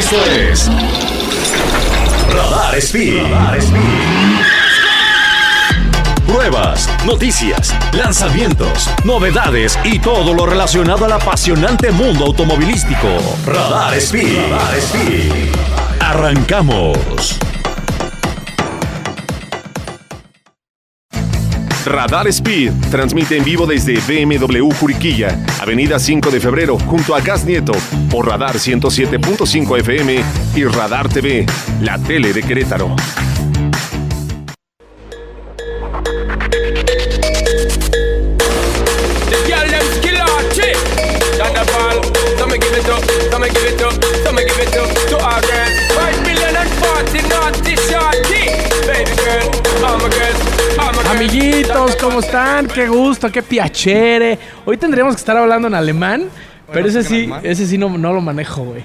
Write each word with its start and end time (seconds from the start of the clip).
Esto 0.00 0.16
es 0.24 0.66
Radar 2.32 2.74
Speed. 2.78 3.22
Radar 3.22 3.58
Speed. 3.58 3.82
Pruebas, 6.26 6.88
noticias, 7.04 7.74
lanzamientos, 7.92 8.88
novedades 9.04 9.78
y 9.84 9.98
todo 9.98 10.32
lo 10.32 10.46
relacionado 10.46 11.04
al 11.04 11.12
apasionante 11.12 11.90
mundo 11.90 12.24
automovilístico. 12.24 13.08
Radar 13.44 13.94
Speed. 13.98 14.38
Radar 14.50 14.78
Speed. 14.78 15.54
Arrancamos. 16.00 17.38
Radar 21.86 22.28
Speed 22.28 22.72
transmite 22.90 23.36
en 23.36 23.44
vivo 23.44 23.66
desde 23.66 23.94
BMW 23.94 24.70
Juriquilla, 24.78 25.38
Avenida 25.60 25.98
5 25.98 26.30
de 26.30 26.40
Febrero, 26.40 26.78
junto 26.78 27.14
a 27.14 27.20
Gas 27.20 27.44
Nieto, 27.44 27.72
por 28.10 28.28
Radar 28.28 28.56
107.5 28.56 29.78
FM 29.78 30.22
y 30.54 30.64
Radar 30.64 31.08
TV, 31.08 31.46
la 31.80 31.98
tele 31.98 32.32
de 32.32 32.42
Querétaro. 32.42 32.94
Amiguitos, 51.20 51.96
¿cómo 51.96 52.20
están? 52.20 52.66
Qué 52.66 52.88
gusto, 52.88 53.30
qué 53.30 53.42
piacere. 53.42 54.38
Hoy 54.64 54.78
tendríamos 54.78 55.14
que 55.14 55.18
estar 55.18 55.36
hablando 55.36 55.68
en 55.68 55.74
alemán, 55.74 56.30
pero 56.72 56.88
ese 56.88 57.04
sí, 57.04 57.30
ese 57.42 57.66
sí 57.66 57.76
no, 57.76 57.90
no 57.98 58.14
lo 58.14 58.22
manejo, 58.22 58.64
güey. 58.64 58.84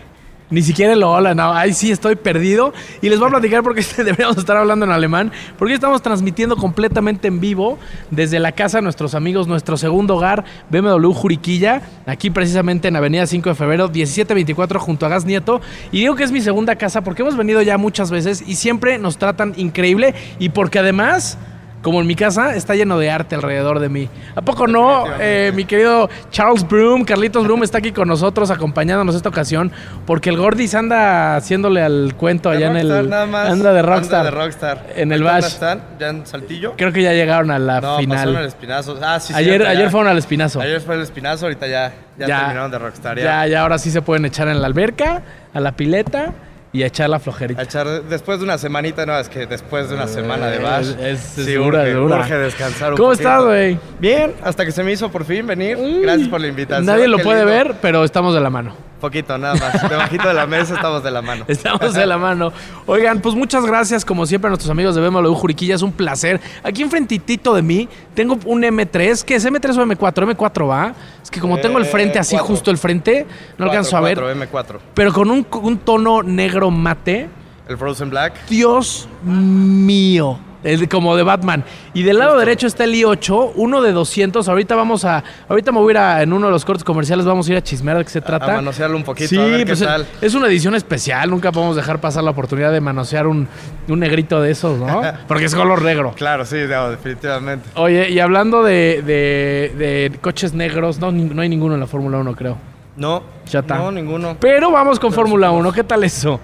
Ni 0.49 0.62
siquiera 0.62 0.91
el 0.91 1.02
hola, 1.02 1.34
no. 1.34 1.53
Ahí 1.53 1.71
sí 1.71 1.91
estoy 1.91 2.17
perdido. 2.17 2.73
Y 3.02 3.07
les 3.07 3.20
voy 3.20 3.29
a 3.29 3.32
platicar 3.32 3.63
porque 3.63 3.85
deberíamos 3.98 4.37
estar 4.37 4.57
hablando 4.57 4.85
en 4.85 4.91
alemán. 4.91 5.32
Porque 5.57 5.76
estamos 5.76 6.01
transmitiendo 6.01 6.57
completamente 6.57 7.29
en 7.29 7.40
vivo 7.40 7.79
desde 8.12 8.37
la 8.40 8.52
casa 8.52 8.79
de 8.79 8.81
nuestros 8.81 9.15
amigos, 9.15 9.48
nuestro 9.48 9.77
segundo 9.77 10.18
hogar, 10.18 10.43
BMW 10.70 11.13
Juriquilla, 11.13 11.84
aquí 12.05 12.31
precisamente 12.31 12.90
en 12.90 12.98
Avenida 12.98 13.27
5 13.27 13.48
de 13.48 13.55
Febrero, 13.55 13.87
1724, 13.87 14.77
junto 14.81 15.05
a 15.05 15.09
Gas 15.09 15.24
Nieto. 15.24 15.62
Y 15.93 15.99
digo 15.99 16.15
que 16.15 16.26
es 16.26 16.34
mi 16.34 16.41
segunda 16.41 16.76
casa 16.76 17.02
porque 17.02 17.21
hemos 17.21 17.37
venido 17.37 17.62
ya 17.62 17.77
muchas 17.77 18.12
veces 18.12 18.43
y 18.46 18.55
siempre 18.55 18.98
nos 18.98 19.18
tratan 19.18 19.54
increíble. 19.55 20.13
Y 20.37 20.49
porque 20.49 20.79
además 20.79 21.37
como 21.85 22.01
en 22.01 22.07
mi 22.07 22.15
casa, 22.15 22.55
está 22.55 22.73
lleno 22.73 22.97
de 22.97 23.11
arte 23.11 23.35
alrededor 23.35 23.77
de 23.79 23.89
mí. 23.89 24.09
¿A 24.35 24.41
poco 24.41 24.65
no? 24.65 25.05
Eh, 25.19 25.51
mi 25.53 25.65
querido 25.65 26.09
Charles 26.31 26.67
Broom, 26.67 27.05
Carlitos 27.05 27.43
Broom 27.43 27.61
está 27.61 27.77
aquí 27.77 27.91
con 27.91 28.07
nosotros 28.07 28.49
acompañándonos 28.49 29.13
esta 29.13 29.29
ocasión 29.29 29.71
porque 30.07 30.31
el 30.31 30.37
Gordis 30.37 30.73
anda 30.73 31.35
haciéndole 31.35 31.83
al 31.83 32.15
cuento 32.17 32.49
allá 32.49 32.71
en 32.71 32.77
el... 32.77 33.07
nada 33.07 33.27
más. 33.27 33.51
Anda 33.51 33.71
de 33.71 33.83
Rockstar. 33.83 34.21
Anda 34.21 34.31
de 34.31 34.35
Rockstar. 34.35 34.87
En 34.95 35.11
el 35.11 35.21
¿Ahorita 35.21 35.33
Bash. 35.41 35.53
están? 35.53 35.83
¿Ya 35.99 36.09
en 36.09 36.25
Saltillo? 36.25 36.73
Creo 36.75 36.91
que 36.91 37.03
ya 37.03 37.13
llegaron 37.13 37.51
a 37.51 37.59
la 37.59 37.79
no, 37.79 37.97
final. 37.99 38.17
pasaron 38.17 38.35
al 38.37 38.45
Espinazo. 38.47 38.99
Ah, 39.03 39.19
sí, 39.19 39.31
ayer 39.35 39.51
cierto, 39.61 39.69
ayer 39.69 39.89
fueron 39.91 40.09
al 40.09 40.17
Espinazo. 40.17 40.61
Ayer 40.61 40.81
fue 40.81 40.95
el 40.95 41.01
Espinazo, 41.01 41.45
ahorita 41.45 41.67
ya, 41.67 41.93
ya, 42.17 42.25
terminaron 42.25 42.71
de 42.71 42.79
Rockstar. 42.79 43.15
Ya, 43.19 43.23
Ya. 43.23 43.47
ya 43.47 43.61
ahora 43.61 43.77
sí 43.77 43.91
se 43.91 44.01
pueden 44.01 44.25
echar 44.25 44.47
en 44.47 44.59
la 44.59 44.65
alberca, 44.65 45.21
a 45.53 45.59
la 45.59 45.73
pileta 45.73 46.33
y 46.76 46.84
a 46.84 46.87
echar 46.87 47.09
la 47.09 47.20
flojerita. 47.20 47.62
A 47.62 47.63
echar, 47.63 47.87
después 48.04 48.40
de 48.40 48.45
una 48.45 48.57
semanita, 48.57 49.05
no, 49.05 49.18
es 49.18 49.29
que 49.29 49.45
después 49.45 49.87
de 49.90 49.95
una 49.95 50.07
semana 50.07 50.48
de 50.48 50.59
Bash. 50.59 50.87
Es- 50.90 50.98
es- 50.99 51.37
es 51.40 51.45
sí, 51.45 51.54
dura, 51.54 51.79
urge, 51.81 51.93
dura. 51.93 52.18
urge 52.20 52.37
descansar 52.37 52.91
un 52.91 52.98
¿Cómo 52.98 53.09
poquito. 53.12 53.29
estás, 53.29 53.43
güey? 53.45 53.79
Bien, 53.99 54.34
hasta 54.43 54.65
que 54.65 54.71
se 54.71 54.84
me 54.84 54.91
hizo 54.91 55.09
por 55.09 55.23
fin 55.26 55.48
venir. 55.48 55.77
Gracias 56.01 56.27
por 56.27 56.41
la 56.41 56.48
invitación. 56.48 56.85
Nadie 56.85 57.07
lo 57.07 57.18
qué 57.18 57.23
puede 57.23 57.46
lindo. 57.46 57.53
ver, 57.70 57.76
pero 57.81 58.03
estamos 58.03 58.34
de 58.34 58.41
la 58.41 58.49
mano. 58.49 58.76
Poquito, 58.99 59.38
nada 59.38 59.55
más. 59.55 59.90
Debajito 59.90 60.27
de 60.27 60.34
la 60.34 60.48
mesa 60.48 60.76
estamos 60.76 61.04
de 61.04 61.12
la 61.12 61.21
mano. 61.21 61.46
Estamos 61.49 61.93
de 61.93 62.05
la 62.05 62.18
mano. 62.18 62.54
Oigan, 62.85 63.20
pues 63.20 63.35
muchas 63.35 63.65
gracias, 63.65 64.06
como 64.06 64.25
siempre, 64.25 64.47
a 64.47 64.52
nuestros 64.52 64.72
amigos 64.72 64.96
de 64.96 65.07
BMW 65.07 65.34
Juriquilla. 65.34 65.75
Es 65.75 65.81
un 65.81 65.91
placer. 65.91 66.40
Aquí 66.63 66.81
enfrentitito 66.81 67.53
de 67.53 67.62
mí 67.62 67.90
tengo 68.14 68.38
un 68.46 68.64
M3. 68.64 69.24
¿Qué 69.24 69.36
es 69.36 69.46
M3 69.46 69.78
o 69.78 69.86
M4? 69.86 70.36
M4 70.36 70.69
va. 70.69 70.94
Es 71.22 71.30
que 71.30 71.40
como 71.40 71.58
tengo 71.59 71.78
el 71.78 71.86
frente 71.86 72.19
así, 72.19 72.38
justo 72.38 72.72
el 72.72 72.78
frente, 72.78 73.25
no 73.58 73.66
alcanzo 73.66 73.97
a 73.97 74.02
ver. 74.02 74.19
4, 74.19 74.47
M4. 74.47 74.80
Pero 74.94 75.14
con 75.14 75.30
un, 75.30 75.46
un 75.62 75.78
tono 75.80 76.24
negro 76.24 76.72
mate. 76.72 77.30
El 77.68 77.78
Frozen 77.78 78.09
Black. 78.09 78.48
Dios 78.48 79.09
mío. 79.24 80.40
El- 80.66 80.90
como 80.90 81.16
de 81.16 81.24
Batman. 81.24 81.64
Y 81.94 82.03
del 82.03 82.18
lado 82.18 82.38
derecho 82.38 82.68
está 82.68 82.84
el 82.84 82.94
i8, 82.94 83.52
uno 83.56 83.81
de 83.81 83.94
200. 83.94 84.50
Ahorita 84.50 84.76
vamos 84.76 85.06
a. 85.06 85.24
Ahorita 85.48 85.72
me 85.72 85.80
voy 85.80 85.90
a 85.90 85.92
ir 85.92 85.98
a, 86.00 86.22
en 86.24 86.34
uno 86.34 86.48
de 86.48 86.52
los 86.52 86.66
cortes 86.66 86.84
comerciales. 86.84 87.26
Vamos 87.26 87.48
a 87.48 87.52
ir 87.52 87.58
a 87.58 87.62
chismear 87.64 87.98
de 88.00 88.03
qué 88.03 88.09
se 88.09 88.20
trata. 88.22 88.52
A 88.52 88.56
manosearlo 88.58 88.98
un 88.98 89.04
poquito, 89.04 89.30
Sí, 89.30 89.38
a 89.38 89.44
ver 89.46 89.66
pues 89.66 89.80
qué 89.80 89.86
tal. 89.86 90.06
es 90.22 90.34
una 90.34 90.48
edición 90.48 90.75
especial. 90.75 91.30
Nunca 91.30 91.52
podemos 91.54 91.75
dejar 91.78 92.02
pasar 92.02 92.24
la 92.24 92.31
oportunidad 92.31 92.72
de 92.74 92.81
manosear 92.81 93.28
un, 93.28 93.48
un 93.88 94.00
negrito 94.00 94.42
de 94.42 94.52
esos, 94.52 94.78
¿no? 94.80 95.02
Porque 95.28 95.46
es 95.46 95.56
color 95.56 95.81
negro. 95.84 96.14
Claro, 96.18 96.46
sí, 96.46 96.58
no, 96.70 96.90
definitivamente. 96.90 97.70
Oye, 97.75 98.09
y 98.09 98.20
hablando 98.20 98.64
de, 98.64 99.02
de- 99.06 99.74
de 99.78 100.18
coches 100.20 100.54
negros, 100.54 101.00
no, 101.00 101.12
no 101.12 101.42
hay 101.42 101.48
ninguno 101.50 101.75
en 101.75 101.80
la 101.80 101.88
Fórmula 101.88 102.18
1, 102.18 102.36
creo. 102.36 102.58
No, 102.98 103.24
Ya 103.52 103.59
está. 103.59 103.78
no, 103.78 103.92
ninguno. 103.92 104.38
Pero 104.40 104.72
vamos 104.72 105.00
con 105.00 105.12
Fórmula 105.14 105.52
1. 105.52 105.72
¿Qué 105.74 105.84
tal 105.84 106.04
eso? 106.04 106.40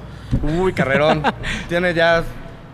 Uy, 0.60 0.74
carrerón. 0.74 1.24
Tiene 1.70 1.94
ya, 1.94 2.24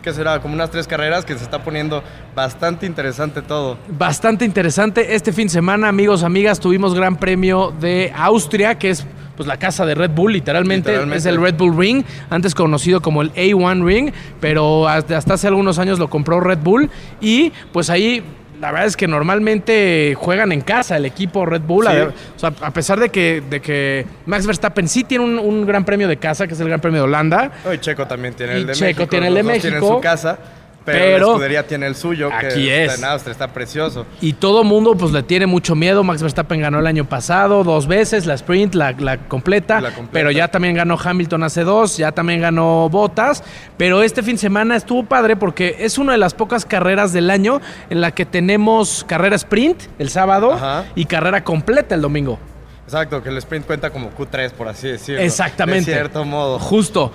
¿qué 0.07 0.13
será? 0.13 0.39
Como 0.39 0.53
unas 0.53 0.71
tres 0.71 0.87
carreras 0.87 1.25
que 1.25 1.37
se 1.37 1.43
está 1.43 1.61
poniendo 1.61 2.01
bastante 2.33 2.85
interesante 2.85 3.41
todo. 3.41 3.77
Bastante 3.89 4.45
interesante. 4.45 5.15
Este 5.15 5.33
fin 5.33 5.47
de 5.47 5.51
semana, 5.51 5.89
amigos, 5.89 6.23
amigas, 6.23 6.61
tuvimos 6.61 6.95
Gran 6.95 7.17
Premio 7.17 7.73
de 7.77 8.13
Austria, 8.15 8.77
que 8.77 8.91
es 8.91 9.05
pues 9.35 9.47
la 9.47 9.57
casa 9.57 9.85
de 9.85 9.95
Red 9.95 10.11
Bull, 10.11 10.31
literalmente. 10.31 10.91
Literalmente. 10.91 11.17
Es 11.17 11.25
el 11.25 11.41
Red 11.41 11.55
Bull 11.55 11.77
Ring, 11.77 12.05
antes 12.29 12.55
conocido 12.55 13.01
como 13.01 13.21
el 13.21 13.33
A1 13.33 13.85
Ring, 13.85 14.13
pero 14.39 14.87
hasta 14.87 15.33
hace 15.33 15.47
algunos 15.47 15.77
años 15.77 15.99
lo 15.99 16.09
compró 16.09 16.39
Red 16.39 16.59
Bull. 16.59 16.89
Y 17.19 17.51
pues 17.73 17.89
ahí. 17.89 18.23
La 18.59 18.71
verdad 18.71 18.87
es 18.87 18.97
que 18.97 19.07
normalmente 19.07 20.15
juegan 20.17 20.51
en 20.51 20.61
casa 20.61 20.97
el 20.97 21.05
equipo 21.05 21.45
Red 21.45 21.61
Bull. 21.61 21.85
Sí. 21.85 21.91
A, 21.91 21.93
ver, 21.95 22.07
o 22.07 22.39
sea, 22.39 22.53
a 22.61 22.71
pesar 22.71 22.99
de 22.99 23.09
que, 23.09 23.43
de 23.49 23.59
que 23.61 24.05
Max 24.25 24.47
Verstappen 24.47 24.87
sí 24.87 25.03
tiene 25.03 25.23
un, 25.23 25.37
un 25.37 25.65
gran 25.65 25.85
premio 25.85 26.07
de 26.07 26.17
casa, 26.17 26.47
que 26.47 26.53
es 26.53 26.59
el 26.59 26.67
Gran 26.67 26.79
Premio 26.81 27.01
de 27.01 27.03
Holanda, 27.05 27.51
Hoy 27.65 27.77
Checo 27.79 28.07
también 28.07 28.33
tiene 28.33 28.53
Y 28.53 28.61
el 28.61 28.67
de 28.67 28.73
Checo 28.73 28.85
México. 28.85 29.07
tiene 29.07 29.27
el 29.27 29.33
de 29.35 29.43
México. 29.43 29.95
su 29.95 30.01
casa, 30.01 30.39
pero, 30.87 30.99
Pero- 30.99 31.17
la 31.27 31.31
escudería 31.33 31.67
tiene 31.67 31.85
el 31.85 31.95
suyo, 31.95 32.29
que 32.29 32.47
Aquí 32.47 32.69
está 32.69 32.93
es. 32.93 32.99
en 32.99 33.05
Austria, 33.05 33.31
está 33.33 33.47
precioso. 33.51 34.05
Y 34.21 34.31
todo 34.33 34.63
mundo 34.63 34.95
pues 34.95 35.11
le 35.11 35.21
tiene 35.21 35.45
mucho 35.45 35.75
miedo. 35.75 36.01
Max 36.03 36.21
Verstappen 36.23 36.61
ganó 36.61 36.79
el 36.79 36.87
año 36.87 37.03
pasado 37.03 37.65
dos 37.65 37.87
veces, 37.87 38.25
la 38.25 38.35
sprint, 38.35 38.73
la, 38.73 38.93
la 38.93 39.17
completa, 39.17 39.81
La 39.81 39.89
completa. 39.91 40.13
Pero 40.13 40.31
ya 40.31 40.47
también 40.47 40.75
ganó 40.75 40.97
Hamilton 40.97 41.43
hace 41.43 41.63
dos, 41.65 41.97
ya 41.97 42.13
también 42.13 42.39
ganó 42.39 42.87
Bottas. 42.89 43.43
Pero 43.75 44.01
este 44.01 44.23
fin 44.23 44.35
de 44.35 44.39
semana 44.41 44.77
estuvo 44.77 45.03
padre 45.03 45.35
porque 45.35 45.75
es 45.79 45.97
una 45.97 46.13
de 46.13 46.17
las 46.19 46.33
pocas 46.33 46.65
carreras 46.65 47.11
del 47.11 47.29
año 47.29 47.59
en 47.89 47.99
la 47.99 48.11
que 48.11 48.25
tenemos 48.25 49.03
carrera 49.07 49.35
sprint 49.35 49.83
el 49.99 50.09
sábado 50.09 50.53
Ajá. 50.53 50.85
y 50.95 51.03
carrera 51.03 51.43
completa 51.43 51.93
el 51.95 52.01
domingo. 52.01 52.39
Exacto, 52.85 53.21
que 53.21 53.27
el 53.27 53.37
sprint 53.39 53.65
cuenta 53.65 53.89
como 53.89 54.11
Q3, 54.11 54.51
por 54.51 54.69
así 54.69 54.87
decirlo. 54.87 55.21
Exactamente. 55.21 55.91
De 55.91 55.97
cierto 55.97 56.23
modo. 56.23 56.57
Justo. 56.57 57.11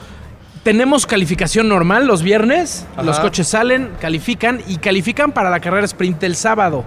Tenemos 0.63 1.07
calificación 1.07 1.69
normal 1.69 2.07
los 2.07 2.23
viernes, 2.23 2.87
Ajá. 2.93 3.03
los 3.03 3.19
coches 3.19 3.49
salen, 3.49 3.91
califican 4.01 4.61
y 4.69 4.77
califican 4.77 5.33
para 5.33 5.51
la 5.51 5.59
carrera 5.59 5.85
sprint 5.87 6.23
el 6.23 6.37
sábado. 6.37 6.85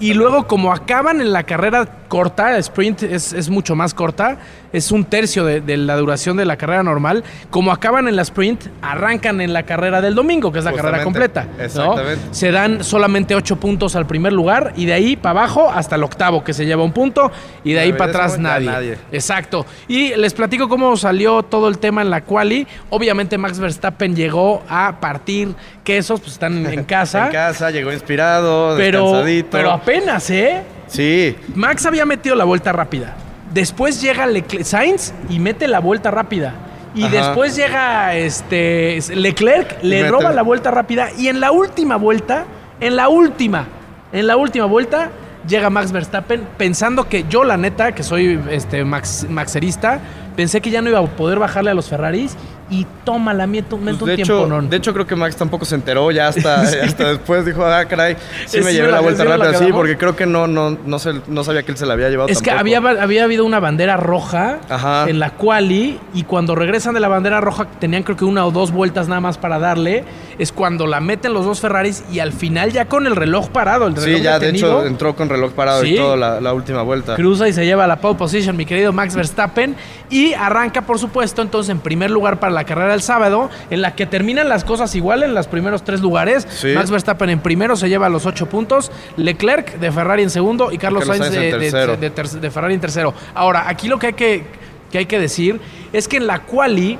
Y 0.00 0.14
luego 0.14 0.46
como 0.46 0.72
acaban 0.72 1.20
en 1.20 1.32
la 1.32 1.42
carrera 1.42 1.88
corta, 2.08 2.56
sprint 2.58 3.02
es, 3.02 3.32
es 3.32 3.48
mucho 3.48 3.76
más 3.76 3.94
corta, 3.94 4.38
es 4.72 4.90
un 4.90 5.04
tercio 5.04 5.44
de, 5.44 5.60
de 5.60 5.76
la 5.76 5.96
duración 5.96 6.36
de 6.36 6.44
la 6.44 6.56
carrera 6.56 6.82
normal, 6.82 7.24
como 7.50 7.72
acaban 7.72 8.08
en 8.08 8.16
la 8.16 8.22
sprint, 8.22 8.66
arrancan 8.82 9.40
en 9.40 9.52
la 9.52 9.62
carrera 9.62 10.00
del 10.00 10.14
domingo, 10.14 10.50
que 10.50 10.58
es 10.58 10.64
la 10.64 10.72
carrera 10.72 11.04
completa. 11.04 11.46
¿no? 11.56 11.64
Exactamente. 11.64 12.24
Se 12.32 12.50
dan 12.50 12.84
solamente 12.84 13.34
ocho 13.34 13.56
puntos 13.56 13.96
al 13.96 14.06
primer 14.06 14.32
lugar 14.32 14.72
y 14.76 14.86
de 14.86 14.92
ahí 14.92 15.16
para 15.16 15.40
abajo 15.40 15.70
hasta 15.70 15.96
el 15.96 16.02
octavo 16.02 16.42
que 16.42 16.52
se 16.52 16.66
lleva 16.66 16.82
un 16.82 16.92
punto 16.92 17.30
y 17.64 17.72
de 17.72 17.80
ahí 17.80 17.92
para 17.92 18.10
atrás 18.10 18.38
nadie. 18.38 18.66
nadie. 18.66 18.98
Exacto. 19.12 19.66
Y 19.86 20.14
les 20.16 20.34
platico 20.34 20.68
cómo 20.68 20.96
salió 20.96 21.42
todo 21.42 21.68
el 21.68 21.78
tema 21.78 22.02
en 22.02 22.10
la 22.10 22.22
quali. 22.22 22.66
Obviamente 22.90 23.38
Max 23.38 23.58
Verstappen 23.58 24.16
llegó 24.16 24.62
a 24.68 25.00
partir 25.00 25.54
quesos, 25.84 26.20
pues 26.20 26.32
están 26.32 26.66
en 26.66 26.84
casa. 26.88 27.26
En 27.26 27.32
casa, 27.32 27.70
llegó 27.70 27.92
inspirado, 27.92 28.76
pero, 28.76 29.04
descansadito. 29.04 29.48
pero 29.50 29.70
apenas, 29.72 30.30
¿eh? 30.30 30.62
Sí, 30.88 31.36
Max 31.54 31.86
había 31.86 32.04
metido 32.06 32.34
la 32.34 32.44
vuelta 32.44 32.72
rápida. 32.72 33.14
Después 33.52 34.00
llega 34.00 34.26
Leclerc, 34.26 34.64
Sainz 34.64 35.12
y 35.28 35.38
mete 35.38 35.68
la 35.68 35.80
vuelta 35.80 36.10
rápida. 36.10 36.54
Y 36.94 37.04
Ajá. 37.04 37.16
después 37.16 37.54
llega 37.56 38.14
este 38.16 38.98
Leclerc, 39.14 39.82
le 39.82 40.02
mete- 40.02 40.10
roba 40.10 40.32
la 40.32 40.42
vuelta 40.42 40.70
rápida. 40.70 41.08
Y 41.16 41.28
en 41.28 41.40
la 41.40 41.52
última 41.52 41.96
vuelta, 41.96 42.44
en 42.80 42.96
la 42.96 43.08
última, 43.08 43.66
en 44.12 44.26
la 44.26 44.36
última 44.36 44.64
vuelta, 44.66 45.10
llega 45.46 45.70
Max 45.70 45.92
Verstappen 45.92 46.46
pensando 46.56 47.08
que 47.08 47.24
yo, 47.28 47.44
la 47.44 47.56
neta, 47.56 47.92
que 47.92 48.02
soy 48.02 48.40
este 48.50 48.84
Max, 48.84 49.26
maxerista, 49.28 50.00
pensé 50.36 50.60
que 50.60 50.70
ya 50.70 50.82
no 50.82 50.88
iba 50.90 50.98
a 50.98 51.06
poder 51.06 51.38
bajarle 51.38 51.70
a 51.70 51.74
los 51.74 51.88
Ferraris. 51.88 52.36
Y 52.70 52.86
toma 53.04 53.32
la 53.32 53.46
mete, 53.46 53.68
Pues, 53.70 53.80
un 53.80 54.08
de, 54.08 54.16
tiempo, 54.16 54.44
hecho, 54.44 54.60
de 54.62 54.76
hecho, 54.76 54.92
creo 54.92 55.06
que 55.06 55.16
Max 55.16 55.36
tampoco 55.36 55.64
se 55.64 55.74
enteró, 55.74 56.10
ya 56.10 56.28
hasta, 56.28 56.60
hasta 56.84 57.08
después 57.08 57.46
dijo, 57.46 57.64
ah, 57.64 57.84
caray, 57.86 58.16
sí 58.46 58.60
me 58.60 58.72
llevé 58.74 58.88
la- 58.88 58.96
la 58.96 59.00
vuelta 59.00 59.24
rápida, 59.24 59.54
sí, 59.54 59.68
porque 59.72 59.96
creo 59.96 60.14
que 60.14 60.26
no, 60.26 60.46
no, 60.46 60.76
no, 60.84 60.98
se- 60.98 61.20
no 61.28 61.44
sabía 61.44 61.62
que 61.62 61.72
él 61.72 61.78
se 61.78 61.86
la 61.86 61.94
había 61.94 62.10
llevado 62.10 62.28
Es 62.28 62.42
que 62.42 62.50
había, 62.50 62.78
había 62.78 63.24
habido 63.24 63.44
una 63.46 63.58
bandera 63.58 63.96
roja 63.96 64.58
Ajá. 64.68 65.08
en 65.08 65.18
la 65.18 65.30
quali 65.30 65.98
y 66.12 66.24
cuando 66.24 66.54
regresan 66.54 66.92
de 66.94 67.00
la 67.00 67.08
bandera 67.08 67.40
roja 67.40 67.66
tenían 67.78 68.02
creo 68.02 68.16
que 68.18 68.24
una 68.26 68.44
o 68.44 68.50
dos 68.50 68.70
vueltas 68.70 69.08
nada 69.08 69.20
más 69.20 69.38
para 69.38 69.58
darle. 69.58 70.04
Es 70.38 70.52
cuando 70.52 70.86
la 70.86 71.00
meten 71.00 71.32
los 71.34 71.44
dos 71.44 71.60
Ferraris 71.60 72.04
y 72.12 72.20
al 72.20 72.32
final 72.32 72.70
ya 72.72 72.84
con 72.84 73.06
el 73.06 73.16
reloj 73.16 73.48
parado, 73.48 73.86
el 73.86 73.96
reloj 73.96 74.16
Sí, 74.18 74.22
ya 74.22 74.38
de 74.38 74.50
hecho 74.50 74.84
entró 74.86 75.16
con 75.16 75.28
reloj 75.28 75.52
parado 75.52 75.82
Sí. 75.82 75.94
y 75.94 75.96
todo 75.96 76.16
la, 76.16 76.40
la 76.40 76.52
última 76.52 76.82
vuelta. 76.82 77.16
cruza 77.16 77.48
y 77.48 77.52
se 77.52 77.64
lleva 77.64 77.86
la 77.86 77.96
pole 77.96 78.16
position 78.16 78.56
mi 78.56 78.64
querido 78.66 78.92
Max 78.92 79.14
Verstappen 79.16 79.74
y 80.10 80.34
arranca 80.34 80.82
por 80.82 80.98
supuesto 80.98 81.42
entonces 81.42 81.70
en 81.70 81.80
primer 81.80 82.10
lugar 82.10 82.38
para 82.38 82.52
la 82.52 82.57
carrera 82.64 82.92
del 82.92 83.02
sábado 83.02 83.50
en 83.70 83.82
la 83.82 83.94
que 83.94 84.06
terminan 84.06 84.48
las 84.48 84.64
cosas 84.64 84.94
igual 84.94 85.22
en 85.22 85.34
los 85.34 85.46
primeros 85.46 85.84
tres 85.84 86.00
lugares. 86.00 86.46
Sí. 86.50 86.68
Max 86.74 86.90
Verstappen 86.90 87.30
en 87.30 87.40
primero 87.40 87.76
se 87.76 87.88
lleva 87.88 88.08
los 88.08 88.26
ocho 88.26 88.46
puntos, 88.46 88.90
Leclerc 89.16 89.78
de 89.78 89.92
Ferrari 89.92 90.22
en 90.22 90.30
segundo 90.30 90.72
y 90.72 90.78
Carlos, 90.78 91.00
Carlos 91.04 91.18
Sainz, 91.18 91.34
Sainz 91.34 91.52
de, 92.00 92.10
tercero. 92.10 92.40
de 92.40 92.50
Ferrari 92.50 92.74
en 92.74 92.80
tercero. 92.80 93.14
Ahora, 93.34 93.68
aquí 93.68 93.88
lo 93.88 93.98
que 93.98 94.08
hay 94.08 94.12
que, 94.14 94.44
que 94.90 94.98
hay 94.98 95.06
que 95.06 95.18
decir 95.18 95.60
es 95.92 96.08
que 96.08 96.16
en 96.18 96.26
la 96.26 96.40
quali 96.40 96.98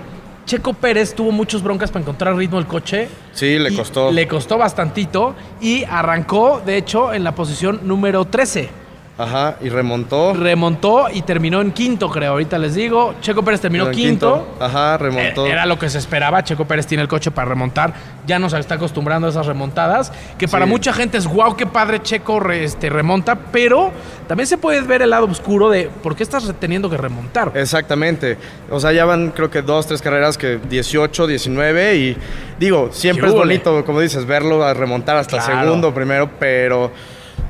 Checo 0.48 0.72
Pérez 0.72 1.14
tuvo 1.14 1.30
muchos 1.30 1.62
broncas 1.62 1.90
para 1.90 2.02
encontrar 2.02 2.34
ritmo 2.34 2.56
del 2.56 2.66
coche. 2.66 3.08
Sí, 3.32 3.58
le 3.58 3.74
costó. 3.76 4.10
Le 4.10 4.26
costó 4.26 4.56
bastantito 4.56 5.34
y 5.60 5.84
arrancó, 5.84 6.62
de 6.64 6.78
hecho, 6.78 7.12
en 7.12 7.22
la 7.22 7.34
posición 7.34 7.80
número 7.82 8.24
13. 8.24 8.87
Ajá, 9.18 9.56
y 9.60 9.68
remontó. 9.68 10.32
Remontó 10.32 11.06
y 11.12 11.22
terminó 11.22 11.60
en 11.60 11.72
quinto, 11.72 12.08
creo. 12.08 12.32
Ahorita 12.32 12.56
les 12.56 12.76
digo. 12.76 13.16
Checo 13.20 13.42
Pérez 13.42 13.60
terminó 13.60 13.90
quinto. 13.90 14.56
Ajá, 14.60 14.96
remontó. 14.96 15.44
Eh, 15.46 15.50
Era 15.50 15.66
lo 15.66 15.76
que 15.76 15.90
se 15.90 15.98
esperaba. 15.98 16.44
Checo 16.44 16.66
Pérez 16.66 16.86
tiene 16.86 17.02
el 17.02 17.08
coche 17.08 17.32
para 17.32 17.48
remontar. 17.48 17.92
Ya 18.28 18.38
nos 18.38 18.52
está 18.52 18.76
acostumbrando 18.76 19.26
a 19.26 19.30
esas 19.30 19.44
remontadas. 19.46 20.12
Que 20.38 20.46
para 20.46 20.66
Sí. 20.66 20.70
mucha 20.70 20.92
gente 20.92 21.18
es 21.18 21.26
wow, 21.26 21.56
qué 21.56 21.66
padre 21.66 22.00
Checo 22.00 22.38
re- 22.38 22.62
este, 22.62 22.90
remonta. 22.90 23.34
Pero 23.50 23.90
también 24.28 24.46
se 24.46 24.56
puede 24.56 24.80
ver 24.82 25.02
el 25.02 25.10
lado 25.10 25.26
oscuro 25.26 25.68
de 25.68 25.90
por 26.02 26.14
qué 26.14 26.22
estás 26.22 26.52
teniendo 26.60 26.88
que 26.88 26.96
remontar. 26.96 27.50
Exactamente. 27.56 28.38
O 28.70 28.78
sea, 28.78 28.92
ya 28.92 29.04
van 29.04 29.32
creo 29.32 29.50
que 29.50 29.62
dos, 29.62 29.86
tres 29.88 30.00
carreras 30.00 30.38
que 30.38 30.60
18, 30.70 31.26
19 31.26 31.96
y 31.96 32.16
digo, 32.60 32.90
siempre 32.92 33.22
¡Qué 33.24 33.28
es 33.30 33.34
bonito, 33.34 33.84
como 33.84 34.00
dices, 34.00 34.26
verlo 34.26 34.62
a 34.64 34.74
remontar 34.74 35.16
hasta 35.16 35.38
Claro. 35.38 35.62
segundo 35.64 35.92
primero, 35.92 36.30
pero 36.38 36.92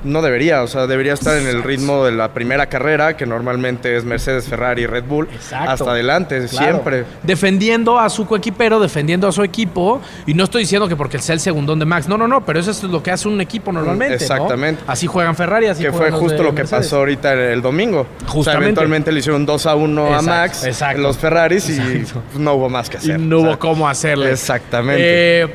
no 0.04 0.22
debería, 0.22 0.62
o 0.62 0.66
sea, 0.68 0.86
debería 0.86 1.12
estar 1.14 1.36
en 1.36 1.46
el 1.46 1.62
ritmo 1.62 2.04
de 2.04 2.12
la 2.12 2.32
primera 2.32 2.66
carrera, 2.66 3.16
que 3.16 3.26
normalmente 3.26 3.96
es 3.96 4.04
Mercedes, 4.04 4.46
Ferrari, 4.48 4.86
Red 4.86 5.04
Bull, 5.04 5.28
Exacto. 5.32 5.70
hasta 5.70 5.90
adelante, 5.90 6.46
Claro. 6.48 6.66
siempre. 6.66 7.04
Defendiendo 7.22 7.98
a 7.98 8.08
su 8.10 8.26
coequipero, 8.26 8.80
defendiendo 8.80 9.28
a 9.28 9.32
su 9.32 9.42
equipo. 9.42 10.00
Y 10.26 10.34
no 10.34 10.44
estoy 10.44 10.62
diciendo 10.62 10.88
que 10.88 10.96
porque 10.96 11.18
sea 11.18 11.34
el 11.34 11.40
segundón 11.40 11.78
de 11.78 11.84
Max. 11.84 12.08
No, 12.08 12.16
no, 12.16 12.26
no. 12.28 12.44
Pero 12.44 12.60
eso 12.60 12.70
es 12.70 12.82
lo 12.84 13.02
que 13.02 13.10
hace 13.10 13.28
un 13.28 13.40
equipo 13.40 13.72
normalmente. 13.72 14.16
¿no? 14.16 14.20
Exactamente. 14.22 14.82
Así 14.86 15.06
juegan 15.06 15.34
Ferrari, 15.36 15.66
así 15.66 15.82
que 15.82 15.90
fue 15.90 15.98
juegan 16.10 16.20
justo 16.20 16.42
lo 16.42 16.50
que 16.50 16.62
Mercedes. 16.62 16.84
pasó 16.86 16.96
ahorita 16.98 17.32
el, 17.32 17.38
el 17.40 17.62
domingo. 17.62 18.00
O 18.00 18.04
sea, 18.20 18.28
Justamente. 18.28 18.64
eventualmente 18.64 19.12
le 19.12 19.18
hicieron 19.20 19.44
2 19.46 19.66
a 19.66 19.74
1 19.74 20.14
a 20.14 20.22
Max, 20.22 20.64
exacto. 20.64 21.02
los 21.02 21.18
Ferraris, 21.18 21.68
y 21.70 22.04
no 22.38 22.54
hubo 22.54 22.68
más 22.68 22.88
que 22.88 22.96
Y 22.96 23.00
hacer. 23.00 23.20
no 23.20 23.38
O 23.38 23.40
hubo 23.42 23.58
cómo 23.58 23.88
hacerle. 23.88 24.30
Exactamente. 24.32 25.02
Eh, 25.42 25.54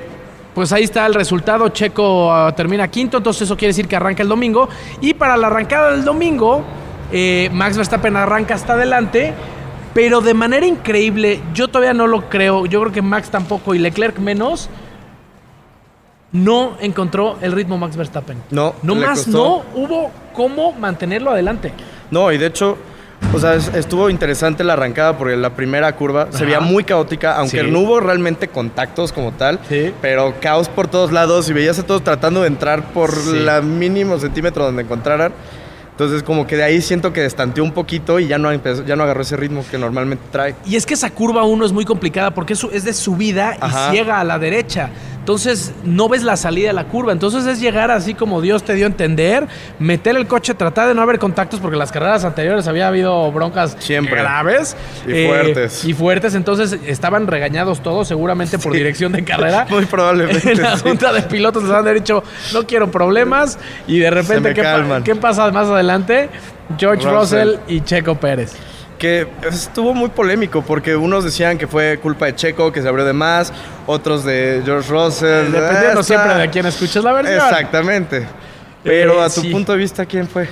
pues 0.54 0.72
ahí 0.72 0.84
está 0.84 1.06
el 1.06 1.14
resultado. 1.14 1.70
Checo 1.70 2.32
ah, 2.32 2.54
termina 2.56 2.88
quinto, 2.88 3.18
entonces 3.18 3.44
eso 3.44 3.56
quiere 3.58 3.70
decir 3.70 3.88
que 3.88 3.96
arranca 3.96 4.24
el 4.24 4.30
domingo. 4.30 4.70
Y 5.02 5.14
para 5.14 5.38
la 5.38 5.48
arrancada 5.48 5.92
del 5.92 6.04
domingo, 6.06 6.64
eh, 7.12 7.50
Max 7.54 7.78
Verstappen 7.78 8.16
arranca 8.16 8.56
hasta 8.56 8.74
adelante. 8.74 9.34
Pero 9.94 10.22
de 10.22 10.34
manera 10.34 10.66
increíble, 10.66 11.40
yo 11.54 11.68
todavía 11.68 11.94
no 11.94 12.08
lo 12.08 12.28
creo. 12.30 12.66
Yo 12.66 12.82
creo 12.82 12.92
que 12.92 13.02
Max 13.04 13.30
tampoco 13.30 13.76
y 13.76 13.80
Leclerc 13.80 14.18
menos. 14.20 14.70
No 16.32 16.78
encontró 16.80 17.38
el 17.42 17.52
ritmo 17.52 17.78
Max 17.78 17.96
Verstappen. 17.96 18.42
No, 18.50 18.74
No 18.82 18.96
más, 18.96 19.24
costó. 19.26 19.32
no 19.32 19.64
hubo 19.80 20.12
cómo 20.34 20.72
mantenerlo 20.72 21.30
adelante. 21.30 21.72
No, 22.10 22.32
y 22.32 22.40
de 22.40 22.48
hecho, 22.48 22.76
o 23.32 23.40
sea, 23.40 23.56
es- 23.56 23.72
estuvo 23.74 24.10
interesante 24.10 24.64
la 24.64 24.74
arrancada 24.74 25.18
porque 25.18 25.36
la 25.36 25.52
primera 25.52 25.96
curva 25.96 26.28
se 26.32 26.38
Ajá. 26.38 26.46
veía 26.46 26.60
muy 26.60 26.84
caótica, 26.84 27.36
aunque 27.36 27.62
Sí. 27.64 27.72
no 27.72 27.80
hubo 27.80 28.00
realmente 28.00 28.48
contactos 28.48 29.12
como 29.12 29.32
tal, 29.32 29.60
Sí. 29.70 29.94
pero 30.02 30.34
caos 30.40 30.70
por 30.70 30.88
todos 30.88 31.12
lados 31.12 31.50
y 31.50 31.54
veías 31.54 31.80
a 31.80 31.84
todos 31.84 32.04
tratando 32.04 32.42
de 32.42 32.48
entrar 32.48 32.84
por 32.94 33.12
Sí. 33.16 33.40
la 33.40 33.62
mínimo 33.62 34.20
centímetro 34.20 34.66
donde 34.66 34.84
encontraran. 34.84 35.34
Entonces, 35.92 36.24
como 36.24 36.48
que 36.48 36.58
de 36.58 36.64
ahí 36.64 36.82
siento 36.82 37.14
que 37.14 37.22
destanteó 37.22 37.64
un 37.64 37.72
poquito 37.72 38.20
y 38.20 38.26
ya 38.28 38.40
no, 38.40 38.52
empezó- 38.52 38.84
ya 38.84 38.96
no 38.96 39.04
agarró 39.04 39.22
ese 39.22 39.38
ritmo 39.38 39.64
que 39.70 39.78
normalmente 39.78 40.24
trae. 40.32 40.56
Y 40.66 40.76
es 40.76 40.88
que 40.88 40.96
esa 40.96 41.12
curva 41.12 41.44
1 41.44 41.66
es 41.68 41.72
muy 41.72 41.86
complicada 41.86 42.32
porque 42.34 42.54
es, 42.54 42.84
de 42.84 42.94
subida 42.94 43.56
y 43.64 43.92
ciega 43.92 44.20
a 44.20 44.24
la 44.24 44.40
derecha. 44.40 44.90
Entonces 45.24 45.72
no 45.86 46.10
ves 46.10 46.22
la 46.24 46.36
salida 46.36 46.68
de 46.68 46.74
la 46.74 46.84
curva. 46.84 47.14
Entonces 47.14 47.46
es 47.46 47.62
llegar 47.62 47.92
así 47.92 48.14
como 48.14 48.42
Dios 48.42 48.64
te 48.64 48.74
dio 48.74 48.86
a 48.86 48.90
entender, 48.90 49.48
meter 49.80 50.18
el 50.18 50.28
coche, 50.28 50.54
tratar 50.54 50.90
de 50.90 50.94
no 50.94 51.02
haber 51.02 51.18
contactos 51.18 51.62
porque 51.62 51.78
las 51.78 51.94
carreras 51.94 52.26
anteriores 52.26 52.68
había 52.68 52.90
habido 52.90 53.32
broncas 53.32 53.78
Siempre. 53.80 54.20
graves 54.20 54.76
Y 55.08 55.26
fuertes. 55.28 55.86
Y 55.86 55.94
fuertes. 55.94 56.36
Entonces 56.36 56.78
estaban 56.86 57.26
regañados 57.28 57.82
todos 57.82 58.06
seguramente 58.10 58.60
por 58.60 58.74
dirección 58.74 59.14
de 59.14 59.24
carrera. 59.24 59.66
Muy 59.70 59.86
probablemente. 59.86 60.52
En 60.52 60.62
la 60.62 60.76
sí. 60.76 60.84
junta 60.84 61.14
de 61.14 61.22
pilotos 61.22 61.64
les 61.64 61.72
han 61.72 61.94
dicho, 61.94 62.22
no 62.54 62.68
quiero 62.68 62.92
problemas. 62.92 63.58
Y 63.88 64.00
de 64.00 64.10
repente, 64.10 64.50
me 64.50 64.54
¿qué, 64.54 64.62
pa- 64.62 64.72
calman. 64.74 65.04
¿qué 65.06 65.16
pasa 65.16 65.50
más 65.52 65.70
adelante? 65.70 66.28
George 66.78 67.08
Russell, 67.10 67.48
Russell. 67.54 67.60
y 67.74 67.80
Checo 67.80 68.16
Pérez. 68.16 68.58
Que 69.04 69.28
estuvo 69.52 69.94
muy 69.94 70.08
polémico 70.08 70.62
porque 70.62 70.96
unos 70.96 71.26
decían 71.26 71.58
que 71.58 71.68
fue 71.68 72.00
culpa 72.00 72.28
de 72.28 72.36
Checo, 72.36 72.72
que 72.72 72.82
se 72.82 72.88
abrió 72.88 73.04
de 73.04 73.12
más, 73.12 73.52
otros 73.86 74.24
de 74.24 74.62
George 74.64 74.90
Russell. 74.90 75.52
Dependiendo 75.52 75.78
Ah, 75.78 75.90
está- 76.00 76.04
siempre 76.04 76.34
de 76.36 76.50
quién 76.50 76.66
escuches 76.68 77.04
la 77.04 77.12
versión. 77.12 77.36
Exactamente. 77.36 78.26
Pero 78.82 79.20
Eh, 79.22 79.26
a 79.26 79.30
tu 79.30 79.42
sí. 79.42 79.50
punto 79.52 79.74
de 79.74 79.78
vista, 79.78 80.06
¿quién 80.06 80.26
fue? 80.26 80.48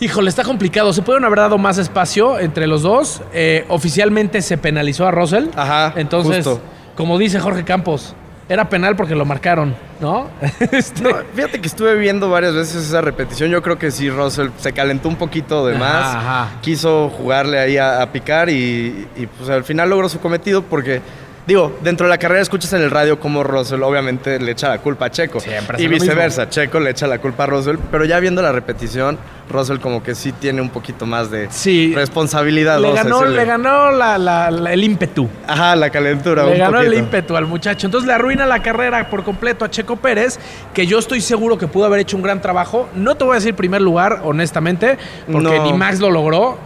Híjole, 0.00 0.28
está 0.28 0.42
complicado. 0.42 0.92
Se 0.92 1.02
pudieron 1.02 1.24
haber 1.24 1.38
dado 1.38 1.56
más 1.56 1.78
espacio 1.78 2.40
entre 2.40 2.66
los 2.66 2.82
dos. 2.82 3.22
Eh, 3.32 3.64
oficialmente 3.68 4.42
se 4.42 4.58
penalizó 4.58 5.06
a 5.06 5.12
Russell. 5.12 5.44
Ajá, 5.54 5.92
Entonces, 5.94 6.44
justo. 6.44 6.60
como 6.96 7.16
dice 7.16 7.38
Jorge 7.38 7.62
Campos, 7.62 8.16
era 8.48 8.68
penal 8.68 8.94
porque 8.96 9.14
lo 9.14 9.24
marcaron, 9.24 9.74
¿no? 10.00 10.28
Este, 10.72 11.02
No, 11.02 11.10
fíjate 11.34 11.60
que 11.60 11.66
estuve 11.66 11.94
viendo 11.96 12.28
varias 12.28 12.54
veces 12.54 12.86
esa 12.86 13.00
repetición. 13.00 13.50
Yo 13.50 13.62
creo 13.62 13.78
que 13.78 13.90
sí, 13.90 14.10
Russell 14.10 14.48
se 14.58 14.72
calentó 14.72 15.08
un 15.08 15.16
poquito 15.16 15.66
de 15.66 15.76
Ajá, 15.76 15.84
más. 15.84 16.14
ajá. 16.16 16.48
Quiso 16.60 17.08
jugarle 17.10 17.58
ahí 17.58 17.76
a, 17.78 18.02
a 18.02 18.12
picar 18.12 18.50
y, 18.50 19.06
y, 19.16 19.26
pues 19.26 19.48
al 19.48 19.64
final 19.64 19.88
logró 19.90 20.08
su 20.08 20.20
cometido 20.20 20.62
porque, 20.62 21.00
digo, 21.46 21.76
dentro 21.82 22.06
de 22.06 22.10
la 22.10 22.18
carrera 22.18 22.40
escuchas 22.40 22.72
en 22.72 22.82
el 22.82 22.90
radio 22.90 23.18
como 23.20 23.42
Russell 23.44 23.82
obviamente 23.82 24.38
le 24.40 24.52
echa 24.52 24.68
la 24.68 24.78
culpa 24.78 25.06
a 25.06 25.10
Checo. 25.10 25.40
Siempre 25.40 25.82
y 25.82 25.86
viceversa, 25.88 26.48
Checo 26.48 26.80
le 26.80 26.90
echa 26.90 27.06
la 27.06 27.18
culpa 27.18 27.44
a 27.44 27.46
Russell. 27.46 27.76
Pero 27.90 28.04
ya 28.04 28.18
viendo 28.20 28.40
la 28.42 28.52
repetición, 28.52 29.18
Russell 29.50 29.78
como 29.78 30.02
que 30.02 30.14
sí 30.14 30.32
tiene 30.32 30.62
un 30.62 30.70
poquito 30.70 31.04
más 31.06 31.30
de 31.30 31.48
Sí. 31.50 31.92
responsabilidad. 31.94 32.80
le 32.80 32.92
ganó, 32.92 33.24
le 33.26 33.44
ganó 33.44 33.90
la- 33.90 34.16
la- 34.18 34.50
la- 34.50 34.72
el 34.72 34.82
ímpetu. 34.84 35.28
Ajá, 35.46 35.76
la 35.76 35.90
calentura. 35.90 36.44
Le 36.44 36.52
un 36.52 36.58
ganó 36.58 36.80
el 36.80 36.94
ímpetu 36.94 37.36
al 37.36 37.46
muchacho. 37.46 37.86
Entonces 37.86 38.06
le 38.06 38.14
arruina 38.14 38.46
la 38.46 38.62
carrera 38.62 39.10
por 39.10 39.22
completo 39.22 39.64
a 39.64 39.70
Checo 39.70 39.96
Pérez, 39.96 40.38
que 40.72 40.86
yo 40.86 40.98
estoy 40.98 41.20
seguro 41.20 41.58
que 41.58 41.66
pudo 41.68 41.84
haber 41.84 42.00
hecho 42.00 42.16
un 42.16 42.22
gran 42.22 42.40
trabajo. 42.40 42.88
No 42.94 43.16
te 43.16 43.24
voy 43.24 43.32
a 43.32 43.34
decir 43.36 43.54
primer 43.54 43.82
lugar, 43.82 44.20
honestamente, 44.24 44.96
porque 45.30 45.58
No. 45.58 45.64
ni 45.64 45.72
Max 45.74 46.00
lo 46.00 46.10
logró, 46.10 46.56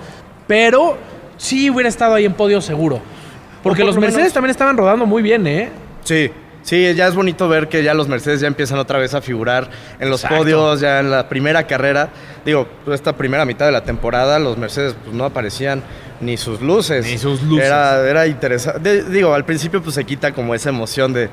pero 0.47 0.97
sí 1.37 1.69
hubiera 1.71 1.89
estado 1.89 2.15
ahí 2.15 2.25
en 2.25 2.35
podio 2.35 2.61
seguro. 2.61 3.01
Porque 3.69 3.83
por 3.83 3.87
los 3.87 3.95
lo 3.97 4.01
Mercedes 4.01 4.23
menos- 4.25 4.33
también 4.35 4.51
estaban 4.51 4.77
rodando 4.77 5.07
muy 5.07 5.23
bien, 5.23 5.47
¿eh? 5.47 5.69
Sí, 6.05 6.31
sí, 6.63 6.95
ya 6.95 7.07
es 7.09 7.15
bonito 7.15 7.49
ver 7.49 7.69
que 7.69 7.83
ya 7.83 7.95
los 7.95 8.09
Mercedes 8.09 8.41
ya 8.41 8.47
empiezan 8.49 8.79
otra 8.79 8.99
vez 8.99 9.15
a 9.15 9.21
figurar 9.21 9.69
en 10.01 10.11
los 10.11 10.23
Exacto. 10.23 10.43
podios, 10.43 10.81
ya 10.81 11.01
en 11.01 11.11
la 11.11 11.29
primera 11.29 11.67
carrera. 11.67 12.09
Digo, 12.45 12.67
pues, 12.85 12.95
esta 12.97 13.15
primera 13.15 13.45
mitad 13.45 13.67
de 13.67 13.73
la 13.73 13.85
temporada 13.85 14.39
los 14.39 14.57
Mercedes 14.59 14.95
pues, 15.05 15.15
no 15.15 15.25
aparecían 15.25 15.83
ni 16.21 16.37
sus 16.37 16.61
luces. 16.61 17.07
Ni 17.07 17.17
sus 17.19 17.43
luces. 17.43 17.67
Era, 17.67 18.09
era 18.09 18.27
interesante. 18.27 19.05
Digo, 19.05 19.35
al 19.35 19.45
principio 19.45 19.81
pues 19.83 19.95
se 19.95 20.05
quita 20.05 20.33
como 20.33 20.53
esa 20.55 20.71
emoción 20.71 21.13
de 21.13 21.29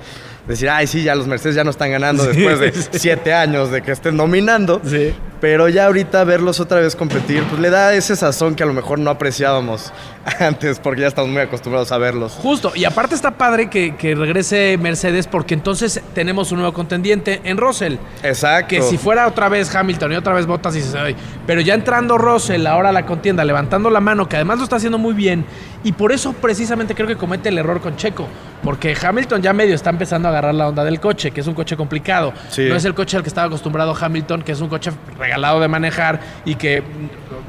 decir, 0.47 0.69
ay, 0.69 0.85
sí, 0.85 1.01
ya 1.01 1.15
los 1.15 1.25
Mercedes 1.25 1.55
ya 1.55 1.63
no 1.63 1.71
están 1.71 1.89
ganando 1.91 2.23
Sí, 2.23 2.29
después 2.39 2.59
de 2.59 2.71
sí. 2.73 2.89
siete 2.99 3.33
años 3.33 3.71
de 3.71 3.81
que 3.81 3.91
estén 3.91 4.15
dominando. 4.17 4.79
Sí. 4.85 5.11
Pero 5.45 5.69
ya 5.69 5.85
ahorita 5.85 6.23
verlos 6.23 6.59
otra 6.59 6.79
vez 6.79 6.95
competir, 6.95 7.43
pues 7.43 7.61
le 7.61 7.69
da 7.69 7.93
ese 7.93 8.15
sazón 8.15 8.55
que 8.55 8.63
a 8.63 8.65
lo 8.65 8.73
mejor 8.73 8.97
no 8.97 9.11
apreciábamos 9.11 9.93
antes, 10.39 10.79
porque 10.79 11.01
ya 11.01 11.07
estamos 11.07 11.29
muy 11.29 11.39
acostumbrados 11.39 11.91
a 11.91 11.99
verlos. 11.99 12.31
Justo, 12.31 12.71
y 12.73 12.83
aparte 12.83 13.13
está 13.13 13.29
padre 13.29 13.69
que, 13.69 13.95
que 13.95 14.15
regrese 14.15 14.75
Mercedes 14.81 15.27
porque 15.27 15.53
entonces 15.53 16.01
tenemos 16.15 16.51
un 16.51 16.61
nuevo 16.61 16.73
contendiente 16.73 17.41
en 17.43 17.57
Russell. 17.57 17.97
Exacto. 18.23 18.69
Que 18.69 18.81
si 18.81 18.97
fuera 18.97 19.27
otra 19.27 19.47
vez 19.47 19.73
Hamilton 19.75 20.13
y 20.13 20.15
otra 20.15 20.33
vez 20.33 20.47
Bottas 20.47 20.75
y 20.77 20.81
se 20.81 20.97
"Ay", 20.97 21.15
pero 21.45 21.61
ya 21.61 21.75
entrando 21.75 22.17
Russell 22.17 22.65
ahora 22.65 22.89
a 22.89 22.91
la 22.91 23.05
contienda, 23.05 23.45
levantando 23.45 23.91
la 23.91 23.99
mano, 23.99 24.27
que 24.27 24.37
además 24.37 24.57
lo 24.57 24.63
está 24.63 24.77
haciendo 24.77 24.97
muy 24.97 25.13
bien, 25.13 25.45
y 25.83 25.91
por 25.91 26.11
eso 26.11 26.33
precisamente 26.33 26.95
creo 26.95 27.07
que 27.07 27.17
comete 27.17 27.49
el 27.49 27.59
error 27.59 27.81
con 27.81 27.95
Checo, 27.97 28.27
porque 28.63 28.97
Hamilton 28.99 29.43
ya 29.43 29.53
medio 29.53 29.75
está 29.75 29.91
empezando 29.91 30.27
a 30.27 30.31
agarrar 30.31 30.55
la 30.55 30.67
onda 30.67 30.83
del 30.83 30.99
coche, 30.99 31.29
que 31.29 31.41
es 31.41 31.45
un 31.45 31.53
coche 31.53 31.77
complicado. 31.77 32.33
Sí. 32.49 32.63
No 32.67 32.75
es 32.75 32.83
el 32.85 32.95
coche 32.95 33.15
al 33.17 33.21
que 33.21 33.29
estaba 33.29 33.45
acostumbrado 33.45 33.95
Hamilton, 33.95 34.41
que 34.41 34.53
es 34.53 34.59
un 34.61 34.69
coche 34.69 34.89
regalado 35.19 35.34
de 35.35 35.67
manejar 35.67 36.19
y 36.45 36.55
que 36.55 36.81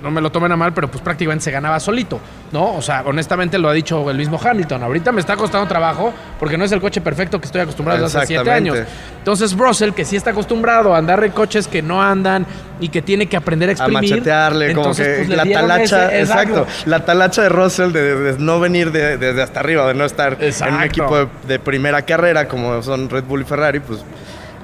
no 0.02 0.11
me 0.11 0.21
lo 0.21 0.31
tomen 0.31 0.52
a 0.52 0.57
mal, 0.57 0.73
pero 0.75 0.88
pues 0.88 1.02
prácticamente 1.02 1.45
se 1.45 1.50
ganaba 1.50 1.81
solito, 1.81 2.21
¿no? 2.52 2.75
O 2.75 2.83
sea, 2.83 3.02
honestamente 3.07 3.59
lo 3.59 3.69
ha 3.69 3.73
dicho 3.73 4.09
el 4.11 4.16
mismo 4.19 4.38
Hamilton. 4.43 4.83
Ahorita 4.83 5.11
me 5.12 5.21
está 5.21 5.37
costando 5.37 5.66
trabajo 5.66 6.12
porque 6.38 6.59
no 6.59 6.64
es 6.64 6.73
el 6.73 6.81
coche 6.81 7.00
perfecto 7.00 7.40
que 7.40 7.47
estoy 7.47 7.62
acostumbrado 7.62 8.02
desde 8.05 8.19
hace 8.19 8.26
siete 8.28 8.50
años. 8.50 8.76
Entonces 9.19 9.57
Russell, 9.57 9.90
que 9.93 10.05
sí 10.05 10.16
está 10.16 10.31
acostumbrado 10.31 10.95
a 10.95 10.99
andar 10.99 11.23
en 11.25 11.33
coches 11.33 11.66
que 11.66 11.83
no 11.83 12.02
andan 12.02 12.47
y 12.78 12.88
que 12.90 13.02
tiene 13.02 13.26
que 13.26 13.37
aprender 13.37 13.71
a 13.71 13.73
A 13.73 13.75
exprimir. 13.75 14.11
machetearle, 14.11 14.75
como 14.75 14.95
que 14.95 15.25
pues, 15.26 15.28
la 15.31 15.45
talacha, 15.45 16.07
ese- 16.09 16.21
exacto, 16.21 16.66
la 16.85 17.05
talacha 17.05 17.43
de 17.43 17.49
Russell 17.49 17.90
de, 17.93 18.14
de 18.33 18.38
no 18.38 18.61
venir 18.61 18.93
de- 18.93 19.16
desde 19.16 19.43
hasta 19.43 19.61
arriba, 19.61 19.87
de 19.88 19.95
no 19.95 20.05
estar 20.05 20.37
en 20.40 20.75
un 20.75 20.83
equipo 20.83 21.28
de 21.49 21.59
primera 21.59 22.02
carrera 22.02 22.47
como 22.47 22.83
son 22.83 23.09
Red 23.09 23.25
Bull 23.25 23.40
y 23.43 23.45
Ferrari, 23.45 23.81
pues 23.81 24.00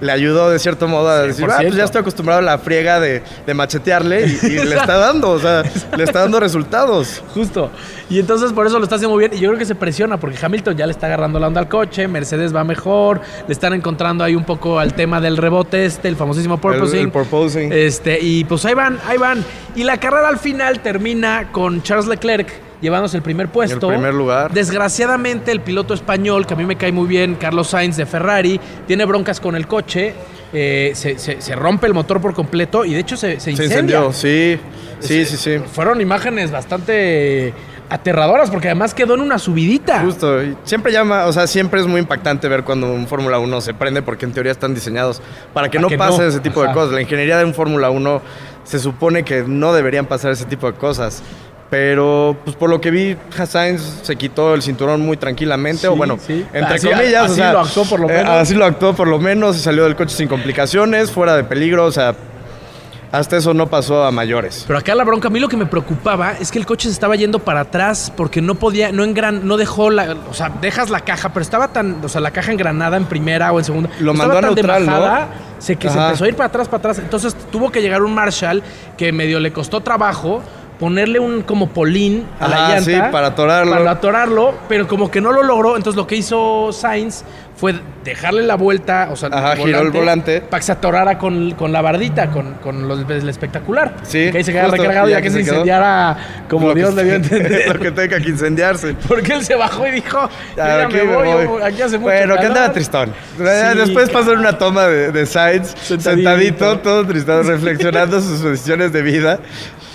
le 0.03 0.13
ayudó 0.13 0.51
de 0.51 0.59
cierto 0.59 0.87
modo 0.89 1.09
a 1.09 1.23
decir, 1.23 1.47
ah, 1.49 1.59
pues 1.63 1.75
ya 1.75 1.85
estoy 1.85 2.01
acostumbrado 2.01 2.41
a 2.41 2.43
la 2.43 2.59
friega 2.59 3.01
de, 3.01 3.23
de 3.47 3.55
machetearle 3.55 4.27
y, 4.27 4.47
y 4.47 4.65
le 4.65 4.75
está 4.77 4.99
dando, 4.99 5.31
o 5.31 5.39
sea, 5.39 5.63
le 5.97 6.05
está 6.05 6.21
dando 6.21 6.39
resultados. 6.41 7.23
Justo. 7.35 7.71
Y 8.11 8.19
entonces 8.19 8.53
por 8.53 8.67
eso 8.67 8.79
lo 8.79 8.85
está 8.85 8.97
haciendo 8.97 9.15
muy 9.17 9.27
bien. 9.27 9.33
Y 9.33 9.41
yo 9.41 9.49
creo 9.49 9.59
que 9.59 9.65
se 9.65 9.75
presiona 9.75 10.19
porque 10.19 10.37
Hamilton 10.45 10.77
ya 10.77 10.87
le 10.87 10.93
está 10.93 11.07
agarrando 11.07 11.39
la 11.39 11.47
onda 11.47 11.61
al 11.61 11.69
coche, 11.69 12.09
Mercedes 12.09 12.55
va 12.55 12.65
mejor, 12.65 13.21
le 13.47 13.53
están 13.53 13.73
encontrando 13.73 14.23
ahí 14.25 14.35
un 14.35 14.45
poco 14.45 14.79
al 14.79 14.93
tema 14.93 15.21
del 15.21 15.37
rebote 15.39 15.87
este, 15.87 16.09
el 16.09 16.17
famosísimo 16.17 16.59
porpoising. 16.61 16.99
El- 16.99 17.05
el 17.07 17.11
porpoising. 17.13 17.73
Este, 17.73 18.19
y 18.21 18.45
pues 18.45 18.65
ahí 18.67 18.75
van, 18.75 18.99
ahí 19.09 19.17
van. 19.19 19.45
Y 19.77 19.85
la 19.85 19.99
carrera 19.99 20.29
al 20.29 20.39
final 20.39 20.81
termina 20.81 21.49
con 21.53 21.83
Charles 21.83 22.07
Leclerc 22.09 22.49
llevándose 22.83 23.17
el 23.17 23.23
primer 23.23 23.49
puesto. 23.49 23.89
El 23.91 23.95
primer 23.97 24.13
lugar. 24.13 24.53
Desgraciadamente 24.53 25.51
el 25.53 25.61
piloto 25.61 25.95
español, 25.95 26.47
que 26.47 26.53
a 26.53 26.57
mí 26.59 26.67
me 26.67 26.77
cae 26.77 26.93
muy 26.93 27.07
bien, 27.09 27.37
Carlos 27.37 27.69
Sainz 27.69 27.97
de 27.97 28.05
Ferrari, 28.05 28.61
tiene 28.87 29.07
broncas 29.07 29.41
con 29.41 29.57
el 29.57 29.67
coche. 29.67 30.15
eh, 30.55 30.93
se, 30.95 31.19
se- 31.19 31.41
se 31.41 31.57
rompe 31.57 31.87
el 31.87 31.95
motor 31.95 32.21
por 32.21 32.35
completo 32.35 32.85
y 32.85 32.93
de 32.93 33.01
hecho 33.01 33.17
se, 33.17 33.41
se 33.41 33.53
incendió, 33.53 34.13
sí, 34.13 34.59
sí, 35.01 35.25
sí, 35.25 35.37
sí. 35.39 35.59
Fueron 35.73 35.99
imágenes 36.03 36.51
bastante 36.51 37.55
aterradoras 37.89 38.51
porque 38.51 38.69
además 38.69 38.93
quedó 38.93 39.15
en 39.15 39.21
una 39.23 39.39
subidita. 39.39 40.01
Justo, 40.01 40.41
siempre 40.65 40.93
llama, 40.93 41.25
o 41.27 41.33
sea, 41.33 41.47
siempre 41.47 41.81
es 41.81 41.87
muy 41.87 42.01
impactante 42.01 42.49
ver 42.49 42.65
cuando 42.65 42.93
un 42.93 43.07
Fórmula 43.07 43.39
1 43.39 43.61
se 43.63 43.73
prende 43.73 44.03
porque 44.03 44.27
en 44.27 44.33
teoría 44.33 44.53
están 44.53 44.75
diseñados 44.75 45.23
para 45.55 45.69
que 45.71 45.79
Para 45.79 45.83
no 45.83 45.89
que 45.89 45.97
pase 45.99 46.23
no, 46.23 46.29
ese 46.29 46.41
tipo 46.41 46.61
ajá. 46.61 46.69
de 46.69 46.75
cosas. 46.75 46.93
La 46.93 47.01
ingeniería 47.01 47.39
de 47.39 47.45
un 47.47 47.55
Fórmula 47.55 47.89
1 47.91 48.21
se 48.65 48.79
supone 48.79 49.23
que 49.25 49.45
no 49.47 49.73
deberían 49.73 50.05
pasar 50.07 50.33
ese 50.33 50.45
tipo 50.45 50.71
de 50.71 50.77
cosas. 50.77 51.23
Pero, 51.73 52.37
pues 52.45 52.55
por 52.55 52.69
lo 52.69 52.83
que 52.83 52.91
vi, 52.91 53.17
Sainz 53.47 54.01
se 54.03 54.15
quitó 54.17 54.53
el 54.53 54.61
cinturón 54.61 55.01
muy 55.01 55.17
tranquilamente, 55.17 55.89
o 55.89 55.97
bueno, 55.97 56.19
sí. 56.21 56.45
entre 56.53 56.75
Así- 56.75 56.87
comillas. 56.87 57.23
así 57.23 57.33
o 57.33 57.35
sea, 57.37 57.53
lo 57.55 57.61
actuó 57.61 57.85
por 57.87 58.01
lo 58.01 58.11
eh, 58.11 58.13
menos. 58.13 58.31
así 58.35 58.55
lo 58.55 58.67
actuó 58.67 58.93
por 58.93 59.09
lo 59.09 59.19
menos, 59.19 59.57
y 59.57 59.61
salió 59.61 59.85
del 59.85 59.97
coche 59.97 60.15
sin 60.15 60.29
complicaciones, 60.29 61.11
fuera 61.11 61.35
de 61.35 61.45
peligro, 61.45 61.87
o 61.87 61.91
sea, 61.91 62.15
hasta 63.11 63.39
eso 63.39 63.55
no 63.55 63.69
pasó 63.69 64.05
a 64.05 64.11
mayores. 64.11 64.65
Pero 64.67 64.79
acá 64.81 64.95
la 64.95 65.03
bronca, 65.05 65.29
a 65.29 65.31
mí 65.31 65.41
lo 65.41 65.49
que 65.49 65.57
me 65.57 65.65
preocupaba 65.65 66.33
es 66.33 66.51
que 66.51 66.59
el 66.59 66.67
coche 66.67 66.89
se 66.89 66.93
estaba 66.93 67.17
yendo 67.17 67.39
para 67.39 67.61
atrás 67.61 68.13
porque 68.15 68.43
no 68.43 68.55
podía, 68.55 68.93
no 68.93 69.03
engran, 69.03 69.49
no 69.49 69.57
dejó 69.57 69.89
la, 69.89 70.15
o 70.29 70.35
sea, 70.35 70.51
dejas 70.61 70.91
la 70.91 71.01
caja, 71.01 71.31
pero 71.33 71.41
estaba 71.41 71.69
tan, 71.69 72.05
o 72.05 72.09
sea, 72.11 72.21
la 72.21 72.33
caja 72.33 72.53
engranada 72.53 72.99
en 72.99 73.07
primera 73.07 73.51
o 73.51 73.59
en 73.59 73.65
segunda. 73.65 73.89
Lo 73.99 74.13
estaba 74.13 74.29
mandó 74.35 74.39
a 74.39 74.41
tan 74.43 74.55
de 74.55 74.63
neutral, 74.63 74.85
¿no? 74.85 74.93
bajada, 75.01 75.29
Se, 75.59 75.77
que 75.77 75.89
se 75.89 75.99
empezó 75.99 76.25
a 76.25 76.29
ir 76.29 76.37
para 76.37 76.49
atrás, 76.49 76.69
para 76.69 76.79
atrás. 76.81 76.99
Entonces 76.99 77.35
tuvo 77.51 77.73
que 77.73 77.81
llegar 77.81 78.03
un 78.03 78.13
Marshall 78.15 78.63
que 78.99 79.11
medio 79.11 79.41
le 79.41 79.55
costó 79.55 79.81
trabajo 79.81 80.43
ponerle 80.83 81.21
un 81.21 81.43
como 81.43 81.69
polín 81.69 82.27
a 82.41 82.49
la 82.49 82.57
Ajá, 82.57 82.75
llanta. 82.75 82.85
sí, 82.91 83.13
para 83.13 83.29
atorarlo. 83.29 83.71
Para 83.71 83.91
atorarlo, 83.93 84.55
pero 84.69 84.89
como 84.89 85.09
que 85.13 85.21
no 85.21 85.31
lo 85.31 85.45
logró. 85.45 85.77
Entonces 85.77 85.97
lo 85.97 86.09
que 86.09 86.17
hizo 86.17 86.73
Sainz 86.73 87.23
fue 87.55 87.75
dejarle 88.03 88.43
la 88.43 88.57
vuelta, 88.57 89.11
o 89.13 89.15
sea, 89.17 89.29
Ajá, 89.33 89.55
giró 89.55 89.79
el 89.83 89.93
volante. 89.93 90.41
para 90.41 90.59
que 90.59 90.67
se 90.67 90.73
atorara 90.73 91.19
con, 91.19 91.53
con 91.53 91.71
la 91.71 91.83
bardita, 91.83 92.31
con, 92.33 92.55
con 92.55 92.89
los, 92.89 93.09
el 93.09 93.29
espectacular. 93.29 93.95
Sí, 94.03 94.29
Que 94.33 94.39
ahí 94.39 94.43
se 94.43 94.51
quedara 94.51 94.71
recargado 94.73 95.07
ya 95.09 95.19
ya 95.19 95.23
que 95.23 95.31
se 95.31 95.39
incendiara 95.41 96.17
como 96.51 96.67
Lo 96.69 96.75
Dios 96.75 96.93
le 96.95 97.05
dio 97.05 97.15
entender. 97.15 97.69
lo 97.73 97.79
que 97.79 97.93
tenga 97.93 98.19
que 98.19 98.29
incendiarse. 98.29 98.97
Porque 99.07 99.35
él 99.35 99.45
se 99.45 99.55
bajó 99.55 99.87
y 99.87 99.93
dijo, 99.93 100.29
"Yo 100.57 100.63
Ah, 100.65 100.83
aquí 100.87 100.97
me 100.97 101.05
me 101.05 101.15
voy, 101.45 101.63
aquí 101.63 101.81
hace 101.83 101.99
mucho 101.99 102.11
Bueno, 102.11 102.35
que 102.35 102.41
calor". 102.41 102.57
andaba 102.57 102.73
tristón. 102.73 103.13
Sí, 103.37 103.45
Después 103.79 104.11
pasó 104.11 104.33
una 104.33 104.59
toma 104.59 104.87
de, 104.89 105.13
de 105.13 105.27
Sainz, 105.27 105.69
Sentadito. 105.81 106.11
sentadito, 106.31 106.79
todo 106.81 107.07
tristón, 107.07 107.47
reflexionando 107.47 108.21
sus 108.21 108.43
decisiones 108.43 108.93
de 108.93 109.03
vida. 109.03 109.39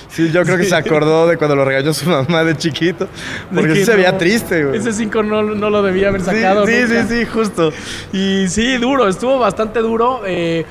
Sí, 0.10 0.32
yo 0.32 0.44
creo 0.44 0.58
que 0.58 0.64
se 0.64 0.76
acordó 0.76 1.28
de 1.28 1.38
cuando 1.38 1.56
lo 1.56 1.66
regañó 1.66 1.94
su 1.94 2.10
mamá 2.10 2.44
de 2.44 2.56
chiquito. 2.56 3.08
Porque 3.54 3.76
sí 3.76 3.86
se 3.86 3.96
veía 3.96 4.12
no, 4.14 4.18
triste, 4.18 4.64
güey. 4.64 4.80
Ese 4.80 4.94
5 4.94 5.24
no, 5.24 5.44
no 5.44 5.70
lo 5.70 5.84
debía 5.84 6.10
haber 6.10 6.22
sacado. 6.22 6.66
sí, 6.66 6.74
nunca. 6.82 7.08
sí, 7.08 7.16
sí, 7.20 7.26
justo. 7.26 7.74
Y 8.14 8.48
sí, 8.48 8.78
duro, 8.78 9.08
estuvo 9.08 9.38
bastante 9.40 9.80
duro. 9.80 10.22
Eh, 10.26 10.66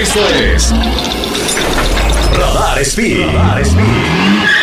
Esto 0.00 0.20
es 0.28 0.72
Radar 2.76 2.84
Speed. 2.84 3.18
Radar 3.20 3.64
Speed. 3.64 4.55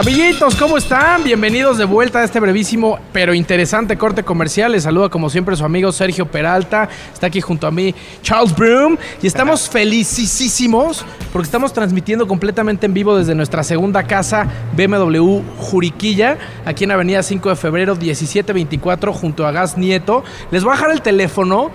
Amiguitos, 0.00 0.56
¿cómo 0.56 0.78
están? 0.78 1.22
Bienvenidos 1.24 1.76
de 1.76 1.84
vuelta 1.84 2.20
a 2.20 2.24
este 2.24 2.40
brevísimo 2.40 2.98
pero 3.12 3.34
interesante 3.34 3.98
corte 3.98 4.22
comercial. 4.22 4.72
Les 4.72 4.84
saluda 4.84 5.10
como 5.10 5.28
siempre 5.28 5.54
su 5.56 5.64
amigo 5.66 5.92
Sergio 5.92 6.24
Peralta. 6.24 6.88
Está 7.12 7.26
aquí 7.26 7.42
junto 7.42 7.66
a 7.66 7.70
mí 7.70 7.94
Charles 8.22 8.56
Broom. 8.56 8.96
Y 9.20 9.26
estamos 9.26 9.68
felicísimos 9.70 11.04
porque 11.34 11.44
estamos 11.44 11.74
transmitiendo 11.74 12.26
completamente 12.26 12.86
en 12.86 12.94
vivo 12.94 13.14
desde 13.14 13.34
nuestra 13.34 13.62
segunda 13.62 14.04
casa 14.04 14.48
BMW 14.74 15.42
Juriquilla, 15.58 16.38
aquí 16.64 16.84
en 16.84 16.92
Avenida 16.92 17.22
5 17.22 17.50
de 17.50 17.56
Febrero 17.56 17.94
1724 17.94 19.12
junto 19.12 19.46
a 19.46 19.52
Gas 19.52 19.76
Nieto. 19.76 20.24
Les 20.50 20.64
voy 20.64 20.72
a 20.72 20.76
dejar 20.76 20.92
el 20.92 21.02
teléfono 21.02 21.70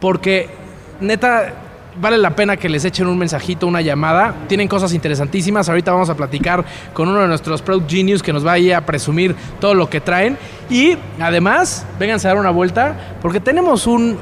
porque 0.00 0.50
neta 1.00 1.69
vale 2.00 2.18
la 2.18 2.30
pena 2.30 2.56
que 2.56 2.68
les 2.68 2.84
echen 2.84 3.06
un 3.06 3.18
mensajito, 3.18 3.66
una 3.66 3.80
llamada. 3.80 4.34
Tienen 4.48 4.68
cosas 4.68 4.92
interesantísimas. 4.92 5.68
Ahorita 5.68 5.92
vamos 5.92 6.08
a 6.10 6.16
platicar 6.16 6.64
con 6.92 7.08
uno 7.08 7.20
de 7.20 7.28
nuestros 7.28 7.62
Product 7.62 7.90
Genius 7.90 8.22
que 8.22 8.32
nos 8.32 8.46
va 8.46 8.52
a 8.52 8.58
ir 8.58 8.74
a 8.74 8.86
presumir 8.86 9.34
todo 9.60 9.74
lo 9.74 9.90
que 9.90 10.00
traen. 10.00 10.38
Y 10.68 10.96
además, 11.20 11.86
vénganse 11.98 12.26
a 12.26 12.30
dar 12.30 12.40
una 12.40 12.50
vuelta 12.50 13.16
porque 13.20 13.40
tenemos 13.40 13.86
un 13.86 14.18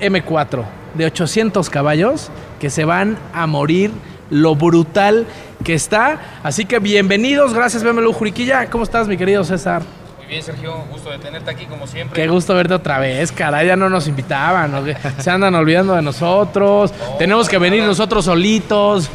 M4 0.00 0.64
de 0.94 1.06
800 1.06 1.70
caballos 1.70 2.30
que 2.60 2.70
se 2.70 2.84
van 2.84 3.16
a 3.32 3.46
morir 3.46 3.90
lo 4.30 4.54
brutal 4.54 5.26
que 5.64 5.74
está. 5.74 6.20
Así 6.42 6.64
que 6.66 6.78
bienvenidos, 6.78 7.54
gracias 7.54 7.82
BMW 7.82 8.12
Juriquilla. 8.12 8.68
¿Cómo 8.70 8.84
estás, 8.84 9.08
mi 9.08 9.16
querido 9.16 9.44
César? 9.44 9.82
Muy 10.24 10.30
bien, 10.30 10.42
Sergio, 10.42 10.74
gusto 10.90 11.10
de 11.10 11.18
tenerte 11.18 11.50
aquí 11.50 11.66
como 11.66 11.86
siempre. 11.86 12.18
Qué 12.18 12.26
gusto 12.28 12.54
verte 12.54 12.72
otra 12.72 12.98
vez, 12.98 13.30
caray, 13.30 13.66
ya 13.66 13.76
no 13.76 13.90
nos 13.90 14.08
invitaban, 14.08 14.72
¿no? 14.72 14.82
se 15.18 15.30
andan 15.30 15.54
olvidando 15.54 15.94
de 15.94 16.00
nosotros, 16.00 16.94
tenemos 17.18 17.46
que 17.46 17.58
venir 17.58 17.82
nosotros 17.82 18.24
solitos. 18.24 19.10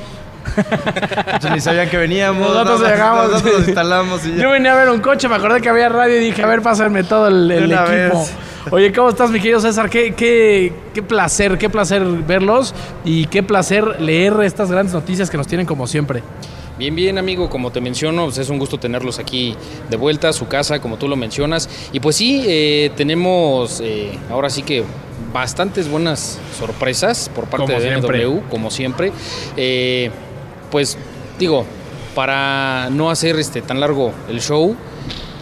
ni 1.52 1.60
sabían 1.60 1.90
que 1.90 1.98
veníamos. 1.98 2.48
Nosotros 2.48 2.82
llegamos. 2.82 3.32
Nosotros 3.32 3.60
nos 3.60 3.68
instalamos 3.68 4.26
y 4.28 4.36
ya. 4.36 4.44
Yo 4.44 4.52
venía 4.52 4.74
a 4.74 4.76
ver 4.76 4.90
un 4.90 5.00
coche, 5.00 5.28
me 5.28 5.36
acordé 5.36 5.62
que 5.62 5.70
había 5.70 5.90
radio 5.90 6.16
y 6.16 6.26
dije, 6.26 6.44
a 6.44 6.48
ver, 6.48 6.62
pásenme 6.62 7.04
todo 7.04 7.28
el, 7.28 7.50
el 7.50 7.72
equipo. 7.72 7.90
vez. 7.90 8.34
Oye, 8.70 8.94
¿cómo 8.94 9.10
estás, 9.10 9.32
mi 9.32 9.40
querido 9.40 9.60
César? 9.60 9.90
Qué, 9.90 10.14
qué, 10.14 10.72
qué 10.94 11.02
placer, 11.02 11.58
qué 11.58 11.72
placer 11.72 12.04
verlos 12.06 12.76
y 13.04 13.26
qué 13.26 13.42
placer 13.42 14.00
leer 14.00 14.40
estas 14.44 14.72
grandes 14.72 14.94
noticias 14.94 15.32
que 15.32 15.38
nos 15.38 15.48
tienen 15.48 15.66
como 15.66 15.88
siempre. 15.88 16.22
Bien, 16.80 16.96
bien, 16.96 17.18
amigo, 17.18 17.50
como 17.50 17.74
te 17.74 17.82
menciono, 17.82 18.24
pues 18.24 18.38
es 18.38 18.48
un 18.48 18.58
gusto 18.58 18.78
tenerlos 18.78 19.20
aquí 19.20 19.54
de 19.90 19.98
vuelta 19.98 20.30
a 20.30 20.34
su 20.34 20.48
casa, 20.48 20.80
como 20.80 20.96
tú 20.96 21.10
lo 21.10 21.18
mencionas. 21.18 21.70
Y 21.92 22.00
pues 22.00 22.16
sí, 22.16 22.42
eh, 22.48 22.90
tenemos 22.96 23.82
eh, 23.82 24.18
ahora 24.32 24.50
sí 24.50 24.64
que 24.64 24.86
bastantes 25.34 25.90
buenas 25.90 26.40
sorpresas 26.58 27.30
por 27.36 27.48
parte 27.48 27.66
Como 27.66 27.82
de 27.82 27.96
BMW, 27.96 28.08
siempre. 28.08 28.50
como 28.50 28.72
siempre. 28.72 29.12
Eh, 29.58 30.10
pues 30.72 30.98
digo, 31.38 31.66
para 32.16 32.90
no 32.92 33.12
hacer 33.12 33.38
este 33.40 33.62
tan 33.62 33.82
largo 33.82 34.14
el 34.30 34.40
show, 34.40 34.74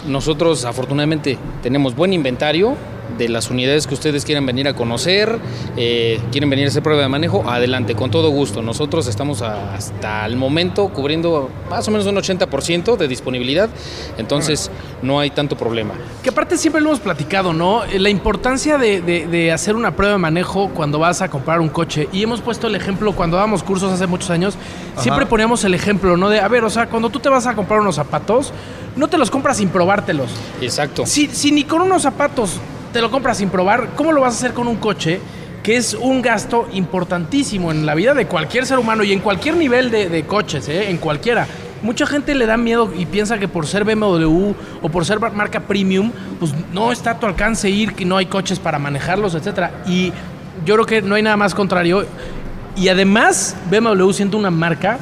nosotros 0.07 0.65
afortunadamente 0.65 1.37
tenemos 1.61 1.95
buen 1.95 2.13
inventario 2.13 2.75
de 3.17 3.29
las 3.29 3.49
unidades 3.49 3.87
que 3.87 3.93
ustedes 3.93 4.25
quieran 4.25 4.45
venir 4.45 4.67
a 4.67 4.73
conocer, 4.73 5.37
eh, 5.75 6.19
quieren 6.31 6.49
venir 6.49 6.65
a 6.65 6.69
hacer 6.69 6.83
prueba 6.83 7.01
de 7.01 7.07
manejo, 7.09 7.43
adelante, 7.49 7.95
con 7.95 8.11
todo 8.11 8.29
gusto. 8.29 8.61
Nosotros 8.61 9.07
estamos 9.07 9.41
a- 9.41 9.75
hasta 9.75 10.25
el 10.25 10.35
momento 10.35 10.89
cubriendo 10.89 11.49
más 11.69 11.87
o 11.87 11.91
menos 11.91 12.05
un 12.07 12.17
80% 12.17 12.95
de 12.97 13.07
disponibilidad, 13.07 13.69
entonces 14.17 14.71
no 15.01 15.19
hay 15.19 15.29
tanto 15.31 15.55
problema. 15.57 15.93
Que 16.23 16.29
aparte 16.29 16.57
siempre 16.57 16.81
lo 16.81 16.89
hemos 16.89 16.99
platicado, 16.99 17.53
¿no? 17.53 17.83
Eh, 17.85 17.99
La 17.99 18.09
importancia 18.09 18.77
de, 18.77 19.01
de- 19.01 19.27
de 19.27 19.51
hacer 19.51 19.75
una 19.75 19.95
prueba 19.95 20.13
de 20.13 20.19
manejo 20.19 20.69
cuando 20.69 20.99
vas 20.99 21.21
a 21.21 21.29
comprar 21.29 21.59
un 21.59 21.69
coche. 21.69 22.07
Y 22.11 22.23
hemos 22.23 22.41
puesto 22.41 22.67
el 22.67 22.75
ejemplo 22.75 23.13
cuando 23.13 23.35
dábamos 23.37 23.63
cursos 23.63 23.91
hace 23.91 24.07
muchos 24.07 24.29
años. 24.29 24.55
Siempre 24.97 25.25
poníamos 25.25 25.63
el 25.63 25.73
ejemplo, 25.73 26.15
¿no? 26.17 26.29
De, 26.29 26.39
a 26.39 26.47
ver, 26.47 26.63
o 26.63 26.69
sea, 26.69 26.87
cuando 26.87 27.09
tú 27.09 27.19
te 27.19 27.29
vas 27.29 27.45
a 27.47 27.55
comprar 27.55 27.79
unos 27.81 27.95
zapatos, 27.95 28.51
no 28.95 29.07
te 29.07 29.17
los 29.17 29.29
compras 29.29 29.57
sin 29.57 29.69
probártelos. 29.69 30.29
Exacto. 30.61 31.05
Si, 31.05 31.27
si 31.27 31.51
ni 31.51 31.63
con 31.63 31.81
unos 31.81 32.01
zapatos 32.01 32.53
te 32.91 33.01
lo 33.01 33.11
compras 33.11 33.37
sin 33.37 33.49
probar, 33.49 33.89
¿cómo 33.95 34.11
lo 34.11 34.21
vas 34.21 34.35
a 34.35 34.37
hacer 34.37 34.53
con 34.53 34.67
un 34.67 34.77
coche? 34.77 35.19
Que 35.63 35.75
es 35.75 35.93
un 35.93 36.21
gasto 36.21 36.67
importantísimo 36.73 37.71
en 37.71 37.85
la 37.85 37.95
vida 37.95 38.13
de 38.13 38.25
cualquier 38.25 38.65
ser 38.65 38.79
humano 38.79 39.03
y 39.03 39.13
en 39.13 39.19
cualquier 39.19 39.55
nivel 39.55 39.91
de, 39.91 40.23
coches, 40.25 40.67
¿eh? 40.69 40.89
en 40.89 40.97
cualquiera. 40.97 41.47
Mucha 41.81 42.07
gente 42.07 42.33
le 42.33 42.45
da 42.45 42.57
miedo 42.57 42.91
y 42.97 43.05
piensa 43.05 43.37
que 43.37 43.47
por 43.47 43.67
ser 43.67 43.83
BMW 43.83 44.53
o 44.81 44.89
por 44.89 45.05
ser 45.05 45.19
marca 45.19 45.59
premium, 45.59 46.11
pues 46.39 46.53
no 46.73 46.91
está 46.91 47.11
a 47.11 47.19
tu 47.19 47.25
alcance 47.25 47.69
ir, 47.69 47.93
que 47.93 48.05
no 48.05 48.17
hay 48.17 48.25
coches 48.25 48.59
para 48.59 48.79
manejarlos, 48.79 49.35
etcétera. 49.35 49.71
Y 49.85 50.11
yo 50.65 50.73
creo 50.75 50.85
que 50.85 51.01
no 51.01 51.15
hay 51.15 51.21
nada 51.21 51.37
más 51.37 51.53
contrario. 51.53 52.05
Y 52.75 52.89
además, 52.89 53.55
BMW 53.69 54.11
siendo 54.11 54.37
una 54.37 54.49
marca 54.49 54.97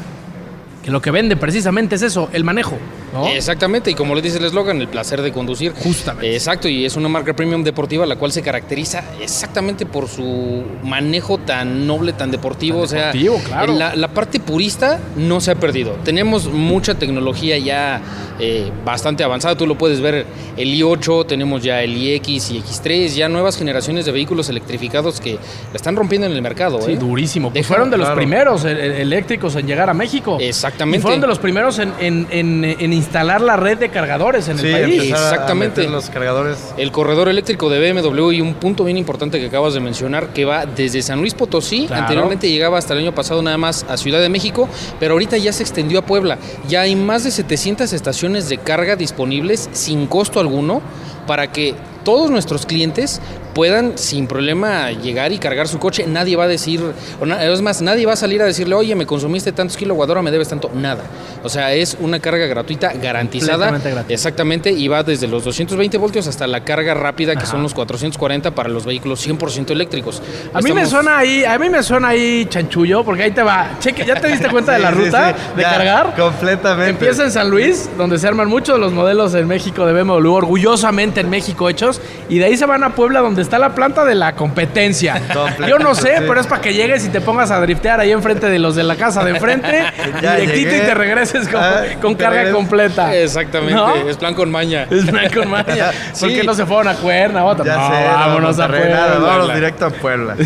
que 0.84 0.92
lo 0.92 1.02
que 1.02 1.12
vende 1.12 1.36
precisamente 1.36 1.96
es 1.96 2.02
eso, 2.02 2.30
el 2.34 2.44
manejo. 2.44 2.78
¿No? 3.16 3.28
Exactamente, 3.30 3.90
y 3.90 3.96
como 3.96 4.14
le 4.14 4.22
dice 4.22 4.38
el 4.38 4.46
eslogan, 4.46 4.80
el 4.82 4.88
placer 4.88 5.22
de 5.22 5.32
conducir. 5.32 5.74
Justamente. 5.84 6.34
Exacto, 6.34 6.68
y 6.68 6.86
es 6.86 6.96
una 6.96 7.10
marca 7.10 7.34
premium 7.34 7.64
deportiva 7.64 8.06
la 8.06 8.16
cual 8.18 8.32
se 8.32 8.42
caracteriza 8.44 9.04
exactamente 9.22 9.86
por 9.86 10.08
su 10.08 10.64
manejo 10.84 11.38
tan 11.40 11.88
noble, 11.88 12.14
tan 12.14 12.30
deportivo. 12.32 12.78
Tan 12.78 12.84
o 12.84 12.88
sea, 12.88 13.00
deportivo, 13.08 13.40
claro. 13.48 13.74
la, 13.74 13.96
la 13.96 14.08
parte 14.10 14.40
purista 14.40 15.00
no 15.16 15.42
se 15.42 15.52
ha 15.52 15.56
perdido. 15.56 15.94
Tenemos 16.04 16.48
mucha 16.52 16.96
tecnología 16.96 17.58
ya 17.58 18.02
eh, 18.40 18.70
bastante 18.86 19.24
avanzada. 19.24 19.56
Tú 19.58 19.66
lo 19.66 19.78
puedes 19.78 20.02
ver 20.02 20.26
el 20.58 20.74
i8, 20.76 21.26
tenemos 21.26 21.64
ya 21.64 21.82
el 21.82 21.96
iX 21.98 22.52
y 22.52 22.62
X3, 22.62 23.08
ya 23.16 23.30
nuevas 23.30 23.58
generaciones 23.58 24.06
de 24.06 24.12
vehículos 24.12 24.50
electrificados 24.50 25.20
que 25.22 25.34
la 25.36 25.76
están 25.76 25.96
rompiendo 25.96 26.28
en 26.28 26.34
el 26.34 26.42
mercado. 26.42 26.82
Sí, 26.82 26.92
¿eh? 26.94 26.98
durísimo. 26.98 27.52
Pues 27.52 27.66
fueron 27.66 27.90
de 27.90 27.98
los 27.98 28.10
primeros 28.10 28.66
eh, 28.66 29.02
eléctricos 29.02 29.56
en 29.56 29.68
llegar 29.68 29.90
a 29.90 29.94
México. 29.94 30.38
Exactamente. 30.40 31.00
Y 31.00 31.02
fueron 31.02 31.22
de 31.22 31.28
los 31.28 31.40
primeros 31.40 31.80
en, 31.80 31.94
en- 32.00 32.28
en- 32.32 32.66
en 32.66 32.94
instalar 33.06 33.42
la 33.42 33.56
red 33.56 33.78
de 33.78 33.90
cargadores 33.90 34.48
en 34.48 34.58
Sí, 34.58 34.68
el 34.68 34.74
país. 34.82 35.04
Exactamente. 35.12 35.82
meter 35.82 35.92
los 35.92 36.10
cargadores. 36.10 36.58
El 36.78 36.92
corredor 36.92 37.30
eléctrico 37.30 37.70
de 37.70 37.80
BMW 37.94 38.32
y 38.32 38.42
un 38.42 38.56
punto 38.56 38.84
bien 38.84 38.98
importante 38.98 39.40
que 39.40 39.48
acabas 39.48 39.74
de 39.74 39.80
mencionar, 39.80 40.30
que 40.34 40.46
va 40.46 40.66
desde 40.66 41.02
San 41.02 41.20
Luis 41.20 41.34
Potosí, 41.34 41.86
Claro. 41.88 42.02
anteriormente 42.04 42.50
llegaba 42.50 42.78
hasta 42.78 42.94
el 42.94 43.00
año 43.00 43.14
pasado 43.14 43.42
nada 43.42 43.58
más 43.58 43.86
a 43.88 43.98
Ciudad 43.98 44.20
de 44.20 44.30
México, 44.30 44.68
pero 45.00 45.14
ahorita 45.14 45.38
ya 45.38 45.54
se 45.54 45.64
extendió 45.64 46.00
a 46.00 46.02
Puebla. 46.02 46.38
Ya 46.68 46.82
hay 46.82 46.96
más 46.96 47.24
de 47.24 47.32
700 47.32 47.94
estaciones 47.94 48.50
de 48.50 48.58
carga 48.58 48.96
disponibles 48.96 49.70
sin 49.72 50.08
costo 50.08 50.40
alguno 50.40 50.82
para 51.28 51.52
que 51.52 51.76
todos 52.04 52.30
nuestros 52.30 52.66
clientes 52.66 53.22
puedan 53.56 53.98
sin 53.98 54.28
problema 54.28 54.92
llegar 54.92 55.32
y 55.32 55.40
cargar 55.40 55.68
su 55.70 55.80
coche. 55.80 56.06
Nadie 56.08 56.36
va 56.36 56.44
a 56.44 56.48
decir, 56.48 56.82
o 57.22 57.26
na- 57.26 57.44
es 57.44 57.62
más, 57.62 57.82
nadie 57.82 58.06
va 58.06 58.14
a 58.14 58.18
salir 58.18 58.42
a 58.42 58.46
decirle, 58.46 58.76
oye, 58.76 58.94
me 58.96 59.06
consumiste 59.06 59.52
tantos 59.54 59.78
kilowatt 59.78 60.10
hora, 60.10 60.22
me 60.22 60.30
debes 60.30 60.50
tanto. 60.50 60.70
Nada. 60.76 61.04
O 61.42 61.48
sea, 61.50 61.74
es 61.74 61.96
una 62.02 62.20
carga 62.20 62.46
gratuita 62.48 62.92
garantizada. 62.94 63.72
Gratis. 63.72 63.94
Exactamente, 64.10 64.72
y 64.72 64.88
va 64.90 65.04
desde 65.04 65.28
los 65.28 65.46
220 65.46 65.98
voltios 65.98 66.28
hasta 66.28 66.46
la 66.48 66.66
carga 66.66 66.94
rápida, 66.94 67.32
que 67.34 67.40
Ajá. 67.44 67.48
son 67.52 67.64
los 67.64 67.74
440 67.74 68.52
para 68.52 68.68
los 68.68 68.86
vehículos 68.86 69.26
100% 69.26 69.72
eléctricos. 69.72 70.22
A 70.54 70.60
mí 70.62 70.74
me 70.74 70.86
suena 70.86 71.18
ahí, 71.20 71.46
a 71.46 71.58
mí 71.58 71.70
me 71.70 71.82
suena 71.82 72.10
ahí 72.10 72.46
chanchullo, 72.50 73.06
porque 73.06 73.24
ahí 73.24 73.32
te 73.32 73.42
va. 73.42 73.78
Cheque, 73.80 74.04
¿ya 74.06 74.20
te 74.20 74.28
diste 74.28 74.50
cuenta 74.50 74.74
de 74.74 74.80
la 74.80 74.90
sí, 74.90 74.96
ruta 74.96 75.34
sí. 75.34 75.56
de 75.56 75.62
Ya, 75.62 75.70
cargar? 75.70 76.14
Completamente. 76.18 76.90
Empieza 76.92 77.24
en 77.24 77.32
San 77.32 77.50
Luis, 77.50 77.90
donde 77.98 78.20
se 78.20 78.28
arman 78.28 78.50
muchos 78.50 78.76
de 78.76 78.82
los 78.82 78.92
modelos 78.92 79.34
en 79.34 79.48
México 79.48 79.86
de 79.86 79.94
BMW, 79.94 80.28
orgullosamente 80.34 81.22
en 81.22 81.30
México 81.30 81.70
hechos, 81.70 82.02
y 82.28 82.40
de 82.40 82.46
ahí 82.46 82.58
se 82.58 82.66
van 82.66 82.84
a 82.84 82.94
Puebla, 82.96 83.22
donde 83.22 83.45
está 83.46 83.58
la 83.60 83.74
planta 83.74 84.04
de 84.06 84.16
la 84.16 84.34
competencia. 84.36 85.22
Yo 85.68 85.80
no 85.80 85.96
sé, 85.96 86.16
pero 86.28 86.40
es 86.40 86.48
para 86.48 86.62
que 86.62 86.74
llegues 86.74 87.06
y 87.06 87.10
te 87.10 87.22
pongas 87.22 87.52
a 87.52 87.60
driftear 87.62 88.00
ahí 88.00 88.12
enfrente 88.12 88.50
de 88.50 88.60
los 88.60 88.76
de 88.76 88.84
la 88.84 88.96
casa 88.96 89.24
de 89.24 89.32
enfrente, 89.32 89.84
Ya 90.22 90.36
directito 90.36 90.72
llegué. 90.72 90.84
y 90.84 90.86
te 90.88 90.94
regreses 90.94 91.48
con, 91.48 91.62
Ah, 91.64 91.82
con 92.02 92.16
te 92.18 92.24
carga 92.24 92.52
completa. 92.52 93.16
Exactamente, 93.16 93.74
¿No? 93.76 93.96
es 93.96 94.18
plan 94.18 94.34
con 94.34 94.52
maña. 94.52 94.88
Es 94.90 95.06
plan 95.06 95.30
con 95.34 95.50
maña. 95.50 95.92
¿Por 96.20 96.30
Sí. 96.30 96.36
qué 96.36 96.44
no 96.44 96.54
se 96.54 96.66
fueron 96.66 96.88
a 96.88 96.96
Cuerna? 96.96 97.46
Otra? 97.46 97.66
Ya 97.66 97.76
no, 97.78 97.88
sé, 97.96 98.02
no, 98.04 98.14
vámonos 98.14 98.60
a 98.60 98.68
Puebla. 98.68 99.18
vámonos 99.20 99.54
directo 99.56 99.86
a 99.86 99.90
Puebla. 99.92 100.36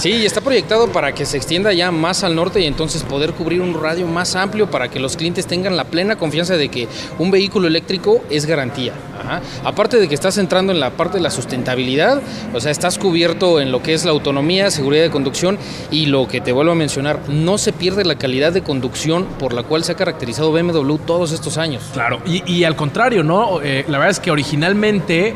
Sí, 0.00 0.10
y 0.10 0.26
está 0.26 0.40
proyectado 0.40 0.88
para 0.88 1.12
que 1.12 1.24
se 1.26 1.36
extienda 1.36 1.72
ya 1.72 1.90
más 1.90 2.24
al 2.24 2.34
norte 2.34 2.60
y 2.60 2.66
entonces 2.66 3.02
poder 3.02 3.32
cubrir 3.32 3.60
un 3.60 3.80
radio 3.80 4.06
más 4.06 4.34
amplio 4.36 4.70
para 4.70 4.88
que 4.88 4.98
los 4.98 5.16
clientes 5.16 5.46
tengan 5.46 5.76
la 5.76 5.84
plena 5.84 6.16
confianza 6.16 6.56
de 6.56 6.68
que 6.68 6.88
un 7.18 7.30
vehículo 7.30 7.68
eléctrico 7.68 8.22
es 8.30 8.46
garantía. 8.46 8.92
Aparte 9.64 9.98
de 9.98 10.08
que 10.08 10.14
estás 10.14 10.38
entrando 10.38 10.72
en 10.72 10.80
la 10.80 10.90
parte 10.90 11.18
de 11.18 11.22
la 11.22 11.30
sustentabilidad, 11.30 12.20
o 12.52 12.60
sea, 12.60 12.70
estás 12.70 12.98
cubierto 12.98 13.60
en 13.60 13.72
lo 13.72 13.82
que 13.82 13.94
es 13.94 14.04
la 14.04 14.10
autonomía, 14.10 14.70
seguridad 14.70 15.02
de 15.02 15.10
conducción 15.10 15.58
y 15.90 16.06
lo 16.06 16.28
que 16.28 16.40
te 16.40 16.52
vuelvo 16.52 16.72
a 16.72 16.76
mencionar, 16.76 17.20
no 17.28 17.58
se 17.58 17.72
pierde 17.72 18.04
la 18.04 18.16
calidad 18.16 18.52
de 18.52 18.62
conducción 18.62 19.26
por 19.38 19.52
la 19.52 19.62
cual 19.62 19.84
se 19.84 19.92
ha 19.92 19.96
caracterizado 19.96 20.52
BMW 20.52 20.96
todos 21.06 21.32
estos 21.32 21.58
años. 21.58 21.82
Claro, 21.92 22.20
y, 22.26 22.42
y 22.50 22.64
al 22.64 22.76
contrario, 22.76 23.22
¿no? 23.22 23.60
Eh, 23.62 23.84
la 23.88 23.98
verdad 23.98 24.10
es 24.10 24.20
que 24.20 24.30
originalmente 24.30 25.34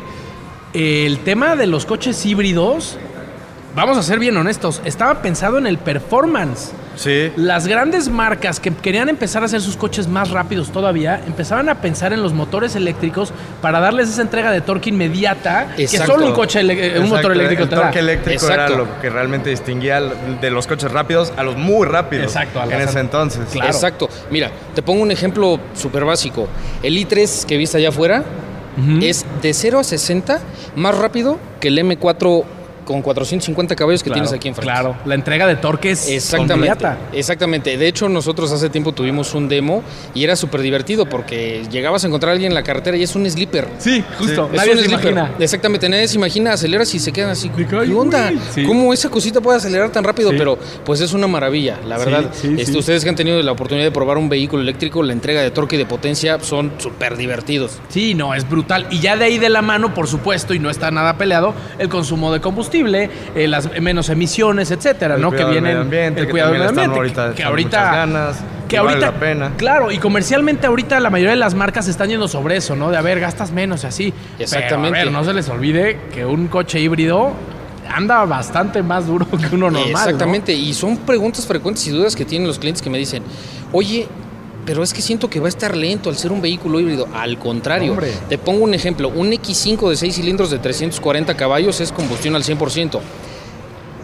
eh, 0.73 1.05
el 1.05 1.19
tema 1.19 1.55
de 1.55 1.67
los 1.67 1.85
coches 1.85 2.23
híbridos 2.25 2.97
vamos 3.75 3.97
a 3.97 4.03
ser 4.03 4.19
bien 4.19 4.35
honestos, 4.37 4.81
estaba 4.85 5.21
pensado 5.21 5.57
en 5.57 5.67
el 5.67 5.77
performance. 5.77 6.71
Sí. 6.99 7.31
Las 7.37 7.65
grandes 7.65 8.09
marcas 8.09 8.59
que 8.59 8.73
querían 8.73 9.07
empezar 9.07 9.41
a 9.41 9.45
hacer 9.45 9.61
sus 9.61 9.77
coches 9.77 10.07
más 10.09 10.31
rápidos 10.31 10.69
todavía, 10.69 11.21
empezaban 11.25 11.69
a 11.69 11.75
pensar 11.75 12.11
en 12.11 12.21
los 12.21 12.33
motores 12.33 12.75
eléctricos 12.75 13.31
para 13.61 13.79
darles 13.79 14.09
esa 14.09 14.21
entrega 14.21 14.51
de 14.51 14.59
torque 14.59 14.89
inmediata 14.89 15.67
que 15.77 15.87
solo 15.87 16.25
un 16.27 16.33
coche, 16.33 16.61
un 16.61 16.69
Exacto, 16.71 17.07
motor 17.07 17.31
eléctrico 17.31 17.63
el 17.63 17.69
te 17.69 17.75
da. 17.75 17.81
torque 17.83 17.99
eléctrico 17.99 18.43
Exacto. 18.45 18.73
era 18.73 18.83
lo 18.83 18.99
que 18.99 19.09
realmente 19.09 19.49
distinguía 19.49 20.01
de 20.01 20.51
los 20.51 20.67
coches 20.67 20.91
rápidos 20.91 21.31
a 21.37 21.43
los 21.43 21.55
muy 21.55 21.87
rápidos. 21.87 22.25
Exacto, 22.25 22.59
a 22.59 22.65
En 22.65 22.81
ese 22.81 22.99
entonces. 22.99 23.47
Claro. 23.49 23.69
Exacto. 23.71 24.09
Mira, 24.29 24.51
te 24.75 24.81
pongo 24.81 25.01
un 25.01 25.11
ejemplo 25.11 25.57
súper 25.73 26.03
básico. 26.03 26.49
El 26.83 26.97
i3 26.97 27.45
que 27.45 27.55
viste 27.55 27.77
allá 27.77 27.89
afuera 27.89 28.23
es 29.01 29.25
de 29.41 29.53
0 29.53 29.79
a 29.79 29.83
60 29.85 30.39
más 30.75 30.97
rápido 30.97 31.39
que 31.61 31.69
el 31.69 31.77
M4 31.77 32.43
con 32.89 33.03
450 33.03 33.75
caballos 33.75 34.01
que 34.01 34.09
Claro, 34.09 34.21
tienes 34.23 34.33
aquí 34.33 34.47
enfrente. 34.47 34.71
Claro, 34.71 34.95
la 35.05 35.13
entrega 35.13 35.45
de 35.45 35.55
torque 35.57 35.91
es 35.91 36.09
Exactamente. 36.09 36.55
inmediata. 36.55 36.97
Exactamente. 37.13 37.77
De 37.77 37.87
hecho, 37.87 38.09
nosotros 38.09 38.51
hace 38.51 38.67
tiempo 38.71 38.93
tuvimos 38.93 39.35
un 39.35 39.47
demo 39.47 39.83
y 40.15 40.23
era 40.23 40.35
súper 40.35 40.61
divertido 40.61 41.05
porque 41.05 41.63
llegabas 41.69 42.03
a 42.03 42.07
encontrar 42.07 42.29
a 42.29 42.33
alguien 42.33 42.51
en 42.51 42.55
la 42.55 42.63
carretera 42.63 42.97
y 42.97 43.03
es 43.03 43.15
un 43.15 43.29
sleeper. 43.29 43.67
Sí, 43.77 44.03
justo. 44.17 44.49
Es 44.51 44.57
Nadie 44.57 44.71
un 44.71 44.79
se 44.79 44.85
imagina. 44.85 45.31
Exactamente, 45.37 45.87
nadie 45.87 46.07
se 46.07 46.15
imagina, 46.15 46.53
aceleras 46.53 46.91
y 46.95 46.99
se 46.99 47.11
quedan 47.11 47.29
así. 47.29 47.49
¿Qué 47.49 47.75
onda? 47.93 48.31
Sí. 48.55 48.63
¿Cómo 48.63 48.91
esa 48.91 49.07
cosita 49.09 49.39
puede 49.39 49.57
acelerar 49.59 49.91
tan 49.91 50.03
rápido? 50.03 50.31
Sí. 50.31 50.37
Pero 50.39 50.57
pues 50.83 50.99
es 51.01 51.13
una 51.13 51.27
maravilla, 51.27 51.77
la 51.85 51.99
verdad. 51.99 52.31
Este. 52.57 52.75
Ustedes 52.75 53.03
que 53.03 53.09
han 53.09 53.15
tenido 53.15 53.39
la 53.43 53.51
oportunidad 53.51 53.85
de 53.85 53.91
probar 53.91 54.17
un 54.17 54.29
vehículo 54.29 54.63
eléctrico, 54.63 55.03
la 55.03 55.13
entrega 55.13 55.41
de 55.43 55.51
torque 55.51 55.75
y 55.75 55.77
de 55.79 55.85
potencia 55.85 56.39
son 56.41 56.71
súper 56.79 57.17
divertidos. 57.17 57.73
Sí, 57.89 58.15
no, 58.15 58.33
es 58.33 58.49
brutal. 58.49 58.87
Y 58.89 58.99
ya 58.99 59.15
de 59.15 59.25
ahí 59.25 59.37
de 59.37 59.49
la 59.49 59.61
mano, 59.61 59.93
por 59.93 60.07
supuesto, 60.07 60.55
y 60.55 60.59
no 60.59 60.71
está 60.71 60.89
nada 60.89 61.17
peleado, 61.17 61.53
el 61.77 61.87
consumo 61.89 62.31
de 62.33 62.39
combustible, 62.41 62.78
eh, 62.87 63.47
las 63.47 63.69
menos 63.79 64.09
emisiones, 64.09 64.71
etcétera, 64.71 65.15
El 65.15 65.21
¿no? 65.21 65.31
Que 65.31 65.43
vienen 65.45 65.63
medio 65.63 65.81
ambiente, 65.81 66.21
el 66.21 66.25
que 66.27 66.31
cuidado 66.31 66.51
del 66.51 66.59
medio 66.59 66.69
ambiente, 66.69 66.93
que, 66.93 66.99
ahorita 66.99 67.33
que 67.35 67.43
ahorita 67.43 67.91
ganas, 67.91 68.43
que 68.67 68.79
vale 68.79 68.89
ahorita 68.91 69.11
la 69.11 69.19
pena. 69.19 69.51
Claro, 69.57 69.91
y 69.91 69.97
comercialmente 69.97 70.67
ahorita 70.67 70.99
la 70.99 71.09
mayoría 71.09 71.31
de 71.31 71.37
las 71.37 71.55
marcas 71.55 71.87
están 71.87 72.09
yendo 72.09 72.27
sobre 72.27 72.57
eso, 72.57 72.75
¿no? 72.75 72.91
De 72.91 72.97
a 72.97 73.01
ver, 73.01 73.19
gastas 73.19 73.51
menos 73.51 73.83
y 73.83 73.87
así. 73.87 74.13
Exactamente. 74.37 74.99
Pero, 74.99 75.01
a 75.01 75.05
ver, 75.05 75.11
no 75.11 75.23
se 75.23 75.33
les 75.33 75.49
olvide 75.49 75.99
que 76.13 76.25
un 76.25 76.47
coche 76.47 76.79
híbrido 76.79 77.33
anda 77.89 78.23
bastante 78.25 78.83
más 78.83 79.07
duro 79.07 79.27
que 79.29 79.55
uno 79.55 79.71
normal. 79.71 79.91
¿no? 79.91 79.99
Exactamente, 79.99 80.53
y 80.53 80.73
son 80.73 80.97
preguntas 80.97 81.45
frecuentes 81.45 81.85
y 81.87 81.91
dudas 81.91 82.15
que 82.15 82.25
tienen 82.25 82.47
los 82.47 82.59
clientes 82.59 82.81
que 82.81 82.89
me 82.89 82.97
dicen, 82.97 83.23
oye, 83.71 84.07
pero 84.69 84.83
es 84.83 84.93
que 84.93 85.01
siento 85.01 85.31
que 85.31 85.39
va 85.39 85.47
a 85.47 85.49
estar 85.49 85.75
lento 85.75 86.11
al 86.11 86.15
ser 86.15 86.31
un 86.31 86.43
vehículo 86.43 86.79
híbrido. 86.79 87.07
Al 87.15 87.39
contrario, 87.39 87.93
Hombre. 87.93 88.13
te 88.29 88.37
pongo 88.37 88.63
un 88.63 88.75
ejemplo, 88.75 89.09
un 89.09 89.31
X5 89.31 89.89
de 89.89 89.95
6 89.95 90.13
cilindros 90.13 90.51
de 90.51 90.59
340 90.59 91.35
caballos 91.35 91.81
es 91.81 91.91
combustión 91.91 92.35
al 92.35 92.43
100%. 92.43 92.99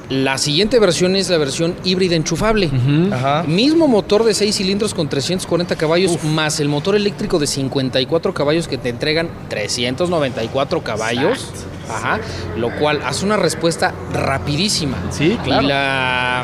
La 0.09 0.39
siguiente 0.39 0.79
versión 0.79 1.15
es 1.15 1.29
la 1.29 1.37
versión 1.37 1.75
híbrida 1.83 2.15
enchufable. 2.15 2.71
Ajá. 3.13 3.43
Mismo 3.43 3.87
motor 3.87 4.23
de 4.23 4.33
6 4.33 4.55
cilindros 4.55 4.95
con 4.95 5.07
340 5.07 5.75
caballos, 5.75 6.23
más 6.23 6.59
el 6.59 6.67
motor 6.67 6.95
eléctrico 6.95 7.37
de 7.37 7.45
54 7.45 8.33
caballos 8.33 8.67
que 8.67 8.79
te 8.79 8.89
entregan 8.89 9.29
394 9.49 10.83
caballos. 10.83 11.51
Ajá. 11.87 12.19
Lo 12.57 12.75
cual 12.75 13.03
hace 13.05 13.23
una 13.23 13.37
respuesta 13.37 13.93
rapidísima. 14.11 14.97
Sí, 15.11 15.37
claro. 15.43 15.61
Y 15.61 15.67
la, 15.67 16.43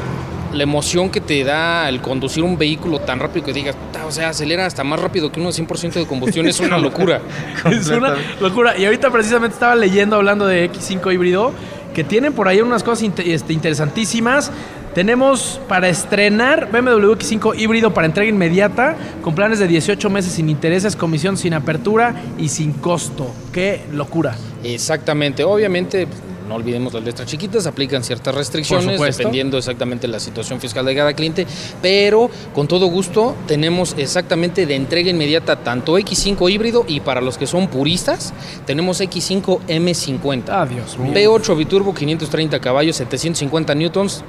la 0.54 0.64
emoción 0.64 1.10
que 1.10 1.22
te 1.22 1.44
da 1.44 1.88
el 1.90 2.02
conducir 2.02 2.44
un 2.44 2.58
vehículo 2.58 3.00
tan 3.00 3.20
rápido 3.20 3.46
que 3.46 3.54
digas, 3.54 3.76
"Ta, 3.92 4.06
o 4.06 4.12
sea, 4.12 4.30
acelera 4.30 4.66
hasta 4.66 4.84
más 4.84 5.00
rápido 5.00 5.32
que 5.32 5.40
uno 5.40 5.50
de 5.50 5.54
100% 5.54 6.00
de 6.00 6.06
combustión, 6.06 6.48
es 6.48 6.60
una 6.60 6.78
locura. 6.78 7.22
Es 7.70 7.88
una 7.88 8.16
locura. 8.40 8.78
Y 8.78 8.86
ahorita 8.86 9.10
precisamente 9.12 9.54
estaba 9.54 9.76
leyendo, 9.76 10.16
hablando 10.16 10.46
de 10.46 10.66
X5 10.66 11.12
híbrido, 11.12 11.54
que 11.94 12.04
tienen 12.04 12.34
por 12.34 12.48
ahí 12.48 12.62
unas 12.62 12.84
cosas 12.84 13.10
este, 13.18 13.54
interesantísimas. 13.54 14.52
Tenemos 14.94 15.62
para 15.70 15.88
estrenar 15.88 16.70
BMW 16.70 17.14
X5 17.14 17.58
híbrido 17.58 17.94
para 17.94 18.08
entrega 18.08 18.30
inmediata, 18.30 18.98
con 19.22 19.34
planes 19.34 19.60
de 19.60 19.68
18 19.68 20.10
meses 20.10 20.34
sin 20.34 20.50
intereses, 20.50 20.98
comisión 20.98 21.38
sin 21.38 21.54
apertura 21.54 22.14
y 22.38 22.50
sin 22.50 22.74
costo. 22.74 23.34
¡Qué 23.54 23.84
locura! 23.94 24.36
Exactamente. 24.66 25.46
Obviamente, 25.46 26.08
no 26.48 26.56
olvidemos 26.56 26.94
las 26.94 27.04
letras 27.04 27.28
chiquitas, 27.28 27.68
aplican 27.68 28.04
ciertas 28.04 28.34
restricciones 28.36 29.00
dependiendo 29.00 29.58
exactamente 29.58 30.08
la 30.08 30.20
situación 30.20 30.60
fiscal 30.60 30.86
de 30.86 30.96
cada 30.96 31.14
cliente, 31.14 31.46
pero 31.82 32.30
con 32.54 32.68
todo 32.68 32.88
gusto 32.88 33.36
tenemos 33.48 33.96
exactamente 33.98 34.66
de 34.66 34.76
entrega 34.76 35.10
inmediata 35.10 35.64
tanto 35.64 35.98
X5 35.98 36.52
híbrido 36.52 36.86
y 36.88 37.00
para 37.00 37.22
los 37.22 37.38
que 37.38 37.48
son 37.48 37.68
puristas, 37.68 38.34
tenemos 38.66 39.02
X5 39.02 39.60
M50. 39.68 40.44
Ah, 40.50 40.66
Dios 40.66 40.98
mío. 40.98 41.14
V8 41.14 41.58
biturbo, 41.58 41.94
530 41.94 42.60
caballos, 42.60 42.96
750 42.98 43.76
newtons, 43.76 44.24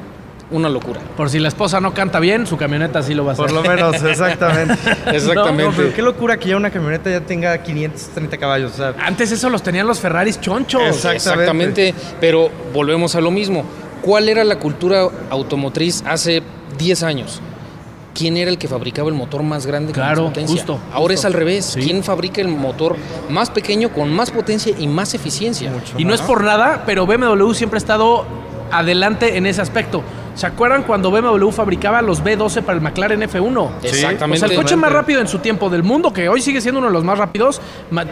una 0.50 0.68
locura. 0.68 1.00
Por 1.16 1.30
si 1.30 1.38
la 1.38 1.48
esposa 1.48 1.80
no 1.80 1.94
canta 1.94 2.20
bien, 2.20 2.46
su 2.46 2.56
camioneta 2.56 3.02
sí 3.02 3.14
lo 3.14 3.24
va 3.24 3.30
a 3.30 3.32
hacer. 3.34 3.46
Por 3.46 3.54
lo 3.54 3.62
menos, 3.62 4.02
exactamente. 4.02 4.74
Exactamente. 5.06 5.64
No, 5.64 5.72
pero 5.76 5.94
qué 5.94 6.02
locura 6.02 6.36
que 6.38 6.48
ya 6.50 6.56
una 6.56 6.70
camioneta 6.70 7.10
ya 7.10 7.20
tenga 7.20 7.56
530 7.62 8.36
caballos. 8.38 8.72
O 8.72 8.76
sea, 8.76 8.94
Antes 9.04 9.32
eso 9.32 9.48
los 9.48 9.62
tenían 9.62 9.86
los 9.86 9.98
Ferraris 10.00 10.40
chonchos. 10.40 11.04
Exactamente, 11.04 11.94
pero 12.20 12.50
volvemos 12.74 13.14
a 13.14 13.20
lo 13.20 13.30
mismo. 13.30 13.64
¿Cuál 14.02 14.28
era 14.28 14.44
la 14.44 14.58
cultura 14.58 15.08
automotriz 15.30 16.02
hace 16.06 16.42
10 16.78 17.02
años? 17.04 17.40
¿Quién 18.14 18.36
era 18.36 18.50
el 18.50 18.58
que 18.58 18.68
fabricaba 18.68 19.08
el 19.08 19.14
motor 19.14 19.42
más 19.42 19.64
grande 19.64 19.86
con 19.94 20.02
Claro, 20.02 20.22
más 20.24 20.30
potencia? 20.32 20.54
justo, 20.56 20.72
Ahora 20.92 20.98
justo. 20.98 21.12
es 21.14 21.24
al 21.24 21.32
revés. 21.32 21.64
Sí. 21.64 21.80
¿Quién 21.80 22.02
fabrica 22.04 22.42
el 22.42 22.48
motor 22.48 22.96
más 23.30 23.48
pequeño 23.48 23.90
con 23.90 24.12
más 24.12 24.30
potencia 24.30 24.74
y 24.78 24.86
más 24.86 25.14
eficiencia? 25.14 25.72
Y 25.96 26.04
no 26.04 26.12
es 26.12 26.20
por 26.20 26.44
nada, 26.44 26.82
pero 26.84 27.06
BMW 27.06 27.52
siempre 27.54 27.78
ha 27.78 27.78
estado 27.78 28.26
adelante 28.70 29.36
en 29.38 29.46
ese 29.46 29.62
aspecto. 29.62 30.02
¿Se 30.34 30.46
acuerdan 30.46 30.82
cuando 30.84 31.10
BMW 31.10 31.50
fabricaba 31.50 32.00
los 32.02 32.24
B12 32.24 32.62
para 32.62 32.76
el 32.78 32.80
McLaren 32.82 33.20
F1? 33.22 33.70
Exactamente. 33.82 34.44
O 34.44 34.48
sea, 34.48 34.56
el 34.56 34.62
coche 34.62 34.76
más 34.76 34.90
rápido 34.92 35.20
en 35.20 35.28
su 35.28 35.38
tiempo 35.40 35.68
del 35.68 35.82
mundo, 35.82 36.12
que 36.12 36.28
hoy 36.28 36.40
sigue 36.40 36.60
siendo 36.60 36.78
uno 36.78 36.88
de 36.88 36.94
los 36.94 37.04
más 37.04 37.18
rápidos, 37.18 37.60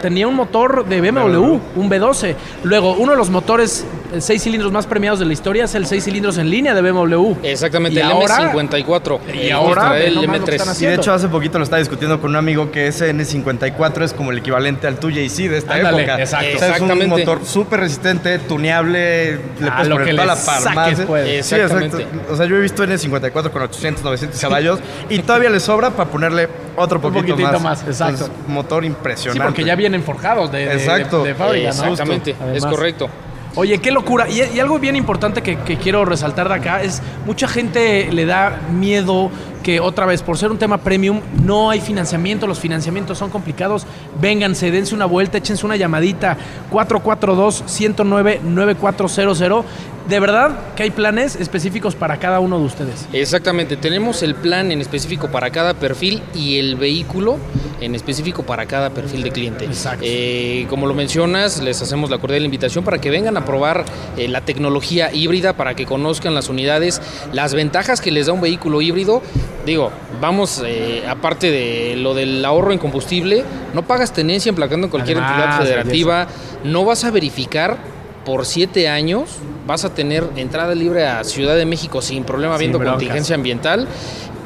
tenía 0.01 0.27
un 0.27 0.35
motor 0.35 0.85
de 0.85 1.01
BMW, 1.01 1.59
un 1.75 1.89
B12. 1.89 2.35
Luego, 2.63 2.93
uno 2.93 3.11
de 3.13 3.17
los 3.17 3.29
motores 3.29 3.85
seis 4.19 4.43
cilindros 4.43 4.71
más 4.71 4.85
premiados 4.85 5.19
de 5.19 5.25
la 5.25 5.33
historia 5.33 5.63
es 5.65 5.73
el 5.75 5.85
seis 5.87 6.03
cilindros 6.03 6.37
en 6.37 6.49
línea 6.49 6.73
de 6.75 6.81
BMW. 6.81 7.33
Exactamente, 7.43 7.99
Y 7.99 8.03
el 8.03 8.11
ahora- 8.11 8.51
M54. 8.53 9.19
y 9.33 9.49
ahora, 9.49 9.99
el 9.99 10.15
nomás 10.15 10.39
lo 10.41 10.45
que 10.45 10.55
están 10.55 10.75
M3. 10.75 10.81
Y 10.81 10.85
de 10.85 10.95
hecho 10.95 11.13
hace 11.13 11.27
poquito 11.27 11.57
lo 11.57 11.63
estaba 11.63 11.79
discutiendo 11.79 12.21
con 12.21 12.29
un 12.31 12.35
amigo 12.35 12.71
que 12.71 12.87
ese 12.87 13.11
N54 13.13 14.03
es 14.03 14.13
como 14.13 14.31
el 14.31 14.37
equivalente 14.37 14.85
al 14.87 14.99
2JC 14.99 15.49
de 15.49 15.57
esta 15.57 15.73
Ándale, 15.75 16.03
época. 16.03 16.19
exacto. 16.19 16.55
O 16.55 16.59
sea, 16.59 16.75
es 16.75 16.81
un 16.81 17.07
motor 17.09 17.39
súper 17.45 17.79
resistente, 17.79 18.37
tuneable, 18.39 19.39
le 19.59 19.69
A 19.69 19.75
puedes 19.75 19.87
lo 19.87 19.95
poner 19.95 20.07
que 20.07 20.11
toda 20.13 20.23
le 20.23 20.27
la 20.27 20.35
farmacia. 20.35 21.05
pues. 21.07 21.45
Sí, 21.45 21.55
Exactamente. 21.55 22.10
O 22.29 22.35
sea, 22.35 22.45
yo 22.45 22.57
he 22.57 22.61
visto 22.61 22.83
N54 22.83 23.51
con 23.51 23.61
800, 23.63 24.03
900 24.03 24.39
caballos 24.39 24.79
y 25.09 25.19
todavía 25.19 25.49
le 25.49 25.59
sobra 25.59 25.91
para 25.91 26.09
ponerle 26.09 26.47
otro 26.75 26.97
Un 26.97 27.01
poquito 27.03 27.33
poquitito 27.35 27.59
más. 27.59 27.61
más, 27.61 27.83
exacto. 27.83 28.25
Entonces, 28.25 28.47
motor 28.47 28.83
Sí, 28.83 28.87
impresionante. 28.87 29.43
porque 29.45 29.63
ya 29.63 29.75
vienen 29.75 30.03
forjados 30.03 30.51
de, 30.51 30.65
de- 30.65 30.73
Exacto. 30.73 31.23
de, 31.23 31.29
de 31.29 31.35
fábrica, 31.35 31.69
¿no? 31.73 31.83
Exactamente, 31.91 32.35
es 32.53 32.65
correcto. 32.65 33.09
Oye, 33.55 33.79
qué 33.79 33.91
locura. 33.91 34.29
Y, 34.29 34.41
y 34.55 34.59
algo 34.61 34.79
bien 34.79 34.95
importante 34.95 35.41
que, 35.41 35.57
que 35.57 35.75
quiero 35.75 36.05
resaltar 36.05 36.47
de 36.47 36.55
acá 36.55 36.81
es 36.83 37.01
mucha 37.25 37.49
gente 37.49 38.07
le 38.09 38.25
da 38.25 38.61
miedo 38.71 39.29
que 39.61 39.81
otra 39.81 40.05
vez, 40.05 40.23
por 40.23 40.37
ser 40.37 40.51
un 40.51 40.57
tema 40.57 40.77
premium, 40.77 41.19
no 41.43 41.69
hay 41.69 41.81
financiamiento, 41.81 42.47
los 42.47 42.59
financiamientos 42.59 43.17
son 43.17 43.29
complicados. 43.29 43.85
Vénganse, 44.21 44.71
dense 44.71 44.95
una 44.95 45.05
vuelta, 45.05 45.37
échense 45.37 45.65
una 45.65 45.75
llamadita. 45.75 46.37
442-109-9400. 46.71 49.63
De 50.07 50.19
verdad 50.19 50.57
que 50.75 50.83
hay 50.83 50.91
planes 50.91 51.35
específicos 51.35 51.95
para 51.95 52.17
cada 52.17 52.39
uno 52.39 52.59
de 52.59 52.65
ustedes. 52.65 53.07
Exactamente, 53.13 53.77
tenemos 53.77 54.23
el 54.23 54.35
plan 54.35 54.71
en 54.71 54.81
específico 54.81 55.29
para 55.29 55.51
cada 55.51 55.73
perfil 55.73 56.21
y 56.33 56.57
el 56.57 56.75
vehículo 56.75 57.37
en 57.81 57.95
específico 57.95 58.43
para 58.43 58.65
cada 58.65 58.91
perfil 58.91 59.23
de 59.23 59.31
cliente. 59.31 59.65
Exacto. 59.65 60.05
Eh, 60.07 60.65
como 60.69 60.87
lo 60.87 60.93
mencionas, 60.93 61.61
les 61.61 61.81
hacemos 61.81 62.09
la 62.09 62.19
cordial 62.19 62.45
invitación 62.45 62.83
para 62.83 62.99
que 62.99 63.09
vengan 63.09 63.37
a 63.37 63.45
probar 63.45 63.85
eh, 64.17 64.27
la 64.27 64.41
tecnología 64.41 65.13
híbrida, 65.13 65.53
para 65.53 65.75
que 65.75 65.85
conozcan 65.85 66.33
las 66.33 66.49
unidades, 66.49 67.01
las 67.33 67.53
ventajas 67.53 68.01
que 68.01 68.11
les 68.11 68.27
da 68.27 68.33
un 68.33 68.41
vehículo 68.41 68.81
híbrido. 68.81 69.21
Digo, 69.65 69.91
vamos, 70.19 70.61
eh, 70.65 71.03
aparte 71.07 71.51
de 71.51 71.95
lo 71.97 72.13
del 72.13 72.43
ahorro 72.45 72.71
en 72.71 72.79
combustible, 72.79 73.43
no 73.73 73.83
pagas 73.83 74.13
tenencia 74.13 74.49
emplacando 74.49 74.87
en 74.87 74.91
cualquier 74.91 75.17
Además, 75.17 75.59
entidad 75.59 75.61
federativa, 75.61 76.27
no 76.63 76.85
vas 76.85 77.03
a 77.03 77.11
verificar 77.11 77.90
por 78.25 78.45
siete 78.45 78.87
años 78.87 79.29
vas 79.65 79.85
a 79.85 79.93
tener 79.93 80.23
entrada 80.35 80.75
libre 80.75 81.05
a 81.07 81.23
Ciudad 81.23 81.55
de 81.55 81.65
México 81.65 82.01
sin 82.01 82.23
problema, 82.23 82.55
Sin 82.55 82.59
viendo 82.59 82.79
broncas. 82.79 82.95
contingencia 82.97 83.35
ambiental. 83.35 83.87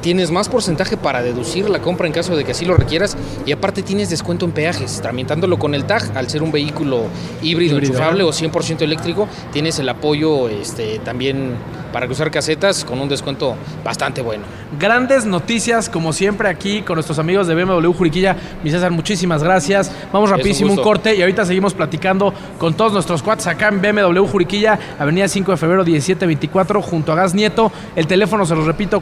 Tienes 0.06 0.30
más 0.30 0.50
porcentaje 0.50 0.98
para 0.98 1.24
deducir 1.24 1.68
la 1.68 1.82
compra 1.82 2.06
en 2.06 2.14
caso 2.14 2.38
de 2.38 2.44
que 2.44 2.52
así 2.52 2.64
lo 2.64 2.76
requieras 2.76 3.18
y 3.44 3.52
aparte 3.52 3.82
tienes 3.82 4.12
descuento 4.12 4.46
en 4.46 4.52
peajes, 4.52 5.02
tramitándolo 5.02 5.58
con 5.58 5.74
el 5.74 5.86
TAG 5.86 6.16
al 6.16 6.30
ser 6.30 6.44
un 6.44 6.52
vehículo 6.52 7.06
híbrido, 7.42 7.78
Híbrido, 7.78 7.80
enchufable 7.80 8.22
¿no? 8.22 8.30
o 8.30 8.32
100% 8.32 8.84
eléctrico, 8.84 9.28
tienes 9.52 9.80
el 9.80 9.90
apoyo 9.90 10.48
este, 10.48 11.00
también 11.00 11.56
para 11.96 12.08
cruzar 12.08 12.30
casetas 12.30 12.84
con 12.84 13.00
un 13.00 13.08
descuento 13.08 13.56
bastante 13.82 14.22
bueno. 14.22 14.44
Grandes 14.78 15.24
noticias, 15.24 15.88
como 15.88 16.12
siempre, 16.12 16.50
aquí 16.50 16.82
con 16.82 16.96
nuestros 16.96 17.20
amigos 17.20 17.48
de 17.48 17.56
BMW 17.56 17.90
Juriquilla. 17.94 18.36
Mi 18.66 18.70
César, 18.70 18.92
muchísimas 18.92 19.42
gracias. 19.42 19.90
Vamos 20.12 20.30
rapidísimo 20.30 20.72
un, 20.72 20.76
gusto. 20.76 20.90
corte 20.90 21.16
y 21.16 21.22
ahorita 21.22 21.46
seguimos 21.46 21.74
platicando 21.74 22.34
con 22.60 22.74
todos 22.74 22.92
nuestros 22.92 23.24
cuates 23.24 23.48
acá 23.48 23.70
en 23.70 23.82
BMW 23.82 24.26
Juriquilla, 24.26 24.78
Avenida 25.00 25.30
5 25.30 25.52
de 25.52 25.58
febrero 25.58 25.86
1724, 25.86 26.82
junto 26.82 27.14
a 27.14 27.16
Gas 27.16 27.34
Nieto. 27.34 27.72
El 27.96 28.08
teléfono, 28.08 28.46
se 28.46 28.56
los 28.56 28.66
repito, 28.66 29.00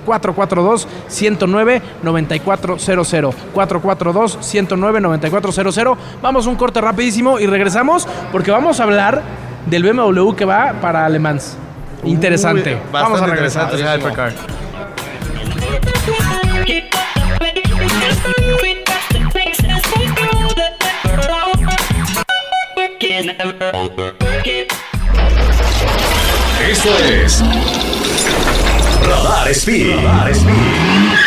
442-109-9400. 1.09 3.33
442-109-9400. 3.53 5.97
Vamos 6.21 6.47
a 6.47 6.49
un 6.49 6.55
corte 6.55 6.79
rapidísimo 6.81 7.39
y 7.39 7.45
regresamos 7.47 8.07
porque 8.31 8.51
vamos 8.51 8.79
a 8.79 8.83
hablar 8.83 9.21
del 9.65 9.83
BMW 9.83 10.33
que 10.33 10.45
va 10.45 10.73
para 10.81 11.05
Alemán. 11.05 11.39
Interesante. 12.03 12.75
Uy, 12.75 12.81
Vamos 12.91 13.21
a 13.21 13.27
regresar. 13.27 13.71
Esto 26.69 26.97
es 26.97 27.43
Radar 29.05 29.53
Speed. 29.53 29.87
Radar 29.87 30.33
Speed. 30.33 31.22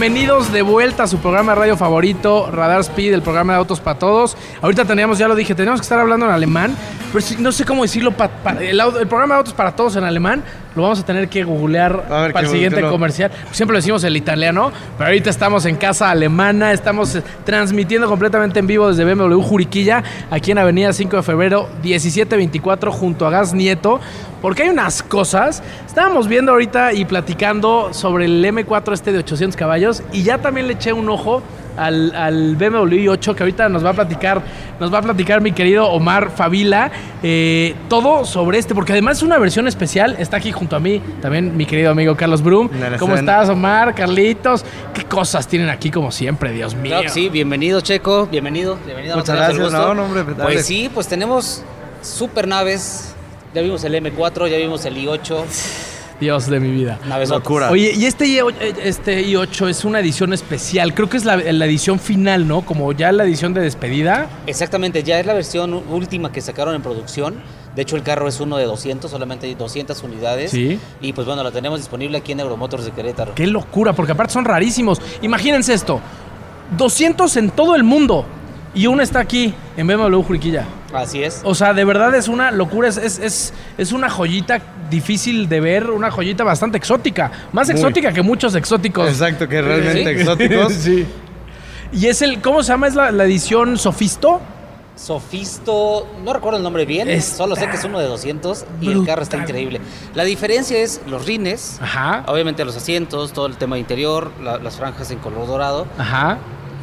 Bienvenidos 0.00 0.50
de 0.50 0.62
vuelta 0.62 1.02
a 1.02 1.06
su 1.06 1.18
programa 1.18 1.52
de 1.52 1.58
radio 1.58 1.76
favorito, 1.76 2.50
Radar 2.50 2.80
Speed, 2.80 3.12
el 3.12 3.20
programa 3.20 3.52
de 3.52 3.58
autos 3.58 3.80
para 3.80 3.98
todos. 3.98 4.34
Ahorita 4.62 4.86
teníamos, 4.86 5.18
ya 5.18 5.28
lo 5.28 5.34
dije, 5.34 5.54
teníamos 5.54 5.78
que 5.78 5.84
estar 5.84 6.00
hablando 6.00 6.24
en 6.24 6.32
alemán, 6.32 6.74
pero 7.12 7.22
no 7.40 7.52
sé 7.52 7.66
cómo 7.66 7.82
decirlo. 7.82 8.14
el 8.60 9.08
programa 9.08 9.34
de 9.34 9.38
autos 9.40 9.52
para 9.52 9.76
todos 9.76 9.96
en 9.96 10.04
alemán 10.04 10.42
lo 10.74 10.82
vamos 10.82 11.00
a 11.00 11.04
tener 11.04 11.28
que 11.28 11.44
googlear 11.44 11.96
ver, 12.08 12.32
para 12.32 12.46
el 12.46 12.52
siguiente 12.52 12.80
comercial. 12.82 13.30
Siempre 13.50 13.74
lo 13.74 13.78
decimos 13.78 14.04
el 14.04 14.16
italiano, 14.16 14.70
pero 14.96 15.08
ahorita 15.08 15.30
estamos 15.30 15.66
en 15.66 15.76
casa 15.76 16.10
alemana, 16.10 16.72
estamos 16.72 17.16
eh, 17.16 17.22
transmitiendo 17.44 18.08
completamente 18.08 18.60
en 18.60 18.66
vivo 18.66 18.92
desde 18.92 19.04
BMW 19.04 19.40
Juriquilla, 19.40 20.02
aquí 20.30 20.52
en 20.52 20.58
Avenida 20.58 20.92
5 20.92 21.16
de 21.16 21.22
Febrero 21.22 21.68
1724, 21.82 22.92
junto 22.92 23.26
a 23.26 23.30
Gas 23.30 23.52
Nieto, 23.52 24.00
porque 24.40 24.62
hay 24.62 24.68
unas 24.68 25.02
cosas. 25.02 25.62
Estábamos 25.86 26.28
viendo 26.28 26.52
ahorita 26.52 26.92
y 26.92 27.04
platicando 27.04 27.92
sobre 27.92 28.26
el 28.26 28.44
M4 28.44 28.92
este 28.92 29.12
de 29.12 29.18
800 29.18 29.56
caballos, 29.56 30.02
y 30.12 30.22
ya 30.22 30.38
también 30.38 30.66
le 30.66 30.74
eché 30.74 30.92
un 30.92 31.08
ojo. 31.08 31.42
Al, 31.76 32.14
al 32.14 32.56
BMW 32.56 33.06
i8 33.06 33.34
que 33.34 33.42
ahorita 33.42 33.68
nos 33.68 33.84
va 33.84 33.90
a 33.90 33.92
platicar 33.94 34.42
nos 34.78 34.92
va 34.92 34.98
a 34.98 35.02
platicar 35.02 35.40
mi 35.40 35.52
querido 35.52 35.86
Omar 35.88 36.30
Favila 36.30 36.90
eh, 37.22 37.74
todo 37.88 38.24
sobre 38.24 38.58
este 38.58 38.74
porque 38.74 38.92
además 38.92 39.18
es 39.18 39.22
una 39.22 39.38
versión 39.38 39.68
especial 39.68 40.16
está 40.18 40.38
aquí 40.38 40.52
junto 40.52 40.76
a 40.76 40.80
mí 40.80 41.00
también 41.20 41.56
mi 41.56 41.66
querido 41.66 41.90
amigo 41.90 42.16
Carlos 42.16 42.42
Brum. 42.42 42.68
¿cómo 42.98 43.14
estás 43.14 43.48
Omar 43.48 43.94
Carlitos 43.94 44.64
qué 44.94 45.04
cosas 45.04 45.46
tienen 45.46 45.68
aquí 45.68 45.90
como 45.90 46.10
siempre 46.10 46.52
Dios 46.52 46.74
mío. 46.74 46.92
Claro 46.92 47.08
sí, 47.08 47.28
bienvenido 47.28 47.80
Checo, 47.80 48.26
bienvenido, 48.26 48.78
bienvenido. 48.84 49.16
Muchas 49.16 49.34
el 49.34 49.56
gracias, 49.56 49.72
no, 49.72 49.94
no, 49.94 50.04
hombre. 50.04 50.24
Pues 50.24 50.66
sí, 50.66 50.90
pues 50.92 51.08
tenemos 51.08 51.62
super 52.02 52.46
naves, 52.46 53.14
ya 53.54 53.62
vimos 53.62 53.84
el 53.84 53.94
M4, 53.94 54.48
ya 54.48 54.56
vimos 54.56 54.84
el 54.84 54.96
i8, 54.96 55.44
Dios 56.20 56.46
de 56.48 56.60
mi 56.60 56.70
vida 56.70 56.98
naves 57.08 57.30
Locura. 57.30 57.70
Oye, 57.70 57.92
y 57.96 58.04
este, 58.04 58.26
i8, 58.26 58.54
este 58.82 59.26
i8 59.26 59.68
es 59.68 59.84
una 59.84 60.00
edición 60.00 60.32
especial. 60.32 60.94
Creo 60.94 61.08
que 61.08 61.16
es 61.16 61.24
la, 61.24 61.36
la 61.36 61.64
edición 61.64 61.98
final, 61.98 62.46
¿no? 62.46 62.62
Como 62.62 62.92
ya 62.92 63.10
la 63.10 63.24
edición 63.24 63.54
de 63.54 63.62
despedida. 63.62 64.28
Exactamente, 64.46 65.02
ya 65.02 65.18
es 65.18 65.26
la 65.26 65.32
versión 65.32 65.72
última 65.90 66.30
que 66.30 66.40
sacaron 66.40 66.74
en 66.74 66.82
producción. 66.82 67.36
De 67.74 67.82
hecho, 67.82 67.96
el 67.96 68.02
carro 68.02 68.28
es 68.28 68.40
uno 68.40 68.56
de 68.56 68.64
200, 68.64 69.10
solamente 69.10 69.46
hay 69.46 69.54
200 69.54 70.02
unidades. 70.02 70.50
Sí. 70.50 70.78
Y 71.00 71.12
pues 71.12 71.26
bueno, 71.26 71.42
la 71.42 71.52
tenemos 71.52 71.78
disponible 71.78 72.18
aquí 72.18 72.32
en 72.32 72.40
Euromotors 72.40 72.84
de 72.84 72.90
Querétaro. 72.90 73.34
Qué 73.34 73.46
locura, 73.46 73.92
porque 73.92 74.12
aparte 74.12 74.34
son 74.34 74.44
rarísimos. 74.44 75.00
Imagínense 75.22 75.72
esto: 75.72 76.00
200 76.76 77.36
en 77.36 77.50
todo 77.50 77.76
el 77.76 77.84
mundo. 77.84 78.26
Y 78.74 78.86
uno 78.86 79.02
está 79.02 79.18
aquí, 79.20 79.52
en 79.76 79.86
BMW 79.86 80.22
Juriquilla. 80.22 80.64
Así 80.94 81.22
es. 81.22 81.40
O 81.44 81.54
sea, 81.54 81.74
de 81.74 81.84
verdad 81.84 82.14
es 82.14 82.28
una 82.28 82.50
locura, 82.52 82.88
es, 82.88 82.96
es, 82.98 83.18
es, 83.18 83.52
es 83.78 83.92
una 83.92 84.08
joyita 84.08 84.60
difícil 84.88 85.48
de 85.48 85.60
ver, 85.60 85.90
una 85.90 86.10
joyita 86.10 86.44
bastante 86.44 86.78
exótica. 86.78 87.30
Más 87.52 87.66
Muy. 87.68 87.76
exótica 87.76 88.12
que 88.12 88.22
muchos 88.22 88.54
exóticos. 88.54 89.08
Exacto, 89.08 89.48
que 89.48 89.60
realmente 89.60 90.14
Sí. 90.14 90.20
exóticos. 90.20 90.72
sí. 90.74 91.06
Y 91.92 92.06
es 92.06 92.22
el, 92.22 92.40
¿cómo 92.40 92.62
se 92.62 92.68
llama? 92.72 92.86
¿Es 92.86 92.94
la, 92.94 93.10
la 93.10 93.24
edición 93.24 93.76
Sofisto? 93.76 94.40
Sofisto, 94.94 96.06
no 96.24 96.32
recuerdo 96.32 96.58
el 96.58 96.62
nombre 96.62 96.84
bien, 96.86 97.08
Está 97.08 97.38
solo 97.38 97.56
sé 97.56 97.66
que 97.68 97.76
es 97.76 97.84
uno 97.84 97.98
de 97.98 98.06
200 98.06 98.64
y 98.82 98.92
el 98.92 99.04
carro 99.06 99.22
está 99.22 99.38
increíble. 99.38 99.80
La 100.14 100.24
diferencia 100.24 100.78
es 100.78 101.00
los 101.08 101.24
rines, 101.26 101.78
Ajá. 101.80 102.22
obviamente 102.26 102.64
los 102.64 102.76
asientos, 102.76 103.32
todo 103.32 103.46
el 103.46 103.56
tema 103.56 103.78
interior, 103.78 104.30
la- 104.42 104.58
las 104.58 104.76
franjas 104.76 105.10
en 105.10 105.18
color 105.18 105.46
dorado 105.46 105.86
Ajá. 105.98 106.38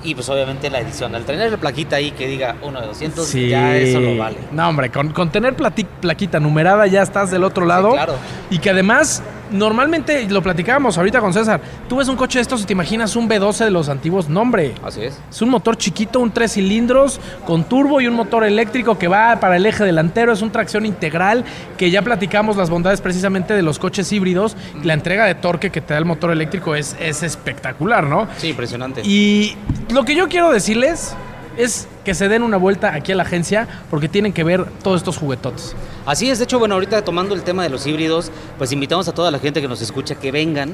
Y 0.08 0.15
pues 0.15 0.30
obviamente 0.30 0.70
la 0.70 0.80
edición. 0.80 1.13
Al 1.15 1.26
tener 1.26 1.52
la 1.52 1.58
plaquita 1.58 1.98
ahí 1.98 2.12
que 2.12 2.28
diga 2.28 2.56
uno 2.62 2.80
de 2.80 2.88
200, 2.88 3.28
Sí. 3.28 3.50
ya 3.50 3.76
eso 3.76 4.00
lo 4.00 4.15
vale. 4.17 4.38
No, 4.54 4.70
hombre, 4.70 4.89
con, 4.89 5.12
con 5.12 5.30
tener 5.32 5.54
plaquita 5.56 6.39
numerada 6.39 6.88
ya 6.88 7.02
estás 7.02 7.30
del 7.30 7.43
otro 7.43 7.65
lado. 7.65 7.91
claro. 7.91 8.13
Y 8.50 8.60
que 8.60 8.70
además, 8.70 9.22
normalmente, 9.51 10.27
lo 10.29 10.41
platicábamos 10.41 10.97
ahorita 10.97 11.19
con 11.19 11.33
César, 11.33 11.62
tú 11.88 11.97
ves 11.97 12.07
un 12.07 12.15
coche 12.15 12.39
de 12.39 12.43
estos 12.43 12.62
y 12.62 12.65
te 12.65 12.73
imaginas 12.73 13.15
un 13.15 13.29
B12 13.29 13.65
de 13.65 13.71
los 13.71 13.89
antiguos. 13.89 14.29
No, 14.29 14.41
hombre. 14.41 14.73
Así 14.83 15.03
es. 15.03 15.19
Es 15.29 15.41
un 15.41 15.49
motor 15.49 15.77
chiquito, 15.77 16.19
un 16.19 16.31
tres 16.31 16.53
cilindros 16.53 17.19
con 17.45 17.63
turbo 17.63 18.01
y 18.01 18.07
un 18.07 18.15
motor 18.15 18.43
eléctrico 18.43 18.97
que 18.97 19.07
va 19.07 19.39
para 19.39 19.57
el 19.57 19.65
eje 19.65 19.83
delantero. 19.83 20.33
Es 20.33 20.41
un 20.41 20.51
tracción 20.51 20.86
integral 20.86 21.45
que 21.77 21.91
ya 21.91 22.01
platicamos 22.01 22.57
las 22.57 22.69
bondades 22.69 23.01
precisamente 23.01 23.53
de 23.53 23.62
los 23.62 23.79
coches 23.79 24.12
híbridos. 24.12 24.55
La 24.83 24.93
entrega 24.93 25.25
de 25.25 25.36
torque 25.36 25.69
que 25.69 25.81
te 25.81 25.93
da 25.93 25.99
el 25.99 26.05
motor 26.05 26.31
eléctrico 26.31 26.75
es, 26.75 26.95
es 26.99 27.23
espectacular, 27.23 28.05
¿no? 28.05 28.27
Sí, 28.38 28.49
impresionante. 28.49 29.01
Y 29.03 29.55
lo 29.93 30.03
que 30.03 30.15
yo 30.15 30.27
quiero 30.27 30.51
decirles 30.51 31.15
es 31.58 31.88
que 32.06 32.13
se 32.13 32.30
den 32.30 32.43
una 32.43 32.58
vuelta 32.58 32.93
aquí 32.93 33.12
a 33.12 33.15
la 33.15 33.24
agencia 33.24 33.67
porque 33.89 34.08
tienen 34.08 34.34
que 34.34 34.43
ver 34.43 34.65
todos 34.84 35.02
estos 35.02 35.17
juguetotes. 35.17 35.76
Así 36.06 36.30
es, 36.30 36.38
de 36.38 36.46
hecho, 36.46 36.60
bueno, 36.60 36.76
ahorita 36.76 37.04
tomando 37.04 37.36
el 37.36 37.43
tema 37.43 37.63
de 37.63 37.70
los 37.70 37.86
híbridos, 37.86 38.32
pues 38.58 38.72
invitamos 38.72 39.08
a 39.08 39.13
toda 39.13 39.32
la 39.32 39.39
gente 39.39 39.62
que 39.62 39.67
nos 39.67 39.82
escucha 39.82 40.15
que 40.15 40.32
vengan, 40.32 40.74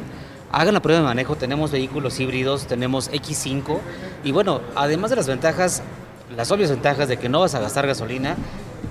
hagan 0.52 0.74
la 0.74 0.82
prueba 0.82 1.02
de 1.02 1.08
manejo, 1.08 1.36
tenemos 1.36 1.72
vehículos 1.72 2.20
híbridos, 2.20 2.68
tenemos 2.68 3.12
X5 3.12 3.80
y 4.24 4.32
bueno, 4.32 4.62
además 4.76 5.10
de 5.10 5.16
las 5.16 5.28
ventajas, 5.28 5.82
las 6.36 6.52
obvias 6.52 6.70
ventajas 6.70 7.08
de 7.08 7.18
que 7.18 7.30
no 7.30 7.40
vas 7.40 7.56
a 7.56 7.60
gastar 7.60 7.88
gasolina, 7.88 8.36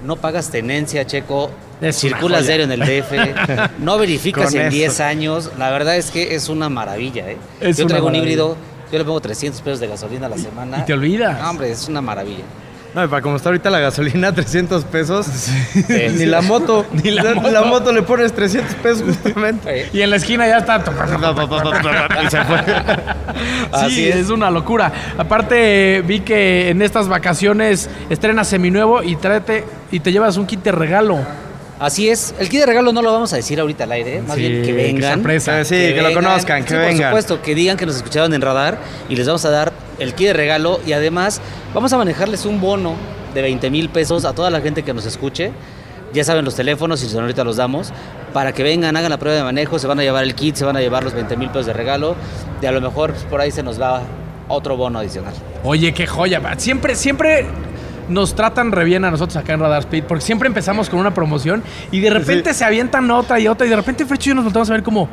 no 0.04 0.16
pagas 0.16 0.50
tenencia, 0.50 1.06
checo, 1.06 1.50
Es 1.80 1.96
circulas 1.96 2.46
diario 2.46 2.64
en 2.64 2.72
el 2.72 2.80
DF, 2.80 3.78
no 3.78 3.98
verificas 3.98 4.52
en 4.54 4.62
eso. 4.62 4.70
10 4.70 5.00
años, 5.00 5.50
la 5.58 5.70
verdad 5.70 5.96
es 5.96 6.10
que 6.10 6.34
es 6.34 6.48
una 6.48 6.68
maravilla, 6.68 7.30
¿eh? 7.30 7.36
Es 7.60 7.76
yo 7.76 7.86
traigo 7.86 8.08
un 8.08 8.16
híbrido, 8.16 8.56
yo 8.92 8.98
le 8.98 9.04
pongo 9.04 9.20
300 9.20 9.60
pesos 9.62 9.80
de 9.80 9.88
gasolina 9.88 10.26
a 10.26 10.28
la 10.28 10.38
semana. 10.38 10.78
Y 10.80 10.84
te 10.84 10.92
olvidas. 10.92 11.40
No, 11.40 11.50
hombre, 11.50 11.70
es 11.70 11.88
una 11.88 12.00
maravilla. 12.00 12.44
No, 12.94 13.02
y 13.02 13.08
para 13.08 13.22
como 13.22 13.36
está 13.36 13.48
ahorita 13.48 13.70
la 13.70 13.78
gasolina, 13.78 14.32
300 14.34 14.84
pesos. 14.84 15.24
Sí. 15.24 15.50
Ni 16.18 16.26
la 16.26 16.42
moto. 16.42 16.84
Ni 16.92 17.10
la 17.10 17.22
la, 17.22 17.34
moto. 17.36 17.50
la 17.50 17.62
moto 17.62 17.90
le 17.92 18.02
pones 18.02 18.34
300 18.34 18.74
pesos 18.76 19.02
justamente. 19.06 19.88
Y 19.94 20.02
en 20.02 20.10
la 20.10 20.16
esquina 20.16 20.46
ya 20.46 20.58
está. 20.58 20.84
Y 22.22 22.30
se 22.30 22.44
fue. 22.44 22.64
Así 23.72 23.94
Sí, 23.94 24.08
es. 24.08 24.16
es 24.16 24.28
una 24.30 24.50
locura. 24.50 24.92
Aparte, 25.16 26.02
vi 26.06 26.20
que 26.20 26.68
en 26.68 26.82
estas 26.82 27.08
vacaciones 27.08 27.88
estrenas 28.10 28.48
seminuevo 28.48 29.02
y 29.02 29.16
tráete 29.16 29.64
y 29.90 30.00
te 30.00 30.12
llevas 30.12 30.36
un 30.36 30.46
kit 30.46 30.62
de 30.62 30.72
regalo. 30.72 31.18
Así 31.82 32.08
es. 32.08 32.34
El 32.38 32.48
kit 32.48 32.60
de 32.60 32.66
regalo 32.66 32.92
no 32.92 33.02
lo 33.02 33.12
vamos 33.12 33.32
a 33.32 33.36
decir 33.36 33.58
ahorita 33.60 33.84
al 33.84 33.92
aire, 33.92 34.22
más 34.22 34.36
Sí, 34.36 34.40
bien 34.48 34.62
que 34.62 34.68
qué 34.68 34.72
vengan. 34.72 35.14
sorpresa. 35.14 35.64
Sí, 35.64 35.74
que 35.74 36.00
lo 36.02 36.12
conozcan, 36.14 36.62
que 36.64 36.70
Sí, 36.70 36.76
vengan. 36.76 36.96
Por 36.96 37.20
supuesto, 37.22 37.42
que 37.42 37.54
digan 37.54 37.76
que 37.76 37.86
nos 37.86 37.96
escucharon 37.96 38.32
en 38.34 38.40
radar 38.40 38.78
y 39.08 39.16
les 39.16 39.26
vamos 39.26 39.44
a 39.44 39.50
dar 39.50 39.72
el 39.98 40.14
kit 40.14 40.28
de 40.28 40.32
regalo 40.32 40.80
y 40.86 40.92
además 40.92 41.40
vamos 41.74 41.92
a 41.92 41.96
manejarles 41.98 42.46
un 42.46 42.60
bono 42.60 42.94
de 43.34 43.42
20 43.42 43.70
mil 43.70 43.88
pesos 43.88 44.24
a 44.24 44.32
toda 44.32 44.50
la 44.50 44.60
gente 44.60 44.82
que 44.84 44.94
nos 44.94 45.06
escuche. 45.06 45.50
Ya 46.12 46.22
saben 46.24 46.44
los 46.44 46.54
teléfonos 46.54 47.02
y 47.02 47.08
si 47.08 47.14
no, 47.14 47.22
ahorita 47.22 47.42
los 47.42 47.56
damos. 47.56 47.90
Para 48.32 48.52
que 48.52 48.62
vengan, 48.62 48.96
hagan 48.96 49.10
la 49.10 49.18
prueba 49.18 49.36
de 49.38 49.42
manejo, 49.44 49.78
se 49.78 49.86
van 49.86 49.98
a 49.98 50.02
llevar 50.02 50.22
el 50.24 50.34
kit, 50.34 50.54
se 50.56 50.64
van 50.64 50.76
a 50.76 50.80
llevar 50.80 51.02
los 51.04 51.14
20 51.14 51.36
mil 51.36 51.48
pesos 51.48 51.66
de 51.66 51.72
regalo 51.72 52.14
y 52.60 52.66
a 52.66 52.72
lo 52.72 52.80
mejor 52.80 53.12
pues, 53.12 53.24
por 53.24 53.40
ahí 53.40 53.50
se 53.50 53.62
nos 53.62 53.80
va 53.80 54.02
otro 54.48 54.76
bono 54.76 54.98
adicional. 54.98 55.32
Oye, 55.64 55.92
qué 55.94 56.06
joya. 56.06 56.38
va. 56.38 56.58
Siempre, 56.58 56.94
siempre 56.94 57.46
nos 58.08 58.34
tratan 58.34 58.72
re 58.72 58.84
bien 58.84 59.04
a 59.04 59.10
nosotros 59.10 59.36
acá 59.36 59.54
en 59.54 59.60
Radar 59.60 59.80
Speed, 59.80 60.04
porque 60.04 60.24
siempre 60.24 60.46
empezamos 60.46 60.88
con 60.88 60.98
una 60.98 61.14
promoción 61.14 61.62
y 61.90 62.00
de 62.00 62.10
repente 62.10 62.54
se 62.54 62.64
avientan 62.64 63.10
otra 63.10 63.38
y 63.40 63.48
otra, 63.48 63.66
y 63.66 63.70
de 63.70 63.76
repente 63.76 64.06
Frecho 64.06 64.28
y 64.28 64.28
yo 64.30 64.34
nos 64.34 64.44
volvemos 64.44 64.70
a 64.70 64.72
ver 64.72 64.82
como, 64.82 65.08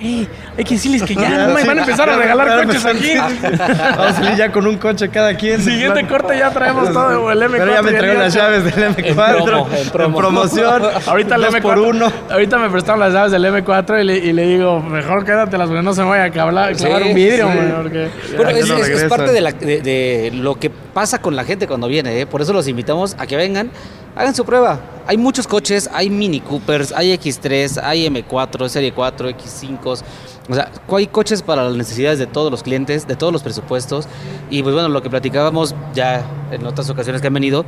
Güey, 0.00 0.26
hay 0.56 0.64
que 0.64 0.74
decirles 0.74 1.02
que 1.02 1.14
ya 1.14 1.28
no 1.48 1.54
me 1.54 1.62
van 1.64 1.78
a 1.78 1.82
empezar 1.82 2.08
a 2.08 2.16
regalar 2.16 2.64
coches 2.66 2.84
aquí. 2.86 3.12
Vamos 3.18 4.06
a 4.06 4.12
salir 4.14 4.36
ya 4.36 4.50
con 4.50 4.66
un 4.66 4.78
coche 4.78 5.08
cada 5.10 5.34
quien. 5.36 5.60
Siguiente 5.62 6.06
corte 6.06 6.38
ya 6.38 6.50
traemos 6.50 6.92
todo 6.92 7.30
el 7.30 7.42
M4. 7.42 7.50
Pero 7.58 7.72
ya 7.74 7.82
me 7.82 7.90
trajeron 7.92 8.18
las 8.18 8.34
llaves 8.34 8.64
del 8.64 8.94
M4. 8.96 9.38
En 9.38 9.44
promo, 9.44 9.68
en 9.76 9.90
promo. 9.90 10.18
promoción. 10.18 10.82
Ahorita 11.06 11.34
el 11.36 11.42
Dos 11.42 11.54
M4. 11.54 11.60
por 11.62 11.78
uno. 11.78 12.12
Ahorita 12.30 12.58
me 12.58 12.70
prestaron 12.70 13.00
las 13.00 13.12
llaves 13.12 13.32
del 13.32 13.44
M4 13.44 14.00
y 14.00 14.04
le, 14.04 14.16
y 14.18 14.32
le 14.32 14.46
digo, 14.46 14.80
mejor 14.80 15.24
quédatelas 15.24 15.68
porque 15.68 15.82
no 15.82 15.92
se 15.92 16.02
me 16.02 16.08
vaya 16.08 16.24
a 16.24 16.30
clavar, 16.30 16.72
un 16.72 17.14
vidrio, 17.14 17.48
porque- 17.82 18.08
Bueno, 18.36 18.50
es, 18.50 19.04
parte 19.04 19.32
de, 19.32 19.40
la- 19.40 19.52
de- 19.52 19.80
de 19.82 20.30
lo 20.34 20.54
que 20.58 20.70
pasa 20.70 21.20
con 21.20 21.36
la 21.36 21.44
gente 21.44 21.66
cuando 21.66 21.88
viene, 21.88 22.20
¿eh? 22.20 22.26
por 22.26 22.40
eso 22.40 22.52
los 22.52 22.66
invitamos 22.68 23.14
a 23.18 23.26
que 23.26 23.36
vengan, 23.36 23.70
hagan 24.16 24.34
su 24.34 24.44
prueba. 24.44 24.80
Hay 25.06 25.16
muchos 25.16 25.46
coches, 25.46 25.90
hay 25.92 26.08
Mini 26.08 26.40
Coopers, 26.40 26.92
hay 26.92 27.12
X3, 27.12 27.80
hay 27.82 28.06
M4, 28.06 28.68
Serie 28.68 28.92
4, 28.92 29.30
X5. 29.30 30.02
O 30.48 30.54
sea, 30.54 30.70
hay 30.96 31.06
coches 31.06 31.42
para 31.42 31.64
las 31.64 31.76
necesidades 31.76 32.18
de 32.18 32.26
todos 32.26 32.50
los 32.50 32.62
clientes, 32.62 33.06
de 33.06 33.16
todos 33.16 33.32
los 33.32 33.42
presupuestos. 33.42 34.06
Y 34.50 34.62
pues 34.62 34.74
bueno, 34.74 34.88
lo 34.88 35.02
que 35.02 35.10
platicábamos 35.10 35.74
ya 35.94 36.24
en 36.50 36.66
otras 36.66 36.88
ocasiones 36.90 37.20
que 37.20 37.28
han 37.28 37.34
venido, 37.34 37.64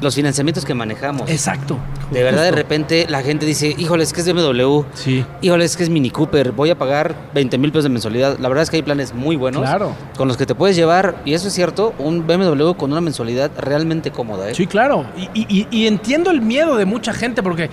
los 0.00 0.14
financiamientos 0.14 0.64
que 0.64 0.74
manejamos. 0.74 1.30
Exacto. 1.30 1.78
De 2.10 2.22
verdad, 2.22 2.42
de 2.44 2.50
repente 2.52 3.06
la 3.08 3.22
gente 3.22 3.46
dice, 3.46 3.74
híjole, 3.76 4.04
es 4.04 4.12
que 4.12 4.20
es 4.20 4.32
BMW. 4.32 4.82
Sí. 4.94 5.24
Híjole, 5.42 5.64
es 5.64 5.76
que 5.76 5.82
es 5.82 5.90
Mini 5.90 6.10
Cooper, 6.10 6.52
voy 6.52 6.70
a 6.70 6.78
pagar 6.78 7.14
20 7.34 7.58
mil 7.58 7.72
pesos 7.72 7.84
de 7.84 7.90
mensualidad. 7.90 8.38
La 8.38 8.48
verdad 8.48 8.62
es 8.62 8.70
que 8.70 8.76
hay 8.76 8.82
planes 8.82 9.14
muy 9.14 9.36
buenos. 9.36 9.62
Claro. 9.62 9.94
Con 10.16 10.28
los 10.28 10.36
que 10.36 10.46
te 10.46 10.54
puedes 10.54 10.76
llevar, 10.76 11.16
y 11.24 11.34
eso 11.34 11.48
es 11.48 11.54
cierto, 11.54 11.94
un 11.98 12.26
BMW 12.26 12.72
con 12.74 12.92
una 12.92 13.00
mensualidad 13.00 13.50
realmente 13.58 14.10
cómoda. 14.10 14.50
¿eh? 14.50 14.54
Sí, 14.54 14.66
claro. 14.66 15.06
Y, 15.34 15.40
y- 15.48 15.66
y 15.70 15.86
entiendo 15.86 16.30
el 16.30 16.40
miedo 16.42 16.76
de 16.76 16.84
mucha 16.84 17.12
gente 17.12 17.42
porque 17.42 17.70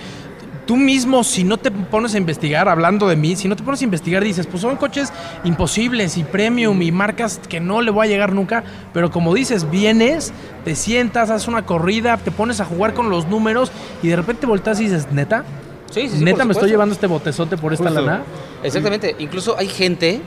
tú 0.66 0.76
mismo, 0.76 1.24
si 1.24 1.44
no 1.44 1.56
te 1.58 1.70
pones 1.70 2.14
a 2.14 2.18
investigar, 2.18 2.68
hablando 2.68 3.06
de 3.08 3.16
mí, 3.16 3.36
si 3.36 3.48
no 3.48 3.56
te 3.56 3.62
pones 3.62 3.80
a 3.82 3.84
investigar, 3.84 4.24
dices, 4.24 4.46
pues 4.46 4.62
son 4.62 4.76
coches 4.76 5.12
imposibles 5.44 6.16
y 6.16 6.24
premium 6.24 6.80
y 6.82 6.90
marcas 6.92 7.40
que 7.48 7.60
no 7.60 7.82
le 7.82 7.90
voy 7.90 8.06
a 8.06 8.10
llegar 8.10 8.32
nunca. 8.32 8.64
Pero 8.92 9.10
como 9.10 9.34
dices, 9.34 9.70
vienes, 9.70 10.32
te 10.64 10.74
sientas, 10.74 11.30
haces 11.30 11.48
una 11.48 11.66
corrida, 11.66 12.16
te 12.16 12.30
pones 12.30 12.60
a 12.60 12.64
jugar 12.64 12.94
con 12.94 13.10
los 13.10 13.26
números 13.28 13.70
y 14.02 14.08
de 14.08 14.16
repente 14.16 14.46
volteas 14.46 14.80
y 14.80 14.84
dices, 14.84 15.08
¿neta? 15.12 15.44
Sí, 15.90 16.08
sí, 16.08 16.18
sí, 16.18 16.24
¿Neta 16.24 16.44
me 16.44 16.52
estoy 16.52 16.70
llevando 16.70 16.94
este 16.94 17.06
botezote 17.06 17.56
por 17.56 17.72
esta 17.72 17.84
Justo. 17.86 18.00
lana? 18.00 18.22
Exactamente. 18.62 19.14
Incluso 19.18 19.56
hay 19.58 19.68
gente 19.68 20.20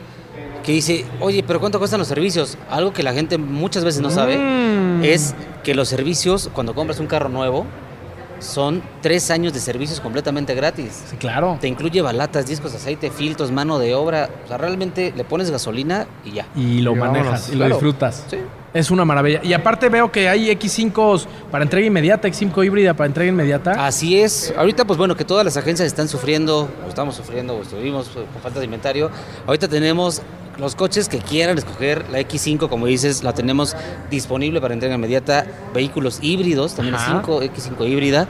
que 0.64 0.72
dice, 0.72 1.06
oye, 1.20 1.44
pero 1.46 1.60
¿cuánto 1.60 1.80
cuestan 1.80 2.00
los 2.00 2.08
servicios? 2.08 2.58
Algo 2.70 2.94
que 2.94 3.04
la 3.04 3.14
gente 3.14 3.38
muchas 3.38 3.84
veces 3.84 4.02
no 4.02 4.10
sabe 4.10 4.38
Mm. 4.38 5.04
es 5.04 5.34
que 5.64 5.76
los 5.76 5.88
servicios, 5.90 6.50
cuando 6.54 6.74
compras 6.74 7.00
un 7.00 7.08
carro 7.08 7.30
nuevo, 7.30 7.66
son 8.40 8.82
tres 9.02 9.30
años 9.32 9.54
de 9.54 9.60
servicios 9.60 10.00
completamente 10.00 10.54
gratis. 10.56 11.04
Sí, 11.10 11.18
claro. 11.18 11.58
Te 11.60 11.68
incluye 11.68 12.02
balatas, 12.02 12.46
discos, 12.48 12.72
de 12.72 12.78
aceite, 12.78 13.10
filtros, 13.12 13.52
mano 13.52 13.80
de 13.80 13.96
obra. 13.96 14.30
O 14.46 14.48
sea, 14.48 14.58
realmente 14.58 15.14
le 15.16 15.24
pones 15.24 15.50
gasolina 15.52 16.08
y 16.26 16.32
ya. 16.32 16.48
Y 16.56 16.82
lo 16.82 16.94
Y 16.94 16.96
manejas 16.96 17.26
vámonos. 17.26 17.50
y 17.50 17.56
lo 17.56 17.66
disfrutas. 17.68 18.26
Sí. 18.30 18.38
Es 18.74 18.92
una 18.92 19.06
maravilla. 19.06 19.40
Y 19.44 19.54
aparte 19.54 19.90
veo 19.90 20.12
que 20.12 20.30
hay 20.30 20.50
X5 20.52 21.26
para 21.50 21.64
entrega 21.64 21.88
inmediata, 21.88 22.28
X5 22.28 22.66
híbrida 22.66 22.94
para 22.94 23.08
entrega 23.08 23.30
inmediata. 23.30 23.86
Así 23.88 24.20
es. 24.20 24.54
Ahorita, 24.56 24.86
pues 24.86 24.98
bueno, 25.00 25.16
que 25.16 25.26
todas 25.26 25.44
las 25.44 25.58
agencias 25.58 25.88
están 25.88 26.08
sufriendo, 26.08 26.70
o 26.86 26.90
estamos 26.90 27.16
sufriendo, 27.16 27.56
o 27.56 27.62
estuvimos 27.64 28.08
eh, 28.10 28.26
con 28.34 28.42
falta 28.42 28.60
de 28.60 28.66
inventario. 28.66 29.10
Ahorita 29.48 29.68
tenemos 29.68 30.22
los 30.58 30.76
coches 30.76 31.10
que 31.10 31.20
quieran 31.20 31.58
escoger. 31.58 32.10
La 32.10 32.20
X5, 32.20 32.70
como 32.70 32.86
dices, 32.86 33.24
la 33.24 33.34
tenemos 33.34 33.76
disponible 34.10 34.62
para 34.62 34.74
entrega 34.74 34.96
inmediata. 34.96 35.46
Vehículos 35.74 36.20
híbridos, 36.22 36.74
también 36.76 36.94
la 36.96 37.02
Ajá. 37.02 37.22
5, 37.22 37.42
X5 37.44 37.88
híbrida. 37.88 38.28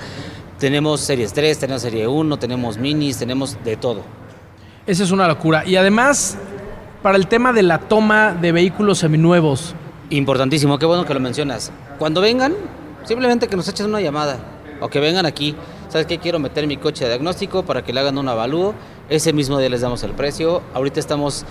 Tenemos 0.59 1.01
series 1.01 1.33
3, 1.33 1.59
tenemos 1.59 1.81
serie 1.81 2.07
1, 2.07 2.37
tenemos 2.37 2.77
minis, 2.77 3.17
tenemos 3.17 3.57
de 3.63 3.77
todo. 3.77 4.01
Esa 4.85 5.03
es 5.03 5.11
una 5.11 5.27
locura. 5.27 5.65
Y 5.65 5.75
además, 5.75 6.37
para 7.03 7.17
el 7.17 7.27
tema 7.27 7.53
de 7.53 7.63
la 7.63 7.79
toma 7.79 8.33
de 8.33 8.51
vehículos 8.51 8.99
seminuevos. 8.99 9.75
Importantísimo, 10.09 10.79
qué 10.79 10.85
bueno 10.85 11.05
que 11.05 11.13
lo 11.13 11.19
mencionas. 11.19 11.71
Cuando 11.99 12.21
vengan, 12.21 12.53
simplemente 13.03 13.47
que 13.47 13.55
nos 13.55 13.67
echen 13.67 13.87
una 13.87 14.01
llamada 14.01 14.37
o 14.79 14.89
que 14.89 14.99
vengan 14.99 15.25
aquí. 15.25 15.55
¿Sabes 15.89 16.07
qué? 16.07 16.17
Quiero 16.17 16.39
meter 16.39 16.67
mi 16.67 16.77
coche 16.77 17.05
de 17.05 17.11
diagnóstico 17.11 17.63
para 17.63 17.83
que 17.83 17.93
le 17.93 17.99
hagan 17.99 18.17
un 18.17 18.27
avalúo. 18.27 18.73
Ese 19.09 19.31
mismo 19.31 19.59
día 19.59 19.69
les 19.69 19.81
damos 19.81 20.03
el 20.03 20.11
precio. 20.11 20.61
Ahorita 20.73 20.99
estamos 20.99 21.45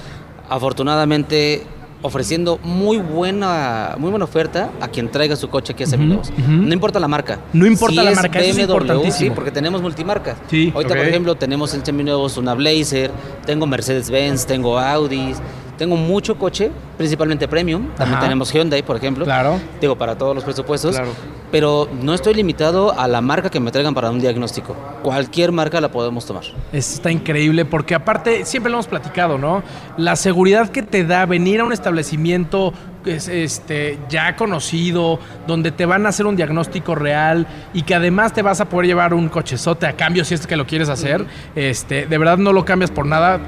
afortunadamente 0.49 1.63
ofreciendo 2.03 2.61
muy 2.63 2.99
buena 2.99 3.97
muy 3.99 4.11
buena 4.11 4.27
oferta 4.27 4.71
a 4.81 4.89
quien 4.89 5.11
traiga 5.11 5.35
su 5.35 5.49
coche 5.49 5.73
aquí 5.73 5.83
a 5.83 5.87
Seminuevos. 5.87 6.31
ujú. 6.31 6.51
No 6.53 6.73
importa 6.73 7.01
la 7.01 7.09
marca. 7.09 7.41
No 7.53 7.67
importa 7.67 8.03
la 8.03 8.11
es 8.11 8.17
marca, 8.17 8.39
eso 8.39 8.51
es 8.51 8.57
BMW, 8.57 8.63
importantísimo. 8.73 9.31
sí, 9.31 9.31
porque 9.35 9.51
tenemos 9.51 9.83
multimarcas. 9.83 10.37
Sí. 10.49 10.71
Ahorita, 10.75 10.95
por 10.95 11.05
ejemplo, 11.07 11.35
tenemos 11.35 11.75
en 11.75 11.85
Seminuevos 11.85 12.37
una 12.37 12.55
Blazer, 12.55 13.11
tengo 13.47 13.67
Mercedes-Benz, 13.67 14.47
tengo 14.47 14.79
Audi, 14.79 15.35
tengo 15.77 15.97
mucho 15.97 16.37
coche, 16.37 16.71
principalmente 16.97 17.49
premium. 17.49 17.89
También 17.97 18.17
Ajá. 18.17 18.25
tenemos 18.25 18.53
Hyundai, 18.53 18.83
por 18.83 18.97
ejemplo. 18.97 19.25
Claro. 19.25 19.61
Digo, 19.81 19.97
para 19.97 20.17
todos 20.17 20.35
los 20.35 20.45
presupuestos. 20.45 20.97
Claro. 20.97 21.11
Pero 21.51 21.89
no 22.03 22.13
estoy 22.13 22.35
limitado 22.35 22.99
a 22.99 23.07
la 23.07 23.21
marca 23.21 23.51
que 23.51 23.61
me 23.61 23.71
traigan 23.71 23.95
para 23.95 24.11
un 24.11 24.19
diagnóstico. 24.21 24.75
Cualquier 25.03 25.53
marca 25.53 25.81
la 25.81 25.91
podemos 25.91 26.27
tomar. 26.27 26.43
Está 26.73 27.11
increíble 27.11 27.65
porque 27.65 27.95
aparte, 27.95 28.45
siempre 28.45 28.71
lo 28.71 28.79
hemos 28.79 28.89
platicado, 28.89 29.39
¿no? 29.39 29.63
La 29.97 30.17
seguridad 30.17 30.71
que 30.71 30.83
te 30.83 31.05
da 31.05 31.25
venir 31.25 31.61
a 31.61 31.65
un 31.65 31.73
establecimiento 31.73 32.73
es, 33.07 33.29
este, 33.29 33.99
ya 34.09 34.37
conocido, 34.37 35.19
donde 35.47 35.71
te 35.71 35.87
van 35.87 36.07
a 36.07 36.09
hacer 36.11 36.27
un 36.27 36.37
diagnóstico 36.37 36.95
real 36.95 37.47
y 37.73 37.83
que 37.83 37.95
además 37.95 38.33
te 38.33 38.43
vas 38.43 38.61
a 38.61 38.69
poder 38.69 38.87
llevar 38.87 39.15
un 39.15 39.29
cochezote 39.29 39.87
a 39.87 39.95
cambio 39.95 40.25
si 40.25 40.35
es 40.35 40.47
que 40.47 40.57
lo 40.57 40.67
quieres 40.67 40.89
hacer, 40.89 41.25
este, 41.55 42.07
de 42.07 42.19
verdad 42.19 42.39
no 42.39 42.53
lo 42.53 42.65
cambias 42.65 42.91
por 42.91 43.07
nada. 43.07 43.41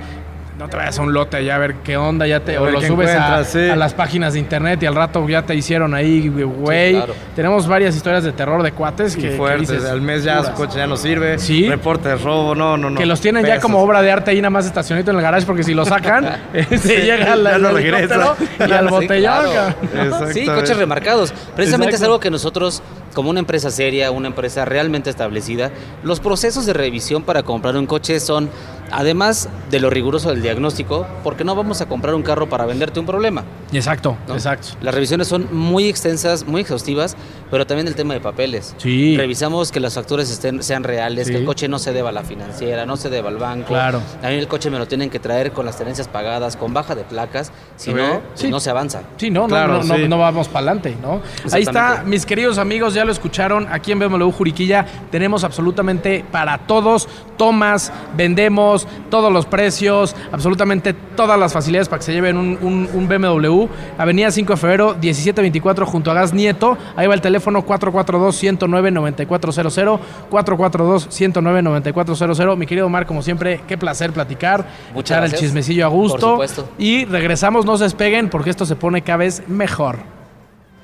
No 0.58 0.68
te 0.68 0.76
vayas 0.76 0.98
a 0.98 1.02
un 1.02 1.12
lote 1.12 1.36
allá 1.36 1.54
a 1.54 1.58
ver 1.58 1.74
qué 1.84 1.96
onda, 1.96 2.26
ya 2.26 2.40
te, 2.40 2.58
o 2.58 2.68
lo 2.68 2.80
subes 2.80 3.10
a, 3.14 3.44
sí. 3.44 3.60
las 3.76 3.94
páginas 3.94 4.32
de 4.32 4.40
internet 4.40 4.82
y 4.82 4.86
al 4.86 4.94
rato 4.96 5.26
ya 5.28 5.42
te 5.42 5.54
hicieron 5.54 5.94
ahí, 5.94 6.28
güey. 6.28 6.94
claro. 6.94 7.14
Tenemos 7.36 7.68
varias 7.68 7.94
historias 7.94 8.24
de 8.24 8.32
terror 8.32 8.60
de 8.64 8.72
cuates 8.72 9.14
que, 9.14 9.36
que 9.36 9.56
dices, 9.58 9.84
Al 9.84 10.00
mes 10.00 10.24
ya 10.24 10.42
su 10.42 10.52
coche 10.54 10.78
ya 10.78 10.86
no 10.88 10.96
sirve. 10.96 11.38
Sí. 11.38 11.68
Reporte 11.68 12.08
de 12.08 12.16
robo, 12.16 12.56
no, 12.56 12.76
no, 12.76 12.90
no. 12.90 12.98
Que 12.98 13.06
los 13.06 13.20
tienen 13.20 13.46
ya 13.46 13.60
como 13.60 13.78
obra 13.80 14.02
de 14.02 14.10
arte 14.10 14.32
ahí 14.32 14.38
nada 14.40 14.50
más 14.50 14.66
estacionito 14.66 15.12
en 15.12 15.18
el 15.18 15.22
garage 15.22 15.46
porque 15.46 15.62
si 15.62 15.74
lo 15.74 15.84
sacan, 15.84 16.26
se 16.76 17.02
llega 17.02 17.34
al 17.34 17.44
ya 17.44 17.58
no 17.58 17.70
regresa. 17.70 18.34
y 18.58 18.62
al 18.72 18.88
Sí, 18.88 18.90
botellón. 18.90 19.44
claro. 19.52 20.32
Sí, 20.32 20.44
coches 20.44 20.76
remarcados. 20.76 21.32
Precisamente 21.54 21.94
es 21.94 22.02
algo 22.02 22.18
que 22.18 22.30
nosotros, 22.30 22.82
como 23.14 23.30
una 23.30 23.40
empresa 23.40 23.70
seria, 23.70 24.10
una 24.10 24.28
empresa 24.28 24.64
realmente 24.64 25.10
establecida, 25.10 25.70
los 26.02 26.20
procesos 26.20 26.66
de 26.66 26.72
revisión 26.72 27.22
para 27.22 27.42
comprar 27.42 27.76
un 27.76 27.86
coche 27.86 28.20
son, 28.20 28.50
además 28.90 29.48
de 29.70 29.80
lo 29.80 29.90
riguroso 29.90 30.30
del 30.30 30.42
diagnóstico, 30.42 31.06
porque 31.24 31.44
no 31.44 31.54
vamos 31.54 31.80
a 31.80 31.86
comprar 31.86 32.14
un 32.14 32.22
carro 32.22 32.48
para 32.48 32.66
venderte 32.66 33.00
un 33.00 33.06
problema. 33.06 33.44
Exacto, 33.72 34.16
¿no? 34.26 34.34
exacto. 34.34 34.68
Las 34.80 34.94
revisiones 34.94 35.28
son 35.28 35.48
muy 35.52 35.88
extensas, 35.88 36.46
muy 36.46 36.60
exhaustivas, 36.60 37.16
pero 37.50 37.66
también 37.66 37.86
el 37.88 37.94
tema 37.94 38.14
de 38.14 38.20
papeles. 38.20 38.74
Sí. 38.78 39.16
Revisamos 39.16 39.72
que 39.72 39.80
las 39.80 39.94
facturas 39.94 40.30
estén, 40.30 40.62
sean 40.62 40.84
reales, 40.84 41.26
Sí. 41.26 41.32
que 41.32 41.38
el 41.40 41.44
coche 41.44 41.68
no 41.68 41.78
se 41.78 41.92
deba 41.92 42.10
a 42.10 42.12
la 42.12 42.22
financiera, 42.22 42.86
no 42.86 42.96
se 42.96 43.10
deba 43.10 43.28
al 43.28 43.36
banco. 43.38 43.68
Claro. 43.68 44.00
A 44.22 44.28
mí 44.28 44.34
el 44.34 44.48
coche 44.48 44.70
me 44.70 44.78
lo 44.78 44.86
tienen 44.86 45.10
que 45.10 45.18
traer 45.18 45.52
con 45.52 45.64
las 45.66 45.76
tenencias 45.78 46.08
pagadas, 46.08 46.56
con 46.56 46.72
baja 46.74 46.94
de 46.94 47.04
placas, 47.04 47.52
si 47.76 47.92
no, 47.94 48.20
pues 48.20 48.40
Sí. 48.40 48.48
no 48.50 48.60
se 48.60 48.70
avanza. 48.70 49.02
Sí, 49.16 49.30
no, 49.30 49.42
no, 49.42 49.48
Claro, 49.48 49.78
no, 49.78 49.84
no, 49.84 49.96
sí. 49.96 50.08
no 50.08 50.18
vamos 50.18 50.48
para 50.48 50.66
adelante, 50.66 50.96
¿no? 51.00 51.20
Ahí 51.52 51.62
está, 51.62 52.02
mis 52.04 52.26
queridos 52.26 52.58
amigos, 52.58 52.94
ya 52.94 53.04
lo 53.04 53.12
escucharon, 53.12 53.66
aquí 53.70 53.92
en 53.92 53.98
BMW 53.98 54.30
Juriquilla 54.30 54.84
tenemos 55.10 55.44
absolutamente 55.44 56.24
para 56.30 56.58
todos, 56.58 57.08
tomas, 57.36 57.92
vendemos, 58.16 58.86
todos 59.10 59.32
los 59.32 59.46
precios, 59.46 60.14
absolutamente 60.32 60.92
todas 60.92 61.38
las 61.38 61.52
facilidades 61.52 61.88
para 61.88 62.00
que 62.00 62.04
se 62.06 62.12
lleven 62.12 62.36
un, 62.36 62.58
un- 62.60 62.88
un 62.92 63.08
BMW. 63.08 63.68
Avenida 63.96 64.30
5 64.30 64.52
de 64.54 64.56
febrero, 64.58 64.96
1724 65.00 65.86
junto 65.86 66.10
a 66.10 66.14
Gas 66.14 66.32
Nieto, 66.34 66.76
ahí 66.96 67.06
va 67.06 67.14
el 67.14 67.20
teléfono 67.20 67.37
442-109-9400, 67.40 69.98
442-109-9400. 70.30 72.56
Mi 72.56 72.66
querido 72.66 72.86
Omar, 72.86 73.06
como 73.06 73.22
siempre, 73.22 73.60
qué 73.66 73.76
placer 73.78 74.12
platicar, 74.12 74.66
Muchas 74.94 75.10
echar 75.10 75.24
el 75.24 75.30
gracias. 75.30 75.40
chismecillo 75.40 75.84
a 75.86 75.88
gusto. 75.88 76.36
Por 76.36 76.48
supuesto. 76.48 76.68
Y 76.78 77.04
regresamos, 77.04 77.64
no 77.64 77.76
se 77.78 77.84
despeguen 77.84 78.28
porque 78.30 78.50
esto 78.50 78.66
se 78.66 78.76
pone 78.76 79.02
cada 79.02 79.18
vez 79.18 79.42
mejor. 79.48 79.98